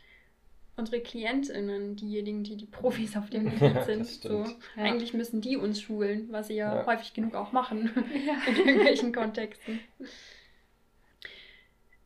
unsere 0.77 1.01
KlientInnen 1.01 1.97
diejenigen, 1.97 2.45
die 2.45 2.57
die 2.57 2.66
Profis 2.66 3.16
auf 3.16 3.29
dem 3.29 3.45
Gebiet 3.51 3.85
sind. 3.85 4.07
so. 4.07 4.45
Ja. 4.45 4.57
Eigentlich 4.77 5.12
müssen 5.12 5.41
die 5.41 5.57
uns 5.57 5.81
schulen, 5.81 6.29
was 6.31 6.49
sie 6.49 6.55
ja, 6.55 6.77
ja. 6.77 6.87
häufig 6.87 7.12
genug 7.12 7.35
auch 7.35 7.53
machen 7.53 7.91
ja. 8.27 8.35
in 8.51 8.57
irgendwelchen 8.57 9.12
Kontexten. 9.12 9.81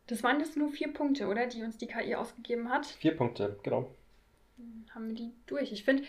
Das 0.07 0.23
waren 0.23 0.39
jetzt 0.39 0.55
nur 0.55 0.69
vier 0.69 0.93
Punkte, 0.93 1.27
oder? 1.27 1.47
Die 1.47 1.63
uns 1.63 1.77
die 1.77 1.87
KI 1.87 2.15
ausgegeben 2.15 2.69
hat. 2.69 2.85
Vier 2.85 3.15
Punkte, 3.15 3.59
genau 3.63 3.89
haben 4.93 5.07
wir 5.07 5.15
die 5.15 5.33
durch. 5.45 5.71
Ich 5.71 5.83
finde, 5.83 6.03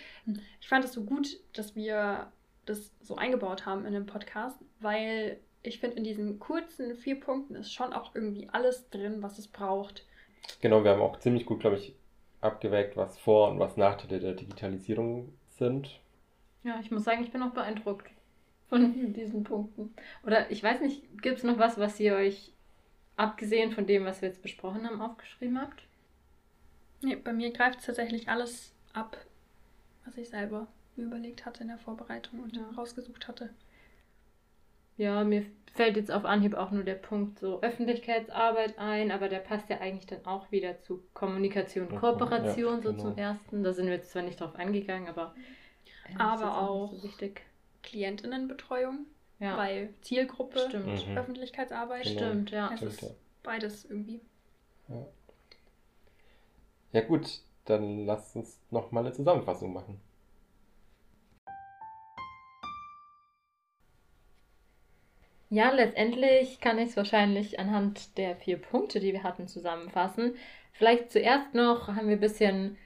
ich 0.61 0.69
fand 0.69 0.85
es 0.85 0.93
so 0.93 1.05
gut, 1.05 1.39
dass 1.53 1.77
wir 1.77 2.31
das 2.67 2.93
so 3.01 3.17
eingebaut 3.17 3.67
haben 3.67 3.87
in 3.87 3.93
dem 3.93 4.07
Podcast, 4.07 4.59
weil 4.81 5.39
ich 5.63 5.81
finde, 5.81 5.97
in 5.97 6.05
diesen 6.05 6.39
kurzen 6.39 6.95
vier 6.95 7.19
Punkten 7.19 7.55
ist 7.55 7.73
schon 7.73 7.93
auch 7.93 8.15
irgendwie 8.15 8.49
alles 8.51 8.89
drin, 8.91 9.23
was 9.23 9.39
es 9.39 9.49
braucht. 9.49 10.07
Genau, 10.61 10.85
wir 10.85 10.93
haben 10.93 11.03
auch 11.03 11.19
ziemlich 11.19 11.47
gut, 11.47 11.61
glaube 11.61 11.77
ich, 11.77 11.95
abgewägt, 12.41 12.97
was 12.97 13.19
Vor- 13.19 13.51
und 13.51 13.59
was 13.59 13.77
Nachteile 13.77 14.21
der 14.21 14.35
Digitalisierung 14.35 15.33
sind. 15.47 16.01
Ja, 16.63 16.79
ich 16.81 16.91
muss 16.91 17.05
sagen, 17.05 17.23
ich 17.23 17.33
bin 17.33 17.43
auch 17.43 17.53
beeindruckt 17.53 18.11
von 18.69 19.13
diesen 19.13 19.45
Punkten. 19.45 19.95
Oder 20.25 20.51
ich 20.51 20.63
weiß 20.63 20.81
nicht, 20.81 21.03
gibt 21.23 21.39
es 21.39 21.45
noch 21.45 21.59
was, 21.59 21.79
was 21.79 21.99
ihr 21.99 22.15
euch, 22.15 22.53
abgesehen 23.17 23.73
von 23.73 23.87
dem, 23.87 24.05
was 24.05 24.23
wir 24.23 24.29
jetzt 24.29 24.43
besprochen 24.43 24.87
haben, 24.87 25.01
aufgeschrieben 25.01 25.61
habt? 25.61 25.88
Nee, 27.01 27.17
bei 27.17 27.33
mir 27.33 27.53
greift 27.53 27.85
tatsächlich 27.85 28.29
alles 28.29 28.73
ab, 28.93 29.17
was 30.05 30.17
ich 30.17 30.29
selber 30.29 30.67
mir 30.97 31.05
überlegt 31.07 31.47
hatte 31.47 31.63
in 31.63 31.69
der 31.69 31.79
Vorbereitung 31.79 32.41
und 32.41 32.57
Ja. 32.57 32.69
rausgesucht 32.77 33.29
hatte. 33.29 33.51
Ja, 34.97 35.23
mir 35.23 35.47
fällt 35.75 35.97
jetzt 35.97 36.11
auf 36.11 36.25
Anhieb 36.25 36.55
auch 36.55 36.73
nur 36.73 36.83
der 36.83 36.97
Punkt 36.97 37.39
so 37.39 37.61
Öffentlichkeitsarbeit 37.63 38.79
ein, 38.79 39.13
aber 39.13 39.29
der 39.29 39.39
passt 39.39 39.69
ja 39.69 39.79
eigentlich 39.81 40.07
dann 40.07 40.27
auch 40.27 40.51
wieder 40.51 40.81
zu 40.81 41.05
Kommunikation, 41.15 41.89
Kooperation 41.89 42.77
ja, 42.79 42.83
so 42.83 42.91
genau. 42.91 43.03
zum 43.03 43.17
ersten. 43.17 43.63
Da 43.63 43.73
sind 43.73 43.87
wir 43.87 43.95
jetzt 43.95 44.11
zwar 44.11 44.23
nicht 44.23 44.41
drauf 44.41 44.57
eingegangen, 44.57 45.07
aber 45.09 45.35
Aber 46.19 46.59
auch- 46.63 46.91
nicht 46.91 47.03
so 47.03 47.09
wichtig. 47.09 47.43
Klientinnenbetreuung 47.85 49.07
Ja, 49.39 49.55
bei 49.55 49.91
Zielgruppe, 50.01 50.59
stimmt. 50.69 51.07
Mhm. 51.09 51.17
Öffentlichkeitsarbeit. 51.17 52.03
Genau. 52.05 52.19
Stimmt, 52.19 52.51
ja. 52.51 52.71
Es 52.75 52.83
ist 52.83 53.15
beides 53.45 53.85
irgendwie. 53.85 54.21
Ja 54.89 55.07
gut, 57.03 57.41
dann 57.65 58.07
lasst 58.07 58.35
uns 58.37 58.59
nochmal 58.71 59.05
eine 59.05 59.15
Zusammenfassung 59.15 59.73
machen. 59.73 60.01
Ja, 65.51 65.71
letztendlich 65.71 66.61
kann 66.61 66.79
ich 66.79 66.91
es 66.91 66.97
wahrscheinlich 66.97 67.59
anhand 67.59 68.19
der 68.19 68.37
vier 68.37 68.59
Punkte, 68.61 69.01
die 69.01 69.13
wir 69.13 69.23
hatten, 69.23 69.49
zusammenfassen. 69.49 70.35
Vielleicht 70.73 71.11
zuerst 71.11 71.55
noch 71.55 71.89
haben 71.89 72.09
wir 72.09 72.17
ein 72.17 72.21
bisschen 72.21 72.77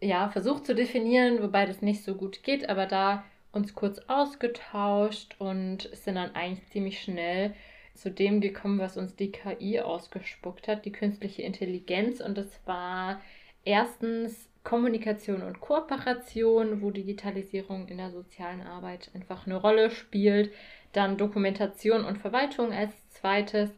ja, 0.00 0.28
versucht 0.28 0.66
zu 0.66 0.74
definieren, 0.74 1.42
wobei 1.42 1.64
das 1.64 1.80
nicht 1.80 2.04
so 2.04 2.14
gut 2.14 2.42
geht, 2.42 2.68
aber 2.68 2.86
da 2.86 3.24
uns 3.52 3.74
kurz 3.74 3.98
ausgetauscht 4.08 5.36
und 5.38 5.88
sind 5.94 6.16
dann 6.16 6.34
eigentlich 6.34 6.68
ziemlich 6.68 7.00
schnell 7.00 7.54
zu 7.96 8.10
dem 8.10 8.40
gekommen, 8.40 8.78
was 8.78 8.96
uns 8.96 9.16
die 9.16 9.32
KI 9.32 9.80
ausgespuckt 9.80 10.68
hat, 10.68 10.84
die 10.84 10.92
künstliche 10.92 11.42
Intelligenz. 11.42 12.20
Und 12.20 12.38
das 12.38 12.60
war 12.66 13.20
erstens 13.64 14.48
Kommunikation 14.64 15.42
und 15.42 15.60
Kooperation, 15.60 16.82
wo 16.82 16.90
Digitalisierung 16.90 17.88
in 17.88 17.98
der 17.98 18.10
sozialen 18.10 18.62
Arbeit 18.62 19.10
einfach 19.14 19.46
eine 19.46 19.56
Rolle 19.56 19.90
spielt. 19.90 20.52
Dann 20.92 21.16
Dokumentation 21.16 22.04
und 22.04 22.18
Verwaltung 22.18 22.72
als 22.72 22.92
zweites. 23.10 23.70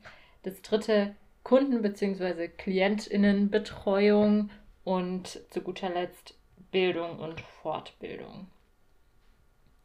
Das 0.43 0.63
dritte 0.63 1.15
Kunden- 1.43 1.83
bzw. 1.83 2.49
KlientInnenbetreuung 2.49 4.51
und 4.85 5.41
zu 5.51 5.61
guter 5.61 5.91
Letzt 5.91 6.35
Bildung 6.71 7.19
und 7.19 7.41
Fortbildung. 7.41 8.49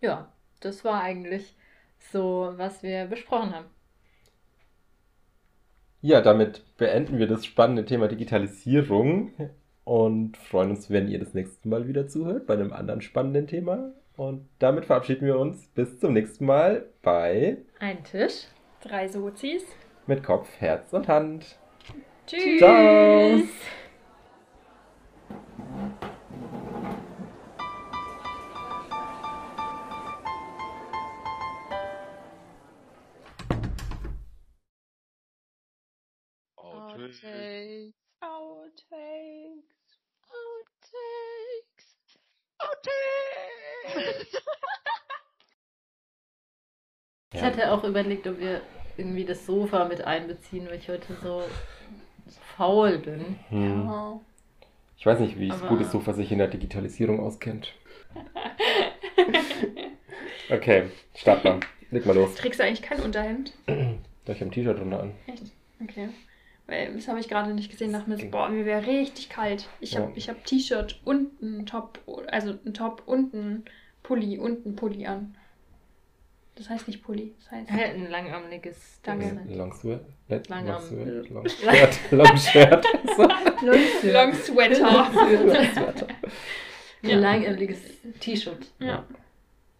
Ja, 0.01 0.31
das 0.59 0.83
war 0.83 1.01
eigentlich 1.01 1.55
so, 2.11 2.53
was 2.55 2.83
wir 2.83 3.05
besprochen 3.05 3.55
haben. 3.55 3.67
Ja, 6.03 6.19
damit 6.19 6.63
beenden 6.75 7.17
wir 7.17 7.27
das 7.27 7.45
spannende 7.45 7.85
Thema 7.85 8.09
Digitalisierung 8.09 9.31
und 9.85 10.35
freuen 10.35 10.71
uns, 10.71 10.89
wenn 10.89 11.07
ihr 11.07 11.17
das 11.17 11.33
nächste 11.33 11.69
Mal 11.69 11.87
wieder 11.87 12.09
zuhört 12.09 12.45
bei 12.45 12.55
einem 12.55 12.73
anderen 12.73 12.99
spannenden 12.99 13.47
Thema. 13.47 13.93
Und 14.17 14.45
damit 14.59 14.83
verabschieden 14.83 15.25
wir 15.25 15.39
uns 15.39 15.65
bis 15.67 16.01
zum 16.01 16.11
nächsten 16.11 16.45
Mal 16.45 16.89
bei 17.03 17.59
Ein 17.79 18.03
Tisch. 18.03 18.47
Drei 18.81 19.07
Sozis. 19.07 19.63
Mit 20.05 20.23
Kopf, 20.23 20.49
Herz 20.59 20.91
und 20.91 21.07
Hand. 21.07 21.57
Tschüss. 22.27 22.57
Ciao. 22.57 23.39
Ich 47.43 47.57
hatte 47.59 47.71
auch 47.71 47.83
überlegt, 47.83 48.25
ob 48.27 48.39
wir 48.39 48.61
irgendwie 48.97 49.25
das 49.25 49.45
Sofa 49.45 49.85
mit 49.85 50.01
einbeziehen, 50.03 50.65
weil 50.67 50.77
ich 50.77 50.87
heute 50.89 51.13
so 51.21 51.43
faul 52.55 52.99
bin. 52.99 53.35
Hm. 53.49 53.85
Ja. 53.85 54.19
Ich 54.97 55.05
weiß 55.05 55.19
nicht, 55.19 55.37
wie 55.37 55.51
Aber- 55.51 55.67
gut 55.67 55.81
das 55.81 55.91
Sofa 55.91 56.13
sich 56.13 56.31
in 56.31 56.37
der 56.37 56.47
Digitalisierung 56.47 57.19
auskennt. 57.19 57.73
Okay, 60.49 60.83
start 61.15 61.43
mal. 61.45 61.59
Leg 61.89 62.05
mal 62.05 62.15
los. 62.15 62.35
Trägst 62.35 62.59
du 62.59 62.63
eigentlich 62.65 62.81
kein 62.81 62.99
Unterhemd? 62.99 63.53
Ich 63.65 64.29
habe 64.29 64.41
ein 64.45 64.51
T-Shirt 64.51 64.77
drunter 64.77 65.01
an. 65.03 65.11
Echt? 65.25 65.43
Okay. 65.81 66.09
Weil 66.67 66.93
das 66.93 67.07
habe 67.07 67.19
ich 67.19 67.29
gerade 67.29 67.53
nicht 67.53 67.71
gesehen. 67.71 67.93
Dachte 67.93 68.09
mir 68.09 68.17
so, 68.17 68.27
boah, 68.29 68.49
mir 68.49 68.65
wäre 68.65 68.85
richtig 68.85 69.29
kalt. 69.29 69.67
Ich 69.79 69.95
habe 69.95 70.07
Ja. 70.07 70.13
ich 70.15 70.29
hab 70.29 70.43
T-Shirt 70.45 70.99
und 71.05 71.41
einen 71.41 71.65
Top, 71.65 71.99
also 72.27 72.51
einen 72.65 72.73
Top 72.73 73.03
und 73.05 73.33
einen 73.33 73.65
Pulli 74.03 74.37
und 74.37 74.65
einen 74.65 74.75
Pulli 74.75 75.05
an. 75.07 75.35
Das 76.55 76.69
heißt 76.69 76.87
nicht 76.87 77.03
Pulli, 77.03 77.33
das 77.39 77.51
heißt 77.51 77.71
Halt 77.71 77.95
ein 77.95 78.09
langärmeliges 78.11 78.99
Danke. 79.01 79.41
Long 79.47 79.73
Sweat. 79.73 80.01
Let- 80.27 80.49
Lang 80.49 80.67
Long 80.67 80.81
Sweat. 80.81 81.29
Long 81.31 81.49
Shirt. 81.49 82.11
Long 82.11 82.37
Shirt. 82.37 82.85
So. 83.15 83.23
Long 84.11 84.33
Sweater. 84.35 85.11
Sweater. 85.11 86.07
Ein 87.01 87.09
Ja. 87.09 87.15
langärmeliges 87.17 87.79
T-Shirt. 88.19 88.71
ja. 88.79 89.03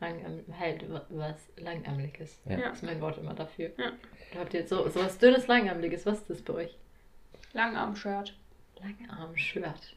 Langärm 0.01 0.39
halt 0.59 0.91
wa- 0.91 1.05
was 1.09 1.35
langärmeliges. 1.57 2.41
Ja. 2.45 2.71
Ist 2.71 2.83
mein 2.83 2.99
Wort 2.99 3.17
immer 3.19 3.33
dafür. 3.35 3.71
Ja. 3.77 3.91
Habt 4.39 4.53
ihr 4.53 4.61
jetzt 4.61 4.69
so, 4.69 4.89
so 4.89 4.99
was 4.99 5.17
dünnes 5.19 5.47
langärmeliges? 5.47 6.05
Was 6.05 6.17
ist 6.21 6.29
das 6.29 6.41
bei 6.41 6.53
euch? 6.53 6.77
Langarm-Shirt. 7.53 8.35
Langarm-Shirt. 8.81 9.95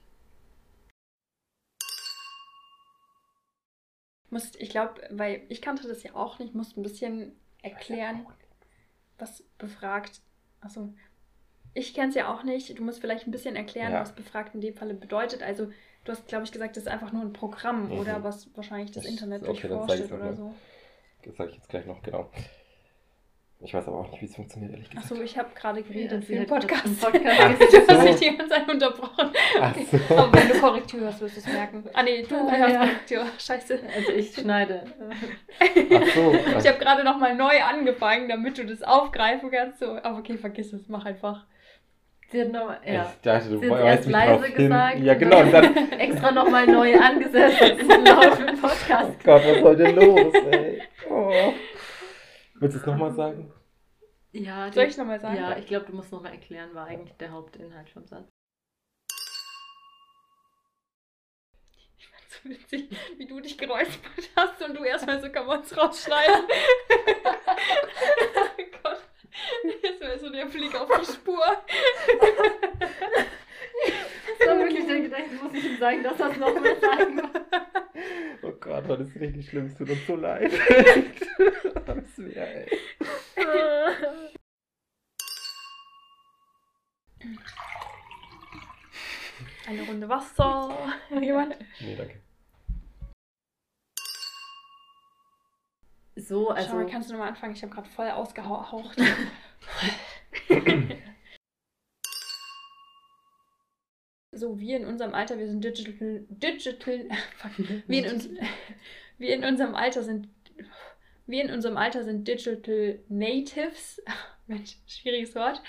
Musst, 4.31 4.61
ich 4.61 4.71
glaube, 4.71 4.95
weil 5.11 5.43
ich 5.49 5.63
kannte 5.63 5.87
das 5.87 6.03
ja 6.03 6.15
auch 6.15 6.39
nicht, 6.39 6.55
musste 6.55 6.81
ein 6.81 6.83
bisschen 6.83 7.39
erklären, 7.63 8.27
was 9.19 9.43
befragt. 9.59 10.21
Achso. 10.61 10.93
Ich 11.75 11.95
kenne 11.95 12.09
es 12.09 12.15
ja 12.15 12.33
auch 12.33 12.43
nicht. 12.43 12.79
Du 12.79 12.83
musst 12.83 13.01
vielleicht 13.01 13.27
ein 13.27 13.31
bisschen 13.31 13.55
erklären, 13.55 13.93
Ja. 13.93 14.01
was 14.01 14.15
befragt 14.15 14.55
in 14.55 14.61
dem 14.61 14.75
Falle 14.75 14.95
bedeutet. 14.95 15.43
Also, 15.43 15.67
du 16.05 16.13
hast, 16.13 16.27
glaube 16.27 16.45
ich, 16.45 16.53
gesagt, 16.53 16.77
das 16.77 16.85
ist 16.85 16.89
einfach 16.89 17.13
nur 17.13 17.23
ein 17.23 17.33
Programm 17.33 17.87
Mhm. 17.87 17.99
oder 17.99 18.25
was 18.25 18.55
wahrscheinlich 18.57 18.91
das 18.93 19.05
Das- 19.05 19.13
Internet 19.13 19.43
okay, 19.43 19.69
durchforstet 19.69 20.01
ich's 20.07 20.13
oder 20.13 20.35
so. 20.35 20.55
Das 21.23 21.37
sage 21.37 21.51
ich 21.51 21.57
jetzt 21.57 21.69
gleich 21.69 21.87
noch, 21.87 22.03
genau. 22.03 22.31
Ich 23.61 23.73
weiß 23.73 23.89
aber 23.89 24.01
auch 24.01 24.11
nicht, 24.11 24.21
wie 24.21 24.27
es 24.27 24.35
funktioniert, 24.37 24.73
ehrlich 24.73 24.91
gesagt. 24.91 25.11
Achso, 25.11 25.23
ich 25.23 25.37
habe 25.39 25.49
gerade 25.55 25.83
geredet 25.83 26.29
den 26.29 26.41
hat 26.41 26.47
gerade 26.49 26.67
Podcast. 26.67 26.85
einen 26.87 26.97
Podcast 26.97 27.41
Ach 27.41 27.59
du 27.59 27.77
hast 27.89 28.01
so. 28.01 28.07
mich 28.07 28.17
die 28.17 28.37
ganze 28.37 28.49
Zeit 28.55 28.69
unterbrochen. 28.71 29.31
So. 30.09 30.15
Aber 30.15 30.33
wenn 30.35 30.49
du 30.49 30.61
Korrektur 30.61 31.01
hast, 31.07 31.21
wirst 31.23 31.37
du 31.37 31.41
es 31.41 31.47
merken. 31.47 31.85
Ah, 31.95 32.03
nee, 32.03 32.23
du 32.23 32.35
Ah, 32.37 32.51
hörst 32.55 32.75
ja. 32.75 32.79
Korrektur. 32.81 33.25
Scheiße. 33.39 33.81
Also 33.97 34.13
ich 34.13 34.35
schneide. 34.35 34.85
Ach 35.01 36.07
so. 36.15 36.35
Ich 36.59 36.67
habe 36.69 36.79
gerade 36.79 37.03
nochmal 37.03 37.35
neu 37.35 37.63
angefangen, 37.63 38.29
damit 38.29 38.59
du 38.59 38.67
das 38.67 38.83
aufgreifen 38.83 39.51
kannst. 39.51 39.79
So. 39.81 39.97
Aber 40.03 40.19
okay, 40.19 40.37
vergiss 40.37 40.73
es, 40.75 40.89
mach 40.89 41.07
einfach. 41.07 41.47
Sie 42.29 42.41
hat 42.43 42.51
noch, 42.53 42.71
ja, 42.85 43.11
Ich 43.15 43.23
dachte, 43.23 43.49
du 43.51 43.71
weißt 43.71 44.07
leise 44.11 44.51
gesagt 44.51 44.99
Ja, 44.99 45.15
genau. 45.15 45.41
Und 45.41 45.53
dann- 45.53 45.93
extra 45.99 46.31
nochmal 46.33 46.67
neu 46.67 46.95
angesetzt 46.99 47.61
laut 47.89 48.39
im 48.41 48.59
oh 48.59 48.67
Podcast. 48.67 49.25
Gott, 49.25 49.43
was 49.47 49.61
soll 49.61 49.77
denn 49.77 49.95
los, 49.95 50.35
ey? 50.51 50.83
Oh. 51.09 51.33
Willst 52.59 52.77
du 52.77 52.81
es 52.81 52.87
nochmal 52.87 53.13
sagen? 53.13 53.53
Ja, 54.33 54.73
Soll 54.73 54.85
ich 54.85 54.97
nochmal 54.97 55.21
sagen? 55.21 55.37
Ja, 55.37 55.57
ich 55.57 55.67
glaube, 55.67 55.87
du 55.87 55.93
musst 55.93 56.13
nochmal 56.13 56.33
erklären, 56.33 56.75
war 56.75 56.87
eigentlich 56.87 57.17
der 57.17 57.31
Hauptinhalt 57.33 57.89
vom 57.91 58.07
Satz. 58.07 58.29
Ich 61.99 62.09
fand's 62.09 62.43
so 62.43 62.49
witzig, 62.49 62.91
wie 63.19 63.27
du 63.27 63.41
dich 63.41 63.57
geräuspert 63.59 64.31
hast 64.37 64.63
und 64.63 64.75
du 64.75 64.85
erstmal 64.85 65.21
so 65.21 65.31
kann 65.31 65.47
man 65.47 65.61
es 65.61 65.77
rausschneiden. 65.77 66.45
oh 68.35 68.63
Gott. 68.83 69.03
Erstmal 69.83 70.19
so 70.19 70.31
der 70.31 70.47
Blick 70.47 70.75
auf 70.75 70.89
die 71.01 71.13
Spur. 71.13 71.45
Das 74.39 74.49
war 74.49 74.59
wirklich 74.59 74.87
der 74.87 75.01
Gedanke, 75.01 75.35
muss 75.43 75.55
ich 75.55 75.65
ihm 75.65 75.79
sagen, 75.79 76.03
dass 76.03 76.17
das 76.17 76.37
nochmal 76.37 76.81
sagen 76.81 77.23
Oh 78.43 78.53
Gott, 78.61 78.89
das 78.89 79.09
ist 79.09 79.21
richtig 79.21 79.49
schlimm. 79.49 79.67
Es 79.67 79.75
tut 79.75 79.91
uns 79.91 80.07
so 80.07 80.17
leid. 80.17 80.53
das 81.87 82.19
wär, 82.19 82.67
ey. 82.67 82.79
Eine 89.67 89.83
Runde 89.83 90.09
Wasser. 90.09 90.77
Jemand? 91.21 91.57
Nee, 91.81 91.97
danke. 91.97 92.21
So, 96.17 96.51
also. 96.51 96.71
Schau, 96.71 96.87
kannst 96.87 97.09
du 97.09 97.15
nochmal 97.15 97.29
anfangen? 97.29 97.55
Ich 97.55 97.63
habe 97.63 97.75
gerade 97.75 97.89
voll 97.89 98.11
ausgehaucht. 98.11 98.97
so 104.37 104.59
wir 104.59 104.77
in 104.77 104.87
unserem 104.87 105.15
Alter, 105.15 105.39
wir 105.39 105.47
sind 105.47 105.63
digital, 105.65 106.25
digital, 106.29 107.09
wir 107.87 108.07
in, 108.07 108.39
wir 109.19 109.35
in 109.35 109.45
unserem 109.45 109.75
Alter 109.75 110.03
sind, 110.03 110.29
wir 111.27 111.43
in 111.43 111.51
unserem 111.51 111.77
Alter 111.77 112.05
sind 112.05 112.27
Digital 112.29 113.01
Natives, 113.09 114.03
Mensch, 114.47 114.77
schwieriges 114.87 115.35
Wort. 115.35 115.61